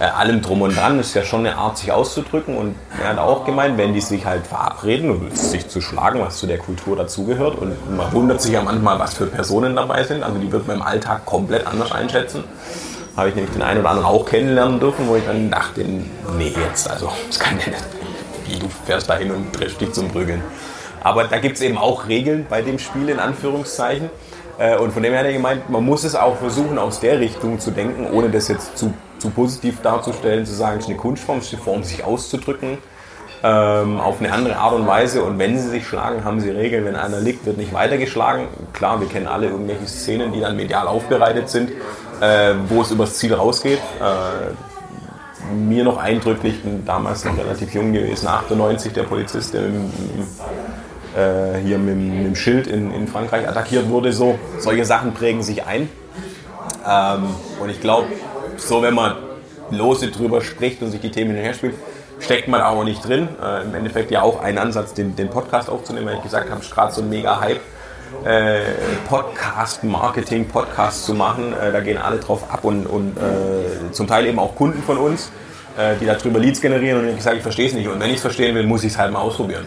äh, 0.00 0.04
allem 0.04 0.42
drum 0.42 0.62
und 0.62 0.76
dran, 0.76 0.98
ist 0.98 1.14
ja 1.14 1.22
schon 1.22 1.40
eine 1.46 1.56
Art, 1.56 1.78
sich 1.78 1.92
auszudrücken. 1.92 2.56
Und 2.56 2.74
er 3.02 3.10
hat 3.10 3.18
auch 3.18 3.44
gemeint, 3.44 3.78
wenn 3.78 3.94
die 3.94 4.00
sich 4.00 4.26
halt 4.26 4.46
verabreden, 4.46 5.10
um 5.10 5.30
sich 5.30 5.68
zu 5.68 5.80
schlagen, 5.80 6.20
was 6.20 6.38
zu 6.38 6.46
der 6.46 6.58
Kultur 6.58 6.96
dazugehört. 6.96 7.56
Und 7.56 7.96
man 7.96 8.12
wundert 8.12 8.42
sich 8.42 8.52
ja 8.52 8.62
manchmal, 8.62 8.98
was 8.98 9.14
für 9.14 9.26
Personen 9.26 9.76
dabei 9.76 10.04
sind. 10.04 10.22
Also 10.22 10.38
die 10.38 10.50
wird 10.50 10.66
man 10.66 10.76
im 10.76 10.82
Alltag 10.82 11.24
komplett 11.24 11.66
anders 11.66 11.92
einschätzen. 11.92 12.44
Habe 13.16 13.28
ich 13.28 13.34
nämlich 13.36 13.52
den 13.54 13.62
einen 13.62 13.80
oder 13.80 13.90
anderen 13.90 14.08
auch 14.08 14.24
kennenlernen 14.24 14.80
dürfen, 14.80 15.06
wo 15.06 15.14
ich 15.14 15.24
dann 15.24 15.50
dachte, 15.50 15.84
nee, 16.36 16.52
jetzt, 16.68 16.90
also 16.90 17.12
das 17.28 17.38
kann 17.38 17.58
ja 17.60 17.68
nicht. 17.68 18.03
Du 18.46 18.68
fährst 18.86 19.08
dahin 19.08 19.30
und 19.30 19.52
triffst 19.52 19.80
dich 19.80 19.92
zum 19.92 20.08
Prügeln. 20.08 20.42
Aber 21.02 21.24
da 21.24 21.38
gibt 21.38 21.56
es 21.56 21.62
eben 21.62 21.76
auch 21.76 22.08
Regeln 22.08 22.46
bei 22.48 22.62
dem 22.62 22.78
Spiel, 22.78 23.08
in 23.08 23.18
Anführungszeichen. 23.18 24.10
Äh, 24.58 24.76
Und 24.78 24.92
von 24.92 25.02
dem 25.02 25.12
her 25.12 25.20
hat 25.20 25.26
er 25.26 25.32
gemeint, 25.32 25.68
man 25.68 25.84
muss 25.84 26.04
es 26.04 26.14
auch 26.14 26.36
versuchen, 26.36 26.78
aus 26.78 27.00
der 27.00 27.20
Richtung 27.20 27.58
zu 27.58 27.70
denken, 27.70 28.06
ohne 28.12 28.30
das 28.30 28.48
jetzt 28.48 28.78
zu, 28.78 28.94
zu 29.18 29.30
positiv 29.30 29.82
darzustellen, 29.82 30.46
zu 30.46 30.54
sagen, 30.54 30.78
es 30.78 30.84
ist 30.84 30.90
eine 30.90 30.98
Kunstform, 30.98 31.38
es 31.38 31.46
ist 31.46 31.54
eine 31.54 31.62
Form, 31.62 31.82
sich 31.82 32.04
auszudrücken, 32.04 32.78
ähm, 33.42 34.00
auf 34.00 34.20
eine 34.20 34.32
andere 34.32 34.56
Art 34.56 34.74
und 34.74 34.86
Weise. 34.86 35.22
Und 35.24 35.38
wenn 35.38 35.58
sie 35.58 35.68
sich 35.68 35.86
schlagen, 35.86 36.24
haben 36.24 36.40
sie 36.40 36.50
Regeln. 36.50 36.84
Wenn 36.84 36.96
einer 36.96 37.20
liegt, 37.20 37.44
wird 37.44 37.58
nicht 37.58 37.74
weitergeschlagen. 37.74 38.48
Klar, 38.72 39.00
wir 39.00 39.08
kennen 39.08 39.26
alle 39.26 39.48
irgendwelche 39.48 39.86
Szenen, 39.86 40.32
die 40.32 40.40
dann 40.40 40.56
medial 40.56 40.86
aufbereitet 40.86 41.48
sind, 41.50 41.70
äh, 42.20 42.54
wo 42.68 42.80
es 42.80 42.90
übers 42.90 43.18
Ziel 43.18 43.34
rausgeht. 43.34 43.80
Mir 45.52 45.84
noch 45.84 45.98
eindrücklich, 45.98 46.62
bin 46.62 46.84
damals 46.84 47.24
noch 47.24 47.36
relativ 47.36 47.74
jung 47.74 47.92
gewesen, 47.92 48.28
98, 48.28 48.92
der 48.92 49.02
Polizist, 49.02 49.52
der 49.52 49.66
im, 49.66 49.90
äh, 51.16 51.58
hier 51.64 51.78
mit, 51.78 51.96
mit 51.96 52.26
dem 52.26 52.36
Schild 52.36 52.66
in, 52.66 52.92
in 52.92 53.06
Frankreich 53.06 53.46
attackiert 53.48 53.88
wurde. 53.88 54.12
So, 54.12 54.38
solche 54.58 54.84
Sachen 54.84 55.12
prägen 55.12 55.42
sich 55.42 55.64
ein. 55.66 55.88
Ähm, 56.88 57.24
und 57.60 57.68
ich 57.68 57.80
glaube, 57.80 58.08
so 58.56 58.82
wenn 58.82 58.94
man 58.94 59.16
lose 59.70 60.10
drüber 60.10 60.40
spricht 60.40 60.82
und 60.82 60.90
sich 60.90 61.00
die 61.00 61.10
Themen 61.10 61.30
hinterher 61.30 61.54
spielt, 61.54 61.74
steckt 62.20 62.48
man 62.48 62.60
auch 62.60 62.84
nicht 62.84 63.06
drin. 63.06 63.28
Äh, 63.42 63.62
Im 63.62 63.74
Endeffekt 63.74 64.10
ja 64.10 64.22
auch 64.22 64.40
ein 64.40 64.58
Ansatz, 64.58 64.94
den, 64.94 65.16
den 65.16 65.28
Podcast 65.28 65.68
aufzunehmen, 65.68 66.06
weil 66.06 66.16
ich 66.16 66.22
gesagt 66.22 66.50
habe, 66.50 66.60
gerade 66.60 66.92
so 66.92 67.02
ein 67.02 67.08
mega 67.08 67.40
Hype. 67.40 67.60
Äh, 68.24 68.60
Podcast-Marketing, 69.08 70.48
Podcast 70.48 71.04
zu 71.04 71.14
machen, 71.14 71.52
äh, 71.52 71.72
da 71.72 71.80
gehen 71.80 71.98
alle 71.98 72.18
drauf 72.18 72.50
ab 72.50 72.64
und, 72.64 72.86
und 72.86 73.16
äh, 73.16 73.92
zum 73.92 74.06
Teil 74.06 74.26
eben 74.26 74.38
auch 74.38 74.54
Kunden 74.54 74.82
von 74.82 74.96
uns, 74.98 75.30
äh, 75.76 75.96
die 76.00 76.06
darüber 76.06 76.38
Leads 76.38 76.60
generieren 76.60 77.00
und 77.00 77.08
ich 77.08 77.22
sage, 77.22 77.36
ich 77.36 77.42
verstehe 77.42 77.68
es 77.68 77.74
nicht 77.74 77.88
und 77.88 78.00
wenn 78.00 78.08
ich 78.08 78.16
es 78.16 78.22
verstehen 78.22 78.54
will, 78.54 78.64
muss 78.64 78.82
ich 78.84 78.92
es 78.92 78.98
halt 78.98 79.12
mal 79.12 79.20
ausprobieren. 79.20 79.66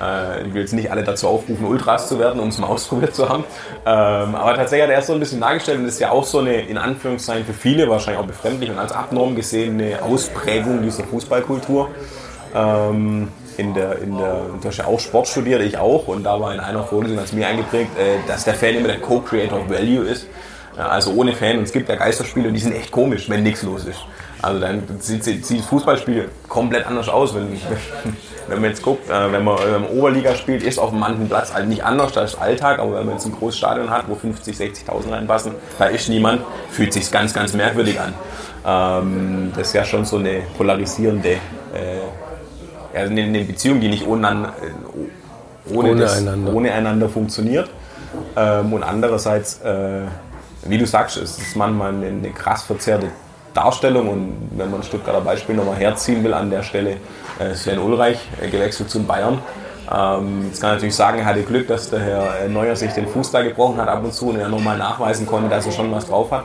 Äh, 0.00 0.46
ich 0.46 0.54
will 0.54 0.62
jetzt 0.62 0.72
nicht 0.72 0.90
alle 0.90 1.04
dazu 1.04 1.28
aufrufen, 1.28 1.66
Ultras 1.66 2.08
zu 2.08 2.18
werden, 2.18 2.40
um 2.40 2.48
es 2.48 2.58
mal 2.58 2.66
ausprobiert 2.68 3.14
zu 3.14 3.28
haben. 3.28 3.44
Ähm, 3.84 4.34
aber 4.34 4.54
tatsächlich 4.54 4.84
hat 4.84 4.90
er 4.90 5.00
es 5.00 5.06
so 5.06 5.12
ein 5.12 5.20
bisschen 5.20 5.40
dargestellt 5.40 5.78
und 5.78 5.84
das 5.84 5.94
ist 5.94 6.00
ja 6.00 6.10
auch 6.10 6.24
so 6.24 6.38
eine, 6.38 6.62
in 6.62 6.78
Anführungszeichen 6.78 7.44
für 7.44 7.52
viele 7.52 7.88
wahrscheinlich 7.88 8.22
auch 8.22 8.26
befremdlich 8.26 8.70
und 8.70 8.78
als 8.78 8.92
Abnorm 8.92 9.36
gesehene 9.36 10.02
Ausprägung 10.02 10.82
dieser 10.82 11.04
Fußballkultur. 11.04 11.90
Ähm, 12.54 13.28
in 13.58 13.74
der, 13.74 13.98
in 13.98 14.16
der, 14.16 14.42
du 14.60 14.68
hast 14.68 14.84
auch 14.84 15.00
Sport 15.00 15.28
studiert, 15.28 15.60
ich 15.62 15.76
auch, 15.76 16.06
und 16.06 16.22
da 16.22 16.40
war 16.40 16.54
in 16.54 16.60
einer 16.60 16.84
Vorlesung 16.84 17.18
als 17.18 17.32
mir 17.32 17.46
eingeprägt, 17.46 17.98
äh, 17.98 18.18
dass 18.26 18.44
der 18.44 18.54
Fan 18.54 18.76
immer 18.76 18.88
der 18.88 19.00
Co-Creator 19.00 19.60
of 19.60 19.68
Value 19.68 20.04
ist. 20.04 20.26
Also 20.76 21.12
ohne 21.12 21.32
Fan, 21.32 21.58
und 21.58 21.64
es 21.64 21.72
gibt 21.72 21.88
ja 21.88 21.96
Geisterspiele 21.96 22.48
und 22.48 22.54
die 22.54 22.60
sind 22.60 22.72
echt 22.72 22.92
komisch, 22.92 23.28
wenn 23.28 23.42
nichts 23.42 23.64
los 23.64 23.84
ist. 23.84 23.98
Also 24.40 24.60
dann 24.60 24.84
sieht, 25.00 25.24
sieht 25.24 25.64
Fußballspiel 25.64 26.28
komplett 26.48 26.86
anders 26.86 27.08
aus. 27.08 27.34
Wenn, 27.34 27.48
wenn 28.48 28.60
man 28.60 28.70
jetzt 28.70 28.82
guckt, 28.82 29.10
äh, 29.10 29.32
wenn 29.32 29.42
man 29.42 29.58
ähm, 29.58 29.86
Oberliga 29.86 30.36
spielt, 30.36 30.62
ist 30.62 30.78
auf 30.78 30.92
manchen 30.92 31.28
Platz 31.28 31.52
halt 31.52 31.68
nicht 31.68 31.82
anders, 31.82 32.16
ist 32.16 32.40
Alltag, 32.40 32.78
aber 32.78 32.94
wenn 32.98 33.06
man 33.06 33.16
jetzt 33.16 33.26
ein 33.26 33.32
großes 33.32 33.58
Stadion 33.58 33.90
hat, 33.90 34.08
wo 34.08 34.14
50, 34.14 34.56
60.000 34.56 35.10
reinpassen, 35.10 35.52
da 35.80 35.86
ist 35.86 36.08
niemand, 36.08 36.42
fühlt 36.70 36.92
sich 36.92 37.10
ganz, 37.10 37.34
ganz 37.34 37.54
merkwürdig 37.54 37.98
an. 37.98 38.14
Ähm, 38.64 39.52
das 39.56 39.68
ist 39.68 39.74
ja 39.74 39.84
schon 39.84 40.04
so 40.04 40.18
eine 40.18 40.42
polarisierende 40.56 41.30
äh, 41.30 41.38
also 42.98 43.12
eine, 43.12 43.22
eine 43.22 43.44
Beziehung, 43.44 43.80
die 43.80 43.88
nicht 43.88 44.06
ohne, 44.06 44.52
ohne, 45.70 45.90
Ohne 45.90 46.00
das, 46.00 46.18
einander. 46.18 46.54
ohne 46.54 46.72
einander 46.72 47.08
funktioniert. 47.08 47.68
Ähm, 48.36 48.72
und 48.72 48.82
andererseits, 48.82 49.60
äh, 49.62 50.02
wie 50.66 50.78
du 50.78 50.86
sagst, 50.86 51.16
ist 51.16 51.38
es 51.38 51.54
manchmal 51.54 51.94
eine, 51.94 52.06
eine 52.06 52.30
krass 52.30 52.62
verzerrte 52.62 53.08
Darstellung. 53.54 54.08
Und 54.08 54.50
wenn 54.56 54.70
man 54.70 54.80
ein 54.80 54.84
Stuttgarter 54.84 55.20
Beispiel 55.20 55.54
nochmal 55.54 55.76
herziehen 55.76 56.22
will 56.24 56.34
an 56.34 56.50
der 56.50 56.62
Stelle, 56.62 56.96
äh, 57.38 57.54
Sven 57.54 57.78
Ulreich 57.78 58.18
äh, 58.40 58.48
gewechselt 58.48 58.90
zu 58.90 58.98
den 58.98 59.06
Bayern. 59.06 59.38
Ähm, 59.90 60.46
jetzt 60.48 60.60
kann 60.60 60.70
man 60.70 60.76
natürlich 60.76 60.94
sagen, 60.94 61.18
er 61.18 61.24
hatte 61.24 61.42
Glück, 61.42 61.66
dass 61.68 61.88
der 61.88 62.00
Herr 62.00 62.40
äh, 62.44 62.48
Neuer 62.48 62.76
sich 62.76 62.92
den 62.92 63.08
Fuß 63.08 63.30
da 63.30 63.42
gebrochen 63.42 63.78
hat 63.78 63.88
ab 63.88 64.04
und 64.04 64.12
zu 64.12 64.28
und 64.28 64.38
er 64.38 64.48
nochmal 64.48 64.76
nachweisen 64.76 65.26
konnte, 65.26 65.48
dass 65.48 65.66
er 65.66 65.72
schon 65.72 65.90
was 65.92 66.06
drauf 66.06 66.30
hat. 66.30 66.44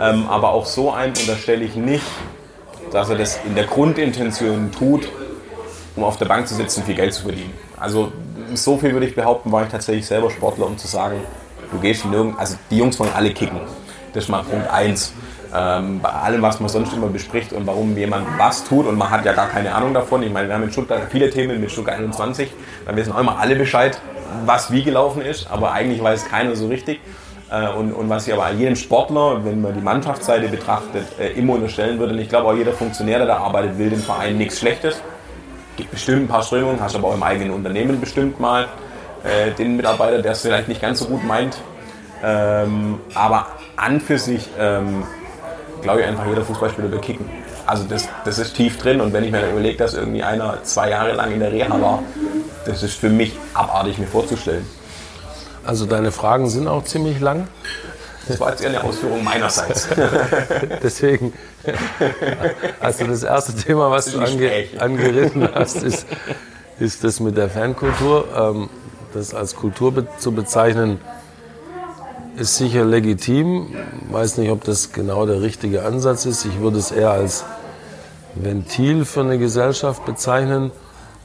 Ähm, 0.00 0.26
aber 0.28 0.50
auch 0.50 0.66
so 0.66 0.92
einem 0.92 1.14
unterstelle 1.18 1.64
ich 1.64 1.74
nicht, 1.74 2.04
dass 2.92 3.08
er 3.08 3.16
das 3.16 3.40
in 3.44 3.54
der 3.54 3.64
Grundintention 3.64 4.70
tut, 4.70 5.08
um 5.96 6.04
auf 6.04 6.16
der 6.18 6.26
Bank 6.26 6.46
zu 6.46 6.54
sitzen 6.54 6.84
viel 6.84 6.94
Geld 6.94 7.14
zu 7.14 7.22
verdienen. 7.22 7.52
Also 7.78 8.12
so 8.54 8.76
viel 8.76 8.92
würde 8.92 9.06
ich 9.06 9.14
behaupten, 9.14 9.50
war 9.50 9.64
ich 9.64 9.70
tatsächlich 9.70 10.06
selber 10.06 10.30
Sportler, 10.30 10.66
um 10.66 10.78
zu 10.78 10.86
sagen, 10.86 11.20
du 11.72 11.78
gehst 11.78 12.04
nirgends, 12.04 12.38
also 12.38 12.56
die 12.70 12.78
Jungs 12.78 12.98
wollen 13.00 13.12
alle 13.14 13.32
kicken. 13.32 13.58
Das 14.12 14.24
ist 14.24 14.30
mal 14.30 14.42
Punkt 14.42 14.70
eins. 14.70 15.12
Ähm, 15.54 16.00
bei 16.00 16.08
allem, 16.10 16.42
was 16.42 16.60
man 16.60 16.68
sonst 16.68 16.92
immer 16.92 17.06
bespricht 17.06 17.52
und 17.52 17.66
warum 17.66 17.96
jemand 17.96 18.26
was 18.36 18.64
tut 18.64 18.86
und 18.86 18.98
man 18.98 19.10
hat 19.10 19.24
ja 19.24 19.32
gar 19.32 19.48
keine 19.48 19.74
Ahnung 19.74 19.94
davon. 19.94 20.22
Ich 20.22 20.32
meine, 20.32 20.48
wir 20.48 20.54
haben 20.54 20.64
in 20.64 20.72
Stuttgart 20.72 21.02
viele 21.10 21.30
Themen 21.30 21.60
mit 21.60 21.70
Stuttgart 21.70 21.98
21, 21.98 22.50
da 22.84 22.94
wissen 22.96 23.12
auch 23.12 23.20
immer 23.20 23.38
alle 23.38 23.56
Bescheid, 23.56 23.98
was 24.44 24.70
wie 24.70 24.82
gelaufen 24.82 25.22
ist, 25.22 25.50
aber 25.50 25.72
eigentlich 25.72 26.02
weiß 26.02 26.26
keiner 26.26 26.56
so 26.56 26.66
richtig. 26.68 27.00
Äh, 27.50 27.68
Und, 27.68 27.92
und 27.92 28.08
was 28.08 28.26
ich 28.26 28.34
aber 28.34 28.50
jedem 28.50 28.74
Sportler, 28.76 29.44
wenn 29.44 29.60
man 29.62 29.72
die 29.72 29.80
Mannschaftsseite 29.80 30.48
betrachtet, 30.48 31.06
äh, 31.18 31.28
immer 31.38 31.54
unterstellen 31.54 31.98
würde, 31.98 32.12
und 32.12 32.18
ich 32.18 32.28
glaube 32.28 32.48
auch 32.48 32.54
jeder 32.54 32.72
Funktionär, 32.72 33.18
der 33.18 33.28
da 33.28 33.36
arbeitet, 33.38 33.78
will 33.78 33.90
dem 33.90 34.02
Verein 34.02 34.36
nichts 34.36 34.58
Schlechtes 34.58 35.00
gibt 35.76 35.90
bestimmt 35.90 36.24
ein 36.24 36.28
paar 36.28 36.42
Strömungen, 36.42 36.80
hast 36.80 36.96
aber 36.96 37.08
auch 37.08 37.14
im 37.14 37.22
eigenen 37.22 37.52
Unternehmen 37.52 38.00
bestimmt 38.00 38.40
mal 38.40 38.68
äh, 39.24 39.52
den 39.52 39.76
Mitarbeiter, 39.76 40.22
der 40.22 40.32
es 40.32 40.42
vielleicht 40.42 40.68
nicht 40.68 40.80
ganz 40.80 40.98
so 40.98 41.06
gut 41.06 41.24
meint. 41.24 41.58
Ähm, 42.22 42.98
aber 43.14 43.46
an 43.76 44.00
für 44.00 44.18
sich 44.18 44.48
ähm, 44.58 45.04
glaube 45.82 46.00
ich 46.00 46.06
einfach 46.06 46.26
jeder 46.26 46.42
Fußballspieler 46.42 46.90
will 46.90 47.00
kicken. 47.00 47.26
Also 47.66 47.84
das, 47.84 48.08
das 48.24 48.38
ist 48.38 48.54
tief 48.54 48.78
drin 48.78 49.00
und 49.00 49.12
wenn 49.12 49.24
ich 49.24 49.32
mir 49.32 49.40
dann 49.40 49.50
überlege, 49.50 49.76
dass 49.76 49.94
irgendwie 49.94 50.22
einer 50.22 50.62
zwei 50.62 50.90
Jahre 50.90 51.12
lang 51.12 51.32
in 51.32 51.40
der 51.40 51.52
Reha 51.52 51.80
war, 51.80 52.02
das 52.64 52.82
ist 52.82 52.94
für 52.94 53.10
mich 53.10 53.32
abartig 53.54 53.98
mir 53.98 54.06
vorzustellen. 54.06 54.66
Also 55.64 55.84
deine 55.84 56.12
Fragen 56.12 56.48
sind 56.48 56.68
auch 56.68 56.84
ziemlich 56.84 57.20
lang. 57.20 57.48
Das 58.28 58.40
war 58.40 58.50
jetzt 58.50 58.62
eher 58.62 58.70
eine 58.70 58.82
Ausführung 58.82 59.22
meinerseits. 59.22 59.88
Deswegen, 60.82 61.32
also 62.80 63.06
das 63.06 63.22
erste 63.22 63.54
Thema, 63.54 63.90
was 63.90 64.12
du 64.12 64.18
ange, 64.18 64.50
angeritten 64.78 65.48
hast, 65.54 65.82
ist, 65.82 66.06
ist 66.80 67.04
das 67.04 67.20
mit 67.20 67.36
der 67.36 67.48
Fankultur. 67.48 68.26
Ähm, 68.36 68.68
das 69.14 69.34
als 69.34 69.54
Kultur 69.54 70.06
zu 70.18 70.32
bezeichnen, 70.32 71.00
ist 72.36 72.56
sicher 72.56 72.84
legitim. 72.84 73.74
Weiß 74.10 74.36
nicht, 74.38 74.50
ob 74.50 74.64
das 74.64 74.92
genau 74.92 75.24
der 75.24 75.40
richtige 75.40 75.84
Ansatz 75.84 76.26
ist. 76.26 76.44
Ich 76.44 76.60
würde 76.60 76.78
es 76.78 76.90
eher 76.90 77.10
als 77.10 77.44
Ventil 78.34 79.04
für 79.04 79.20
eine 79.20 79.38
Gesellschaft 79.38 80.04
bezeichnen, 80.04 80.70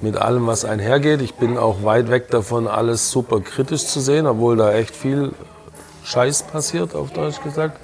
mit 0.01 0.17
allem, 0.17 0.47
was 0.47 0.65
einhergeht. 0.65 1.21
Ich 1.21 1.35
bin 1.35 1.57
auch 1.57 1.83
weit 1.83 2.09
weg 2.09 2.29
davon, 2.29 2.67
alles 2.67 3.11
super 3.11 3.41
kritisch 3.41 3.85
zu 3.85 3.99
sehen, 3.99 4.25
obwohl 4.25 4.55
da 4.55 4.71
echt 4.73 4.95
viel 4.95 5.33
Scheiß 6.03 6.43
passiert, 6.43 6.95
auf 6.95 7.11
Deutsch 7.11 7.41
gesagt. 7.41 7.79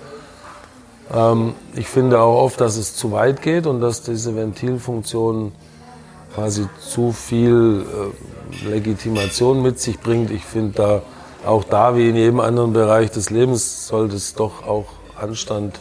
Ähm, 1.13 1.53
ich 1.75 1.87
finde 1.87 2.19
auch 2.19 2.41
oft, 2.41 2.59
dass 2.61 2.77
es 2.77 2.95
zu 2.95 3.11
weit 3.11 3.41
geht 3.41 3.67
und 3.67 3.81
dass 3.81 4.03
diese 4.03 4.35
Ventilfunktion 4.35 5.51
quasi 6.35 6.67
zu 6.79 7.11
viel 7.11 7.85
äh, 8.63 8.69
Legitimation 8.69 9.61
mit 9.61 9.79
sich 9.79 9.99
bringt. 9.99 10.31
Ich 10.31 10.43
finde 10.43 10.73
da 10.73 11.01
auch 11.45 11.63
da 11.63 11.95
wie 11.95 12.09
in 12.09 12.15
jedem 12.15 12.39
anderen 12.39 12.73
Bereich 12.73 13.11
des 13.11 13.29
Lebens 13.29 13.87
sollte 13.87 14.15
es 14.15 14.33
doch 14.33 14.67
auch 14.67 14.85
Anstand 15.19 15.79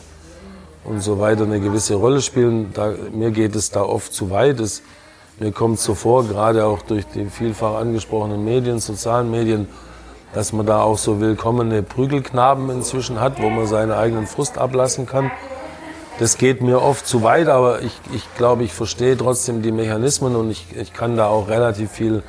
und 0.84 1.02
so 1.02 1.18
weiter 1.18 1.42
eine 1.42 1.60
gewisse 1.60 1.94
Rolle 1.96 2.22
spielen. 2.22 2.70
Da, 2.72 2.94
mir 3.12 3.30
geht 3.32 3.56
es 3.56 3.70
da 3.70 3.82
oft 3.82 4.12
zu 4.12 4.30
weit. 4.30 4.60
Es, 4.60 4.82
mir 5.38 5.52
kommt 5.52 5.80
so 5.80 5.94
vor, 5.94 6.24
gerade 6.24 6.64
auch 6.64 6.82
durch 6.82 7.04
die 7.06 7.26
vielfach 7.26 7.74
angesprochenen 7.74 8.44
Medien, 8.44 8.78
sozialen 8.78 9.30
Medien, 9.30 9.68
dass 10.36 10.52
man 10.52 10.66
da 10.66 10.82
auch 10.82 10.98
so 10.98 11.18
willkommene 11.18 11.82
Prügelknaben 11.82 12.68
inzwischen 12.68 13.20
hat, 13.20 13.40
wo 13.40 13.48
man 13.48 13.66
seinen 13.66 13.90
eigenen 13.90 14.26
Frust 14.26 14.58
ablassen 14.58 15.06
kann. 15.06 15.30
Das 16.18 16.36
geht 16.36 16.60
mir 16.60 16.82
oft 16.82 17.06
zu 17.06 17.22
weit, 17.22 17.48
aber 17.48 17.80
ich, 17.80 17.98
ich 18.12 18.22
glaube, 18.36 18.62
ich 18.62 18.74
verstehe 18.74 19.16
trotzdem 19.16 19.62
die 19.62 19.72
Mechanismen 19.72 20.36
und 20.36 20.50
ich, 20.50 20.66
ich 20.76 20.92
kann 20.92 21.16
da 21.16 21.28
auch 21.28 21.48
relativ 21.48 21.90
viel 21.90 22.22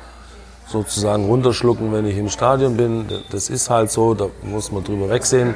sozusagen 0.66 1.26
runterschlucken, 1.26 1.92
wenn 1.92 2.06
ich 2.06 2.16
im 2.16 2.30
Stadion 2.30 2.78
bin. 2.78 3.04
Das 3.30 3.50
ist 3.50 3.68
halt 3.68 3.90
so, 3.90 4.14
da 4.14 4.28
muss 4.40 4.72
man 4.72 4.84
drüber 4.84 5.10
wegsehen. 5.10 5.52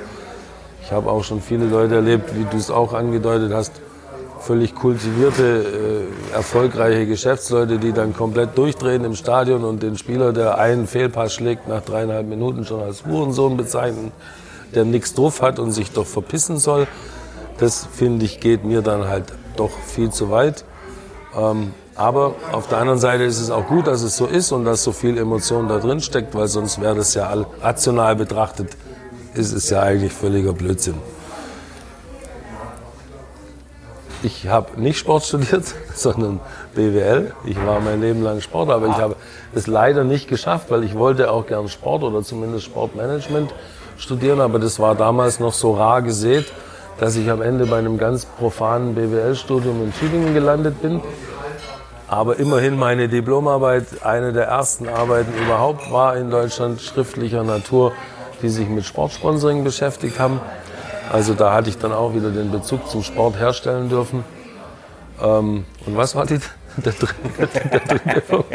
Ich 0.84 0.92
habe 0.92 1.10
auch 1.10 1.24
schon 1.24 1.40
viele 1.40 1.64
Leute 1.64 1.94
erlebt, 1.94 2.34
wie 2.36 2.44
du 2.44 2.58
es 2.58 2.70
auch 2.70 2.92
angedeutet 2.92 3.54
hast, 3.54 3.72
völlig 4.42 4.74
kultivierte, 4.74 6.06
äh, 6.32 6.34
erfolgreiche 6.34 7.06
Geschäftsleute, 7.06 7.78
die 7.78 7.92
dann 7.92 8.14
komplett 8.14 8.58
durchdrehen 8.58 9.04
im 9.04 9.14
Stadion 9.14 9.64
und 9.64 9.82
den 9.82 9.96
Spieler, 9.96 10.32
der 10.32 10.58
einen 10.58 10.86
Fehlpass 10.86 11.32
schlägt, 11.32 11.68
nach 11.68 11.82
dreieinhalb 11.82 12.26
Minuten 12.26 12.64
schon 12.64 12.80
als 12.80 13.04
Hurensohn 13.06 13.56
bezeichnen, 13.56 14.12
der 14.74 14.84
nichts 14.84 15.14
drauf 15.14 15.42
hat 15.42 15.58
und 15.58 15.72
sich 15.72 15.92
doch 15.92 16.06
verpissen 16.06 16.58
soll. 16.58 16.86
Das 17.58 17.86
finde 17.92 18.24
ich 18.24 18.40
geht 18.40 18.64
mir 18.64 18.82
dann 18.82 19.08
halt 19.08 19.32
doch 19.56 19.70
viel 19.70 20.10
zu 20.10 20.30
weit. 20.30 20.64
Ähm, 21.38 21.72
aber 21.94 22.34
auf 22.52 22.68
der 22.68 22.78
anderen 22.78 22.98
Seite 22.98 23.24
ist 23.24 23.40
es 23.40 23.50
auch 23.50 23.66
gut, 23.68 23.86
dass 23.86 24.02
es 24.02 24.16
so 24.16 24.26
ist 24.26 24.50
und 24.50 24.64
dass 24.64 24.82
so 24.82 24.92
viel 24.92 25.18
Emotion 25.18 25.68
da 25.68 25.78
drin 25.78 26.00
steckt, 26.00 26.34
weil 26.34 26.48
sonst 26.48 26.80
wäre 26.80 26.96
das 26.96 27.14
ja 27.14 27.28
all 27.28 27.46
rational 27.60 28.16
betrachtet, 28.16 28.76
ist 29.34 29.52
es 29.52 29.70
ja 29.70 29.82
eigentlich 29.82 30.12
völliger 30.12 30.52
Blödsinn. 30.52 30.94
Ich 34.24 34.46
habe 34.46 34.80
nicht 34.80 34.98
Sport 34.98 35.24
studiert, 35.24 35.64
sondern 35.94 36.40
BWL. 36.74 37.32
Ich 37.44 37.56
war 37.66 37.80
mein 37.80 38.00
Leben 38.00 38.22
lang 38.22 38.40
Sportler, 38.40 38.76
aber 38.76 38.86
ich 38.86 38.96
habe 38.96 39.16
es 39.52 39.66
leider 39.66 40.04
nicht 40.04 40.28
geschafft, 40.28 40.70
weil 40.70 40.84
ich 40.84 40.94
wollte 40.96 41.30
auch 41.30 41.46
gern 41.46 41.68
Sport 41.68 42.04
oder 42.04 42.22
zumindest 42.22 42.66
Sportmanagement 42.66 43.52
studieren, 43.98 44.40
aber 44.40 44.60
das 44.60 44.78
war 44.78 44.94
damals 44.94 45.40
noch 45.40 45.52
so 45.52 45.72
rar 45.72 46.02
gesät, 46.02 46.52
dass 46.98 47.16
ich 47.16 47.30
am 47.30 47.42
Ende 47.42 47.66
bei 47.66 47.78
einem 47.78 47.98
ganz 47.98 48.24
profanen 48.24 48.94
BWL-Studium 48.94 49.82
in 49.82 49.92
Tübingen 49.92 50.34
gelandet 50.34 50.80
bin. 50.80 51.00
Aber 52.06 52.38
immerhin 52.38 52.78
meine 52.78 53.08
Diplomarbeit, 53.08 54.04
eine 54.04 54.32
der 54.32 54.44
ersten 54.44 54.88
Arbeiten 54.88 55.32
überhaupt 55.42 55.90
war 55.90 56.16
in 56.16 56.30
Deutschland 56.30 56.80
schriftlicher 56.80 57.42
Natur, 57.42 57.92
die 58.42 58.50
sich 58.50 58.68
mit 58.68 58.84
Sportsponsoring 58.84 59.64
beschäftigt 59.64 60.20
haben. 60.20 60.40
Also 61.12 61.34
da 61.34 61.52
hatte 61.52 61.68
ich 61.68 61.76
dann 61.76 61.92
auch 61.92 62.14
wieder 62.14 62.30
den 62.30 62.50
Bezug 62.50 62.88
zum 62.88 63.02
Sport 63.02 63.38
herstellen 63.38 63.90
dürfen. 63.90 64.24
Ähm, 65.22 65.66
und 65.84 65.96
was 65.96 66.14
war 66.14 66.24
die, 66.24 66.38
der, 66.78 66.92
dritte, 66.92 67.14
der 67.70 67.80
dritte 67.80 68.20
Punkt? 68.22 68.46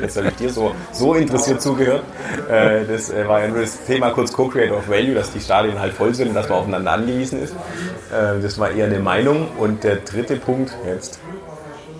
Jetzt 0.00 0.16
habe 0.16 0.28
ich 0.28 0.36
dir 0.36 0.50
so, 0.50 0.74
so 0.90 1.12
interessiert 1.14 1.60
zugehört. 1.60 2.02
Äh, 2.50 2.86
das 2.86 3.10
äh, 3.10 3.28
war 3.28 3.42
ja 3.42 3.48
nur 3.48 3.60
das 3.60 3.84
Thema 3.84 4.10
kurz 4.10 4.32
Co-Create 4.32 4.72
of 4.72 4.88
Value, 4.88 5.14
dass 5.14 5.32
die 5.32 5.40
Stadien 5.40 5.78
halt 5.78 5.92
voll 5.92 6.14
sind 6.14 6.28
und 6.28 6.34
dass 6.34 6.48
man 6.48 6.60
aufeinander 6.60 6.92
angewiesen 6.92 7.42
ist. 7.42 7.52
Äh, 7.52 8.40
das 8.40 8.58
war 8.58 8.70
eher 8.70 8.86
eine 8.86 9.00
Meinung. 9.00 9.48
Und 9.58 9.84
der 9.84 9.96
dritte 9.96 10.36
Punkt, 10.36 10.72
jetzt 10.86 11.20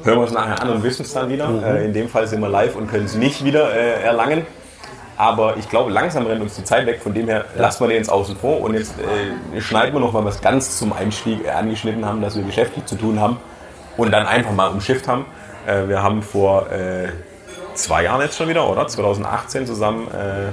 hören 0.04 0.20
wir 0.20 0.24
es 0.24 0.32
nachher 0.32 0.62
an 0.62 0.70
und 0.70 0.82
wissen 0.84 1.02
es 1.02 1.12
dann 1.12 1.28
wieder. 1.28 1.50
Äh, 1.62 1.84
in 1.84 1.92
dem 1.92 2.08
Fall 2.08 2.26
sind 2.26 2.40
wir 2.40 2.48
live 2.48 2.76
und 2.76 2.90
können 2.90 3.04
es 3.04 3.14
nicht 3.14 3.44
wieder 3.44 3.74
äh, 3.74 4.02
erlangen. 4.02 4.46
Aber 5.18 5.56
ich 5.56 5.68
glaube, 5.68 5.90
langsam 5.90 6.26
rennt 6.26 6.40
uns 6.40 6.54
die 6.54 6.62
Zeit 6.62 6.86
weg. 6.86 7.02
Von 7.02 7.12
dem 7.12 7.26
her 7.26 7.44
lassen 7.56 7.82
wir 7.82 7.88
den 7.88 7.96
jetzt 7.96 8.08
außen 8.08 8.36
vor. 8.36 8.60
Und 8.60 8.74
jetzt 8.74 8.94
äh, 9.00 9.60
schneiden 9.60 9.92
wir 9.92 9.98
noch 9.98 10.12
mal 10.12 10.24
was 10.24 10.40
ganz 10.40 10.78
zum 10.78 10.92
Einstieg 10.92 11.44
äh, 11.44 11.50
angeschnitten 11.50 12.06
haben, 12.06 12.22
dass 12.22 12.36
wir 12.36 12.44
geschäftlich 12.44 12.86
zu 12.86 12.94
tun 12.94 13.20
haben. 13.20 13.38
Und 13.96 14.12
dann 14.12 14.26
einfach 14.26 14.52
mal 14.52 14.68
umschifft 14.68 15.08
haben. 15.08 15.26
Äh, 15.66 15.88
wir 15.88 16.04
haben 16.04 16.22
vor 16.22 16.70
äh, 16.70 17.08
zwei 17.74 18.04
Jahren 18.04 18.20
jetzt 18.20 18.36
schon 18.36 18.48
wieder, 18.48 18.70
oder? 18.70 18.86
2018 18.86 19.66
zusammen 19.66 20.06
äh, 20.06 20.52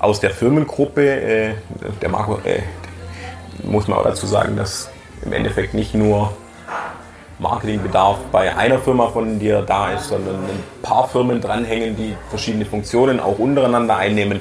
aus 0.00 0.18
der 0.18 0.30
Firmengruppe, 0.30 1.08
äh, 1.08 1.54
der 2.02 2.08
Marco, 2.08 2.40
muss 3.62 3.86
man 3.86 3.98
auch 3.98 4.04
dazu 4.04 4.26
sagen, 4.26 4.56
dass 4.56 4.90
im 5.24 5.32
Endeffekt 5.32 5.72
nicht 5.72 5.94
nur 5.94 6.36
Marketingbedarf 7.44 8.18
bei 8.32 8.56
einer 8.56 8.78
Firma 8.78 9.08
von 9.08 9.38
dir 9.38 9.62
da 9.62 9.92
ist, 9.92 10.08
sondern 10.08 10.36
ein 10.36 10.64
paar 10.82 11.06
Firmen 11.08 11.40
dranhängen, 11.40 11.94
die 11.94 12.16
verschiedene 12.30 12.64
Funktionen 12.64 13.20
auch 13.20 13.38
untereinander 13.38 13.96
einnehmen. 13.96 14.40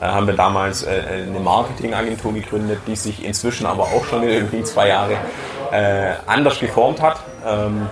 Da 0.00 0.14
haben 0.14 0.26
wir 0.26 0.34
damals 0.34 0.84
äh, 0.84 1.02
eine 1.28 1.40
Marketingagentur 1.40 2.32
gegründet, 2.32 2.78
die 2.86 2.96
sich 2.96 3.24
inzwischen 3.24 3.66
aber 3.66 3.84
auch 3.84 4.04
schon 4.04 4.22
in 4.22 4.50
den 4.50 4.64
zwei 4.64 4.88
Jahre 4.88 5.14
äh, 5.72 6.14
anders 6.26 6.60
geformt 6.60 7.02
hat. 7.02 7.18
Ähm, 7.46 7.88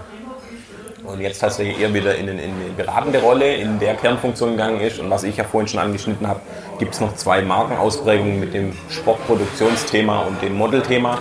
und 1.04 1.20
jetzt 1.20 1.40
tatsächlich 1.40 1.80
eher 1.80 1.92
wieder 1.92 2.14
in, 2.14 2.28
in, 2.28 2.38
eine 2.38 2.72
beratende 2.76 3.20
Rolle, 3.20 3.54
in 3.56 3.80
der 3.80 3.94
Kernfunktion 3.94 4.52
gegangen 4.52 4.80
ist. 4.80 5.00
Und 5.00 5.10
was 5.10 5.24
ich 5.24 5.36
ja 5.36 5.44
vorhin 5.44 5.66
schon 5.66 5.80
angeschnitten 5.80 6.28
habe, 6.28 6.40
gibt 6.78 6.94
es 6.94 7.00
noch 7.00 7.16
zwei 7.16 7.42
Markenausprägungen 7.42 8.38
mit 8.38 8.54
dem 8.54 8.72
Sportproduktionsthema 8.88 10.20
und 10.20 10.40
dem 10.40 10.54
Modelthema. 10.54 11.18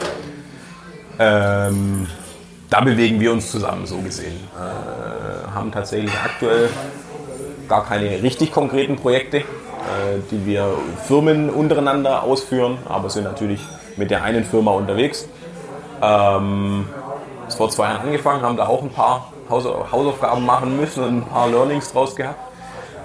Ähm, 1.17 2.07
da 2.71 2.79
bewegen 2.79 3.19
wir 3.19 3.33
uns 3.33 3.51
zusammen, 3.51 3.85
so 3.85 3.97
gesehen. 3.97 4.39
Äh, 4.57 5.53
haben 5.53 5.71
tatsächlich 5.71 6.13
aktuell 6.13 6.69
gar 7.67 7.85
keine 7.85 8.23
richtig 8.23 8.51
konkreten 8.53 8.95
Projekte, 8.95 9.37
äh, 9.39 9.43
die 10.31 10.45
wir 10.45 10.73
Firmen 11.05 11.49
untereinander 11.49 12.23
ausführen, 12.23 12.77
aber 12.87 13.09
sind 13.09 13.25
natürlich 13.25 13.59
mit 13.97 14.09
der 14.09 14.23
einen 14.23 14.45
Firma 14.45 14.71
unterwegs. 14.71 15.27
Ähm, 16.01 16.87
vor 17.55 17.69
zwei 17.69 17.89
Jahren 17.89 18.07
angefangen, 18.07 18.41
haben 18.41 18.55
da 18.55 18.67
auch 18.67 18.81
ein 18.81 18.89
paar 18.89 19.33
Hausaufgaben 19.49 20.45
machen 20.45 20.77
müssen 20.77 21.03
und 21.03 21.17
ein 21.17 21.25
paar 21.25 21.49
Learnings 21.49 21.91
draus 21.91 22.15
gehabt, 22.15 22.39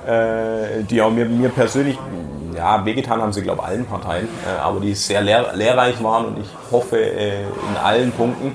äh, 0.07 0.85
die 0.85 1.03
auch 1.03 1.11
mir, 1.11 1.25
mir 1.25 1.49
persönlich, 1.49 1.99
ja, 2.57 2.85
wehgetan 2.85 3.21
haben 3.21 3.33
sie, 3.33 3.43
glaube 3.43 3.63
ich, 3.63 3.69
allen 3.69 3.85
Parteien, 3.85 4.29
äh, 4.47 4.61
aber 4.61 4.79
die 4.79 4.95
sehr 4.95 5.23
lehr 5.23 5.53
lehrreich 5.55 6.01
waren 6.05 6.27
und 6.27 6.39
ich 6.39 6.49
hoffe 6.71 7.01
äh, 7.01 7.41
in 7.43 7.77
allen 7.83 8.13
Punkten, 8.13 8.55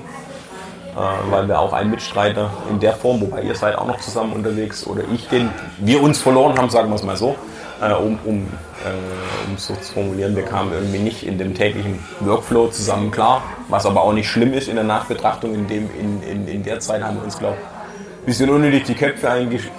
weil 0.94 1.48
wir 1.48 1.58
auch 1.58 1.72
einen 1.72 1.90
Mitstreiter 1.90 2.50
in 2.70 2.78
der 2.80 2.92
Form, 2.92 3.20
wobei 3.20 3.42
ihr 3.42 3.54
seid 3.54 3.76
auch 3.76 3.86
noch 3.86 4.00
zusammen 4.00 4.32
unterwegs 4.32 4.86
oder 4.86 5.02
ich 5.12 5.26
den, 5.28 5.50
wir 5.78 6.02
uns 6.02 6.20
verloren 6.20 6.56
haben, 6.58 6.70
sagen 6.70 6.90
wir 6.90 6.96
es 6.96 7.02
mal 7.02 7.16
so, 7.16 7.36
äh, 7.80 7.92
um, 7.92 8.18
um, 8.24 8.46
äh, 8.84 9.48
um 9.48 9.56
so 9.56 9.74
zu 9.74 9.92
formulieren, 9.94 10.36
wir 10.36 10.44
kamen 10.44 10.72
irgendwie 10.72 10.98
nicht 10.98 11.26
in 11.26 11.38
dem 11.38 11.54
täglichen 11.54 11.98
Workflow 12.20 12.68
zusammen 12.68 13.10
klar, 13.10 13.42
was 13.68 13.86
aber 13.86 14.02
auch 14.02 14.12
nicht 14.12 14.28
schlimm 14.28 14.52
ist 14.52 14.68
in 14.68 14.76
der 14.76 14.84
Nachbetrachtung. 14.84 15.54
In, 15.54 15.66
dem, 15.66 15.90
in, 15.98 16.22
in, 16.22 16.48
in 16.48 16.62
der 16.62 16.80
Zeit 16.80 17.02
haben 17.02 17.16
wir 17.16 17.24
uns, 17.24 17.38
glaube 17.38 17.56
ich, 17.58 18.22
ein 18.22 18.26
bisschen 18.26 18.50
unnötig 18.50 18.84
die 18.84 18.94
Köpfe 18.94 19.30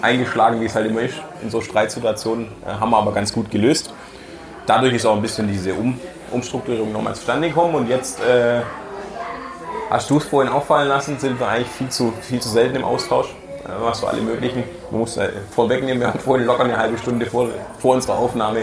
eingeschlagen, 0.02 0.60
wie 0.60 0.66
es 0.66 0.76
halt 0.76 0.88
immer 0.88 1.02
ist 1.02 1.16
in 1.42 1.50
so 1.50 1.62
Streitsituationen, 1.62 2.48
äh, 2.66 2.74
haben 2.74 2.90
wir 2.90 2.98
aber 2.98 3.14
ganz 3.14 3.32
gut 3.32 3.50
gelöst. 3.50 3.94
Dadurch 4.66 4.94
ist 4.94 5.06
auch 5.06 5.16
ein 5.16 5.22
bisschen 5.22 5.48
diese 5.48 5.74
um 5.74 5.98
Umstrukturierung 6.32 6.92
nochmal 6.92 7.16
zustande 7.16 7.50
gekommen 7.50 7.76
und 7.76 7.90
jetzt 7.90 8.20
äh, 8.22 8.62
hast 9.94 10.10
du 10.10 10.18
es 10.18 10.26
vorhin 10.26 10.52
auffallen 10.52 10.90
lassen, 10.90 11.18
sind 11.20 11.40
wir 11.40 11.48
eigentlich 11.48 11.70
viel 11.70 11.90
zu, 11.90 12.14
viel 12.22 12.42
zu 12.42 12.50
selten 12.50 12.76
im 12.76 12.84
Austausch 12.84 13.34
was 13.80 14.00
so 14.00 14.08
alle 14.08 14.22
möglichen. 14.22 14.64
Man 14.92 15.02
muss 15.02 15.18
äh, 15.18 15.30
vorwegnehmen, 15.52 16.00
wir 16.00 16.08
haben 16.08 16.20
vorhin 16.20 16.46
locker 16.46 16.64
eine 16.64 16.78
halbe 16.78 16.98
Stunde 16.98 17.26
vor, 17.26 17.48
vor 17.80 17.96
unserer 17.96 18.18
Aufnahme 18.18 18.60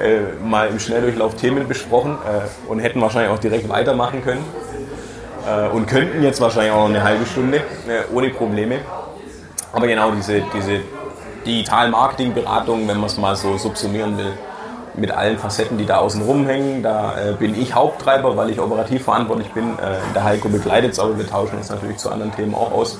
äh, 0.00 0.20
mal 0.42 0.68
im 0.68 0.78
Schnelldurchlauf 0.78 1.34
Themen 1.36 1.66
besprochen 1.66 2.18
äh, 2.26 2.70
und 2.70 2.80
hätten 2.80 3.00
wahrscheinlich 3.00 3.32
auch 3.32 3.38
direkt 3.38 3.68
weitermachen 3.68 4.22
können. 4.22 4.44
Äh, 5.48 5.68
und 5.68 5.86
könnten 5.86 6.22
jetzt 6.22 6.40
wahrscheinlich 6.40 6.72
auch 6.72 6.88
noch 6.88 6.94
eine 6.94 7.02
halbe 7.02 7.26
Stunde 7.26 7.58
äh, 7.58 8.12
ohne 8.12 8.30
Probleme. 8.30 8.80
Aber 9.72 9.86
genau 9.86 10.10
diese, 10.10 10.42
diese 10.54 10.80
digitalen 11.44 11.90
Marketingberatung, 11.90 12.86
wenn 12.86 12.98
man 12.98 13.06
es 13.06 13.18
mal 13.18 13.36
so 13.36 13.56
subsumieren 13.56 14.16
will, 14.16 14.32
mit 14.96 15.10
allen 15.10 15.38
Facetten, 15.38 15.78
die 15.78 15.86
da 15.86 15.98
außen 15.98 16.22
rumhängen. 16.22 16.82
Da 16.82 17.14
äh, 17.16 17.32
bin 17.32 17.60
ich 17.60 17.74
Haupttreiber, 17.74 18.36
weil 18.36 18.50
ich 18.50 18.60
operativ 18.60 19.04
verantwortlich 19.04 19.50
bin. 19.52 19.78
Äh, 19.78 19.96
der 20.14 20.24
Heiko 20.24 20.48
begleitet 20.48 20.92
es, 20.92 20.98
aber 20.98 21.18
wir 21.18 21.26
tauschen 21.26 21.58
uns 21.58 21.70
natürlich 21.70 21.96
zu 21.98 22.10
anderen 22.10 22.34
Themen 22.34 22.54
auch 22.54 22.72
aus 22.72 22.98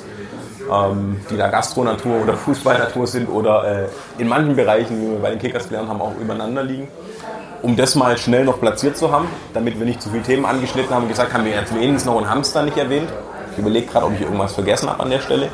ähm, 0.71 1.21
die 1.31 1.37
da 1.37 1.49
Gastronatur 1.49 2.23
oder 2.23 2.35
Fußballnatur 2.35 3.07
sind 3.07 3.29
oder 3.29 3.85
äh, 3.85 3.89
in 4.19 4.29
manchen 4.29 4.57
Bereichen, 4.57 5.01
wie 5.01 5.11
wir 5.13 5.19
bei 5.19 5.31
den 5.31 5.39
Kickers 5.39 5.69
gelernt 5.69 5.89
haben, 5.89 6.01
auch 6.01 6.15
übereinander 6.21 6.63
liegen. 6.63 6.89
Um 7.63 7.77
das 7.77 7.95
mal 7.95 8.17
schnell 8.19 8.45
noch 8.45 8.61
platziert 8.61 8.97
zu 8.97 9.11
haben, 9.11 9.27
damit 9.55 9.79
wir 9.79 9.87
nicht 9.87 10.03
zu 10.03 10.11
viele 10.11 10.23
Themen 10.23 10.45
angeschnitten 10.45 10.95
haben, 10.95 11.09
gesagt 11.09 11.33
haben 11.33 11.45
wir 11.45 11.53
jetzt 11.53 11.75
wenigstens 11.75 12.05
noch 12.05 12.19
einen 12.19 12.29
Hamster 12.29 12.63
nicht 12.63 12.77
erwähnt. 12.77 13.09
Ich 13.53 13.59
überlege 13.59 13.87
gerade, 13.87 14.07
ob 14.07 14.13
ich 14.15 14.21
irgendwas 14.21 14.53
vergessen 14.53 14.91
habe 14.91 15.03
an 15.03 15.11
der 15.11 15.21
Stelle. 15.21 15.49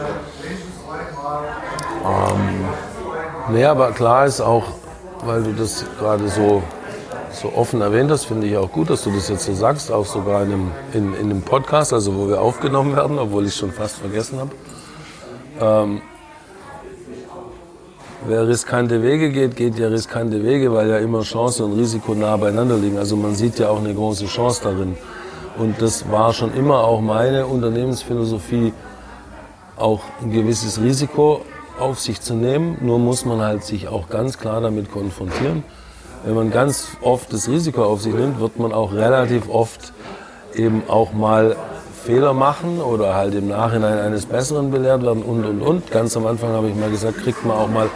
Ähm. 2.05 2.65
Nee, 3.53 3.65
aber 3.65 3.93
klar 3.93 4.27
ist 4.27 4.41
auch, 4.41 4.65
weil 5.25 5.43
du 5.43 5.53
das 5.53 5.85
gerade 5.99 6.29
so, 6.29 6.63
so 7.33 7.53
offen 7.55 7.81
erwähnt 7.81 8.11
hast, 8.11 8.25
finde 8.25 8.47
ich 8.47 8.57
auch 8.57 8.71
gut, 8.71 8.91
dass 8.91 9.05
du 9.05 9.11
das 9.11 9.29
jetzt 9.29 9.45
so 9.45 9.55
sagst, 9.55 9.93
auch 9.93 10.07
sogar 10.07 10.43
in 10.43 10.53
einem, 10.53 10.71
in, 10.93 11.15
in 11.15 11.31
einem 11.31 11.43
Podcast, 11.43 11.93
also 11.93 12.17
wo 12.17 12.29
wir 12.29 12.41
aufgenommen 12.41 12.97
werden, 12.97 13.19
obwohl 13.19 13.47
ich 13.47 13.55
schon 13.55 13.73
fast 13.73 13.99
vergessen 13.99 14.39
habe. 14.39 14.51
Ähm, 15.61 16.03
wer 18.27 18.47
riskante 18.49 19.03
Wege 19.03 19.31
geht, 19.31 19.57
geht 19.57 19.79
ja 19.79 19.89
riskante 19.89 20.43
Wege, 20.45 20.73
weil 20.73 20.89
ja 20.89 20.99
immer 20.99 21.23
Chance 21.23 21.65
und 21.65 21.79
Risiko 21.79 22.15
nah 22.15 22.37
beieinander 22.37 22.77
liegen. 22.77 22.99
Also 22.99 23.17
man 23.17 23.35
sieht 23.35 23.59
ja 23.59 23.69
auch 23.69 23.79
eine 23.79 23.95
große 23.95 24.27
Chance 24.27 24.61
darin. 24.65 24.97
Und 25.59 25.83
das 25.83 26.11
war 26.11 26.33
schon 26.33 26.55
immer 26.55 26.79
auch 26.85 27.01
meine 27.01 27.47
Unternehmensphilosophie, 27.47 28.73
auch 29.77 30.01
ein 30.23 30.31
gewisses 30.31 30.81
Risiko 30.81 31.43
auf 31.81 32.01
sich 32.01 32.21
zu 32.21 32.35
nehmen. 32.35 32.79
Nur 32.81 32.99
muss 32.99 33.25
man 33.25 33.41
halt 33.41 33.65
sich 33.65 33.89
auch 33.89 34.09
ganz 34.09 34.39
klar 34.39 34.61
damit 34.61 34.91
konfrontieren. 34.93 35.65
Wenn 36.25 36.35
man 36.35 36.51
ganz 36.51 36.89
oft 37.01 37.33
das 37.33 37.49
Risiko 37.49 37.85
auf 37.85 38.03
sich 38.03 38.15
nimmt, 38.15 38.41
wird 38.41 38.59
man 38.59 38.73
auch 38.73 38.93
relativ 38.93 39.49
oft 39.49 39.93
eben 40.55 40.83
auch 40.89 41.13
mal 41.13 41.57
Fehler 42.05 42.35
machen 42.35 42.81
oder 42.81 43.15
halt 43.15 43.35
im 43.35 43.49
Nachhinein 43.49 43.99
eines 43.99 44.27
Besseren 44.27 44.71
belehrt 44.71 45.03
werden 45.03 45.23
und 45.23 45.45
und 45.45 45.63
und. 45.63 45.91
Ganz 45.91 46.17
am 46.17 46.27
Anfang 46.27 46.51
habe 46.51 46.69
ich 46.69 46.75
mal 46.75 46.91
gesagt, 46.91 47.19
kriegt 47.19 47.45
man 47.45 47.57
auch 47.57 47.69
mal 47.69 47.89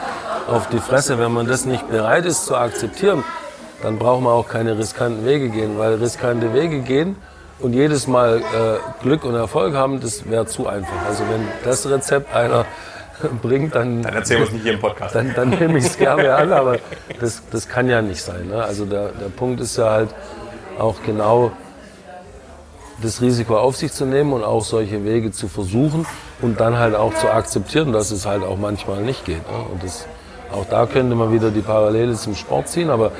auf 0.48 0.68
die 0.68 0.78
Fresse. 0.78 1.18
Wenn 1.18 1.32
man 1.32 1.46
das 1.46 1.64
nicht 1.64 1.88
bereit 1.88 2.26
ist 2.26 2.46
zu 2.46 2.56
akzeptieren, 2.56 3.24
dann 3.82 3.98
braucht 3.98 4.22
man 4.22 4.32
auch 4.32 4.48
keine 4.48 4.78
riskanten 4.78 5.24
Wege 5.24 5.48
gehen, 5.48 5.78
weil 5.78 5.94
riskante 5.94 6.54
Wege 6.54 6.80
gehen 6.80 7.16
und 7.60 7.72
jedes 7.72 8.06
Mal 8.06 8.38
äh, 8.38 9.02
Glück 9.02 9.24
und 9.24 9.34
Erfolg 9.34 9.74
haben, 9.74 10.00
das 10.00 10.28
wäre 10.28 10.46
zu 10.46 10.66
einfach. 10.66 11.06
Also 11.06 11.24
wenn 11.30 11.46
das 11.64 11.88
Rezept 11.88 12.34
einer 12.34 12.66
bringt, 13.42 13.74
dann. 13.74 14.02
Dann 14.02 14.14
erzählen 14.14 14.40
wir 14.40 14.46
es 14.46 14.52
nicht 14.52 14.62
hier 14.62 14.74
im 14.74 14.80
Podcast. 14.80 15.14
Dann, 15.14 15.32
dann 15.34 15.50
nehme 15.50 15.78
ich 15.78 15.86
es 15.86 15.96
gerne 15.96 16.34
an, 16.34 16.52
aber 16.52 16.78
das, 17.20 17.42
das 17.50 17.68
kann 17.68 17.88
ja 17.88 18.02
nicht 18.02 18.22
sein. 18.22 18.48
Ne? 18.48 18.62
Also 18.62 18.84
der, 18.84 19.08
der 19.08 19.28
Punkt 19.28 19.60
ist 19.60 19.76
ja 19.76 19.90
halt 19.90 20.10
auch 20.78 20.96
genau, 21.04 21.52
das 23.02 23.20
Risiko 23.20 23.58
auf 23.58 23.76
sich 23.76 23.92
zu 23.92 24.04
nehmen 24.04 24.32
und 24.32 24.44
auch 24.44 24.64
solche 24.64 25.04
Wege 25.04 25.32
zu 25.32 25.48
versuchen 25.48 26.06
und 26.40 26.60
dann 26.60 26.78
halt 26.78 26.94
auch 26.94 27.14
zu 27.14 27.30
akzeptieren, 27.30 27.92
dass 27.92 28.10
es 28.10 28.26
halt 28.26 28.44
auch 28.44 28.56
manchmal 28.56 29.02
nicht 29.02 29.24
geht. 29.24 29.42
Ne? 29.50 29.58
Und 29.72 29.82
das, 29.82 30.06
auch 30.52 30.64
da 30.66 30.86
könnte 30.86 31.14
man 31.16 31.32
wieder 31.32 31.50
die 31.50 31.60
Parallele 31.60 32.14
zum 32.14 32.34
Sport 32.34 32.68
ziehen, 32.68 32.90
aber 32.90 33.12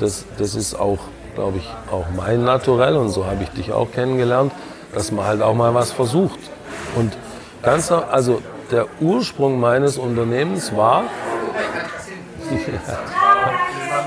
das, 0.00 0.24
das 0.38 0.54
ist 0.54 0.74
auch, 0.74 0.98
glaube 1.34 1.58
ich, 1.58 1.68
auch 1.92 2.06
mein 2.16 2.44
Naturell 2.44 2.96
und 2.96 3.10
so 3.10 3.26
habe 3.26 3.42
ich 3.42 3.50
dich 3.50 3.72
auch 3.72 3.90
kennengelernt, 3.92 4.52
dass 4.94 5.12
man 5.12 5.26
halt 5.26 5.42
auch 5.42 5.54
mal 5.54 5.74
was 5.74 5.92
versucht. 5.92 6.38
Und 6.96 7.16
ganz, 7.62 7.92
also 7.92 8.40
der 8.70 8.86
Ursprung 9.00 9.60
meines 9.60 9.98
Unternehmens 9.98 10.74
war, 10.76 11.04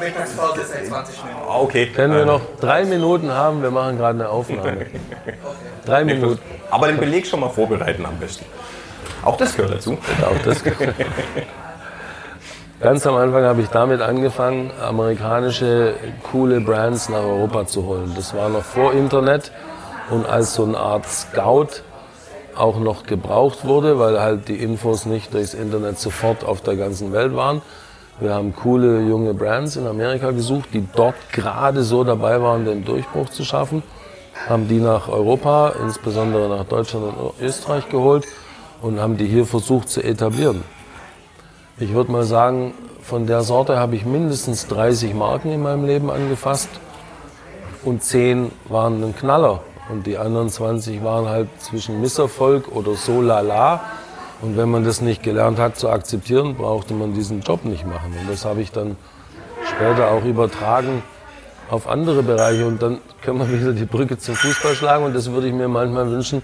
Mittagspause 0.02 0.66
seit 0.66 0.88
20 0.88 1.24
Minuten. 1.24 1.44
Ah, 1.48 1.60
okay. 1.60 1.88
Können 1.88 2.14
wir 2.14 2.26
noch 2.26 2.42
drei 2.60 2.86
Minuten 2.86 3.32
haben? 3.32 3.62
Wir 3.62 3.72
machen 3.72 3.98
gerade 3.98 4.20
eine 4.20 4.30
Aufnahme. 4.30 4.88
Drei 5.86 6.04
Minuten. 6.04 6.40
Aber 6.70 6.88
den 6.88 6.98
Beleg 6.98 7.26
schon 7.26 7.40
mal 7.40 7.50
vorbereiten 7.50 8.06
am 8.06 8.18
besten. 8.18 8.46
Auch 9.24 9.36
das 9.36 9.56
gehört 9.56 9.74
dazu. 9.74 9.98
Auch 10.24 10.46
das 10.46 10.64
gehört. 10.64 10.94
Ganz 12.80 13.06
am 13.08 13.16
Anfang 13.16 13.44
habe 13.44 13.62
ich 13.62 13.68
damit 13.70 14.02
angefangen, 14.02 14.72
amerikanische 14.80 15.96
coole 16.32 16.62
Brands 16.62 17.10
nach 17.10 17.24
Europa 17.24 17.66
zu 17.66 17.86
holen. 17.86 18.14
Das 18.16 18.36
war 18.36 18.50
noch 18.50 18.64
vor 18.64 18.94
Internet 18.94 19.52
und 20.10 20.28
als 20.28 20.54
so 20.54 20.66
eine 20.66 20.78
Art 20.78 21.08
Scout 21.08 21.82
auch 22.56 22.80
noch 22.80 23.04
gebraucht 23.04 23.66
wurde, 23.66 24.00
weil 24.00 24.20
halt 24.20 24.48
die 24.48 24.56
Infos 24.56 25.06
nicht 25.06 25.34
durchs 25.34 25.54
Internet 25.54 26.00
sofort 26.00 26.44
auf 26.44 26.62
der 26.62 26.76
ganzen 26.76 27.12
Welt 27.14 27.36
waren. 27.36 27.62
Wir 28.20 28.34
haben 28.34 28.56
coole 28.56 29.02
junge 29.02 29.34
Brands 29.34 29.76
in 29.76 29.88
Amerika 29.88 30.32
gesucht, 30.32 30.70
die 30.74 30.86
dort 30.96 31.16
gerade 31.32 31.84
so 31.84 32.04
dabei 32.04 32.42
waren, 32.42 32.66
den 32.66 32.86
Durchbruch 32.86 33.30
zu 33.30 33.44
schaffen. 33.44 33.82
Haben 34.48 34.68
die 34.68 34.80
nach 34.80 35.08
Europa, 35.08 35.74
insbesondere 35.82 36.50
nach 36.50 36.66
Deutschland 36.66 37.06
und 37.06 37.34
Österreich 37.42 37.90
geholt 37.90 38.28
und 38.82 39.00
haben 39.00 39.18
die 39.18 39.28
hier 39.28 39.46
versucht 39.46 39.90
zu 39.90 40.04
etablieren. 40.04 40.64
Ich 41.80 41.94
würde 41.94 42.12
mal 42.12 42.24
sagen, 42.24 42.74
von 43.02 43.26
der 43.26 43.42
Sorte 43.42 43.78
habe 43.78 43.96
ich 43.96 44.06
mindestens 44.06 44.68
30 44.68 45.14
Marken 45.14 45.52
in 45.52 45.62
meinem 45.62 45.86
Leben 45.86 46.12
angefasst 46.12 46.70
und 47.84 48.04
10 48.04 48.52
waren 48.70 49.04
ein 49.04 49.16
Knaller 49.16 49.62
und 49.92 50.08
die 50.08 50.18
anderen 50.18 50.50
20 50.50 51.04
waren 51.04 51.28
halt 51.28 51.50
zwischen 51.60 52.02
Misserfolg 52.02 52.74
oder 52.76 52.96
so 52.96 53.22
lala 53.22 53.82
und 54.42 54.58
wenn 54.58 54.72
man 54.72 54.84
das 54.84 55.02
nicht 55.02 55.22
gelernt 55.22 55.60
hat 55.60 55.78
zu 55.78 55.90
akzeptieren, 55.90 56.56
brauchte 56.56 56.94
man 56.96 57.14
diesen 57.14 57.42
Job 57.42 57.64
nicht 57.64 57.86
machen. 57.86 58.16
Und 58.20 58.30
das 58.30 58.44
habe 58.44 58.62
ich 58.62 58.72
dann 58.72 58.98
später 59.70 60.10
auch 60.12 60.24
übertragen 60.26 61.04
auf 61.70 61.88
andere 61.88 62.24
Bereiche. 62.24 62.66
Und 62.66 62.82
dann 62.82 63.00
können 63.22 63.40
wir 63.40 63.52
wieder 63.52 63.74
die 63.74 63.86
Brücke 63.86 64.18
zum 64.18 64.36
Fußball 64.36 64.74
schlagen. 64.74 65.06
Und 65.06 65.16
das 65.16 65.32
würde 65.32 65.48
ich 65.48 65.54
mir 65.54 65.68
manchmal 65.68 66.10
wünschen, 66.10 66.42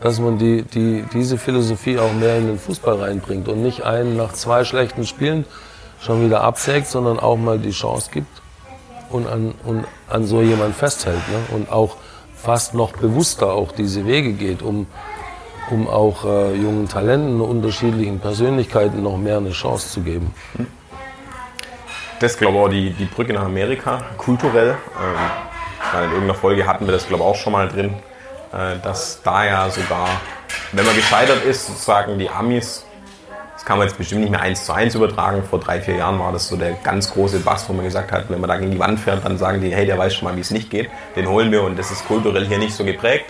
dass 0.00 0.20
man 0.20 0.38
die, 0.38 0.62
die, 0.62 1.04
diese 1.12 1.38
Philosophie 1.38 1.98
auch 1.98 2.12
mehr 2.12 2.38
in 2.38 2.46
den 2.46 2.58
Fußball 2.58 3.00
reinbringt 3.00 3.48
und 3.48 3.62
nicht 3.62 3.82
einen 3.82 4.16
nach 4.16 4.32
zwei 4.32 4.64
schlechten 4.64 5.04
Spielen 5.04 5.44
schon 6.00 6.24
wieder 6.24 6.42
absägt, 6.42 6.86
sondern 6.86 7.18
auch 7.18 7.36
mal 7.36 7.58
die 7.58 7.72
Chance 7.72 8.10
gibt 8.12 8.40
und 9.10 9.26
an, 9.26 9.54
und 9.64 9.84
an 10.08 10.24
so 10.24 10.40
jemand 10.40 10.76
festhält. 10.76 11.16
Ne? 11.16 11.56
Und 11.56 11.72
auch 11.72 11.96
fast 12.42 12.74
noch 12.74 12.92
bewusster 12.92 13.52
auch 13.52 13.72
diese 13.72 14.06
Wege 14.06 14.32
geht, 14.32 14.62
um, 14.62 14.86
um 15.70 15.88
auch 15.88 16.24
äh, 16.24 16.54
jungen 16.54 16.88
Talenten, 16.88 17.40
unterschiedlichen 17.40 18.18
Persönlichkeiten 18.18 19.02
noch 19.02 19.16
mehr 19.16 19.38
eine 19.38 19.50
Chance 19.50 19.90
zu 19.90 20.00
geben. 20.00 20.34
Das 22.20 22.36
glaube 22.36 22.58
ich 22.58 22.62
auch 22.62 22.68
die, 22.68 22.90
die 22.90 23.06
Brücke 23.06 23.32
nach 23.32 23.44
Amerika, 23.44 24.02
kulturell. 24.18 24.76
Ähm, 25.00 26.04
in 26.04 26.10
irgendeiner 26.10 26.34
Folge 26.34 26.66
hatten 26.66 26.86
wir 26.86 26.92
das 26.92 27.08
glaube 27.08 27.24
ich 27.24 27.30
auch 27.30 27.34
schon 27.34 27.52
mal 27.52 27.68
drin, 27.68 27.94
äh, 28.52 28.78
dass 28.82 29.22
da 29.22 29.44
ja 29.44 29.70
sogar, 29.70 30.08
wenn 30.72 30.84
man 30.84 30.94
gescheitert 30.94 31.44
ist, 31.44 31.66
sozusagen 31.66 32.18
die 32.18 32.28
Amis 32.28 32.84
das 33.60 33.66
kann 33.66 33.76
man 33.76 33.88
jetzt 33.88 33.98
bestimmt 33.98 34.22
nicht 34.22 34.30
mehr 34.30 34.40
eins 34.40 34.64
zu 34.64 34.72
eins 34.72 34.94
übertragen. 34.94 35.42
Vor 35.42 35.60
drei, 35.60 35.82
vier 35.82 35.96
Jahren 35.96 36.18
war 36.18 36.32
das 36.32 36.48
so 36.48 36.56
der 36.56 36.72
ganz 36.82 37.12
große 37.12 37.40
Bass, 37.40 37.68
wo 37.68 37.74
man 37.74 37.84
gesagt 37.84 38.10
hat, 38.10 38.30
wenn 38.30 38.40
man 38.40 38.48
da 38.48 38.56
gegen 38.56 38.70
die 38.70 38.78
Wand 38.78 38.98
fährt, 38.98 39.22
dann 39.22 39.36
sagen 39.36 39.60
die, 39.60 39.68
hey, 39.68 39.84
der 39.84 39.98
weiß 39.98 40.14
schon 40.14 40.26
mal, 40.26 40.34
wie 40.34 40.40
es 40.40 40.50
nicht 40.50 40.70
geht. 40.70 40.88
Den 41.14 41.28
holen 41.28 41.52
wir 41.52 41.62
und 41.62 41.78
das 41.78 41.90
ist 41.90 42.08
kulturell 42.08 42.46
hier 42.46 42.56
nicht 42.56 42.72
so 42.72 42.86
geprägt. 42.86 43.26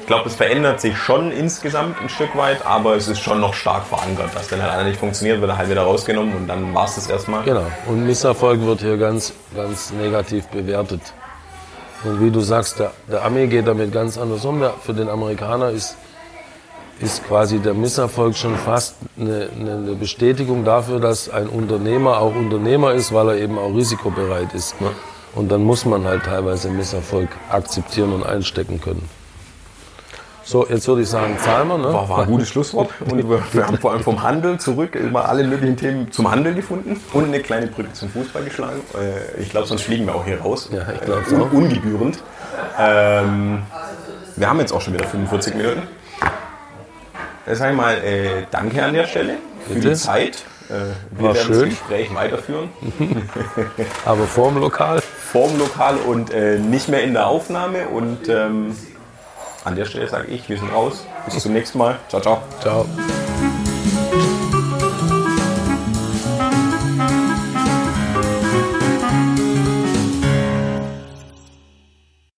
Ich 0.00 0.06
glaube, 0.06 0.28
es 0.28 0.34
verändert 0.34 0.82
sich 0.82 0.98
schon 0.98 1.32
insgesamt 1.32 2.02
ein 2.02 2.10
Stück 2.10 2.36
weit, 2.36 2.66
aber 2.66 2.96
es 2.96 3.08
ist 3.08 3.20
schon 3.20 3.40
noch 3.40 3.54
stark 3.54 3.86
verankert. 3.86 4.28
Dass 4.34 4.48
dann 4.48 4.60
halt 4.60 4.72
einer 4.72 4.84
nicht 4.84 5.00
funktioniert, 5.00 5.40
wird 5.40 5.50
er 5.50 5.56
halt 5.56 5.70
wieder 5.70 5.84
rausgenommen 5.84 6.36
und 6.36 6.48
dann 6.48 6.74
war 6.74 6.84
es 6.84 6.96
das 6.96 7.08
erstmal. 7.08 7.42
Genau. 7.44 7.64
Und 7.86 8.04
Misserfolg 8.04 8.60
wird 8.66 8.80
hier 8.80 8.98
ganz, 8.98 9.32
ganz 9.56 9.90
negativ 9.90 10.48
bewertet. 10.48 11.00
Und 12.04 12.20
wie 12.20 12.30
du 12.30 12.40
sagst, 12.40 12.78
der, 12.78 12.90
der 13.10 13.24
Ami 13.24 13.46
geht 13.46 13.66
damit 13.66 13.90
ganz 13.90 14.18
anders 14.18 14.44
um. 14.44 14.60
Der, 14.60 14.74
für 14.84 14.92
den 14.92 15.08
Amerikaner 15.08 15.70
ist 15.70 15.96
ist 17.00 17.24
quasi 17.26 17.58
der 17.58 17.74
Misserfolg 17.74 18.36
schon 18.36 18.56
fast 18.56 18.96
eine, 19.18 19.48
eine, 19.58 19.94
Bestätigung 19.94 20.64
dafür, 20.64 21.00
dass 21.00 21.28
ein 21.28 21.48
Unternehmer 21.48 22.18
auch 22.18 22.34
Unternehmer 22.34 22.92
ist, 22.92 23.12
weil 23.12 23.30
er 23.30 23.36
eben 23.36 23.58
auch 23.58 23.74
risikobereit 23.74 24.54
ist. 24.54 24.74
Ja. 24.80 24.90
Und 25.34 25.50
dann 25.50 25.64
muss 25.64 25.84
man 25.84 26.04
halt 26.04 26.24
teilweise 26.24 26.70
Misserfolg 26.70 27.28
akzeptieren 27.50 28.12
und 28.12 28.24
einstecken 28.24 28.80
können. 28.80 29.08
So, 30.44 30.66
jetzt 30.68 30.86
würde 30.88 31.02
ich 31.02 31.08
sagen, 31.08 31.36
zahlen 31.38 31.68
wir. 31.68 31.78
Ne? 31.78 31.84
War, 31.84 32.08
war 32.08 32.18
ein 32.22 32.26
gutes 32.26 32.48
Schlusswort. 32.48 32.90
Und 33.08 33.28
wir, 33.28 33.42
wir, 33.52 33.66
haben 33.66 33.78
vor 33.78 33.92
allem 33.92 34.02
vom 34.02 34.22
Handel 34.22 34.58
zurück 34.58 34.94
immer 34.96 35.28
alle 35.28 35.44
möglichen 35.44 35.76
Themen 35.76 36.10
zum 36.10 36.30
Handel 36.30 36.54
gefunden 36.54 37.00
und 37.12 37.24
eine 37.24 37.40
kleine 37.40 37.68
Brücke 37.68 37.92
zum 37.92 38.10
Fußball 38.10 38.44
geschlagen. 38.44 38.80
Äh, 38.94 39.40
ich 39.40 39.50
glaube, 39.50 39.66
sonst 39.66 39.82
fliegen 39.82 40.06
wir 40.06 40.14
auch 40.14 40.24
hier 40.24 40.40
raus. 40.40 40.68
Ja, 40.72 40.82
ich 40.92 41.00
glaube 41.00 41.22
äh, 41.30 41.36
auch. 41.36 41.52
Ungebührend. 41.52 42.18
Ähm, 42.78 43.62
wir 44.36 44.48
haben 44.48 44.60
jetzt 44.60 44.72
auch 44.72 44.80
schon 44.80 44.94
wieder 44.94 45.06
45 45.06 45.54
Minuten. 45.54 45.82
Äh, 47.46 47.54
sag 47.54 47.70
ich 47.70 47.76
mal, 47.76 47.94
äh, 47.94 48.46
danke 48.50 48.82
an 48.82 48.94
der 48.94 49.06
Stelle 49.06 49.34
für 49.66 49.74
Bitte? 49.74 49.90
die 49.90 49.94
Zeit. 49.96 50.44
Äh, 50.68 50.72
wir 51.18 51.28
War 51.28 51.34
werden 51.34 51.46
schön. 51.46 51.60
das 51.60 51.68
Gespräch 51.70 52.14
weiterführen. 52.14 52.70
Aber 54.04 54.24
vorm 54.26 54.58
Lokal? 54.58 55.00
Vorm 55.00 55.58
Lokal 55.58 55.96
und 55.96 56.32
äh, 56.32 56.58
nicht 56.58 56.88
mehr 56.88 57.02
in 57.02 57.14
der 57.14 57.26
Aufnahme. 57.26 57.88
Und 57.88 58.28
ähm, 58.28 58.76
an 59.64 59.76
der 59.76 59.84
Stelle 59.86 60.08
sage 60.08 60.28
ich, 60.28 60.48
wir 60.48 60.58
sind 60.58 60.72
raus. 60.72 61.04
Bis 61.24 61.42
zum 61.42 61.52
nächsten 61.52 61.78
Mal. 61.78 61.98
Ciao, 62.08 62.20
ciao. 62.20 62.42
Ciao. 62.60 62.86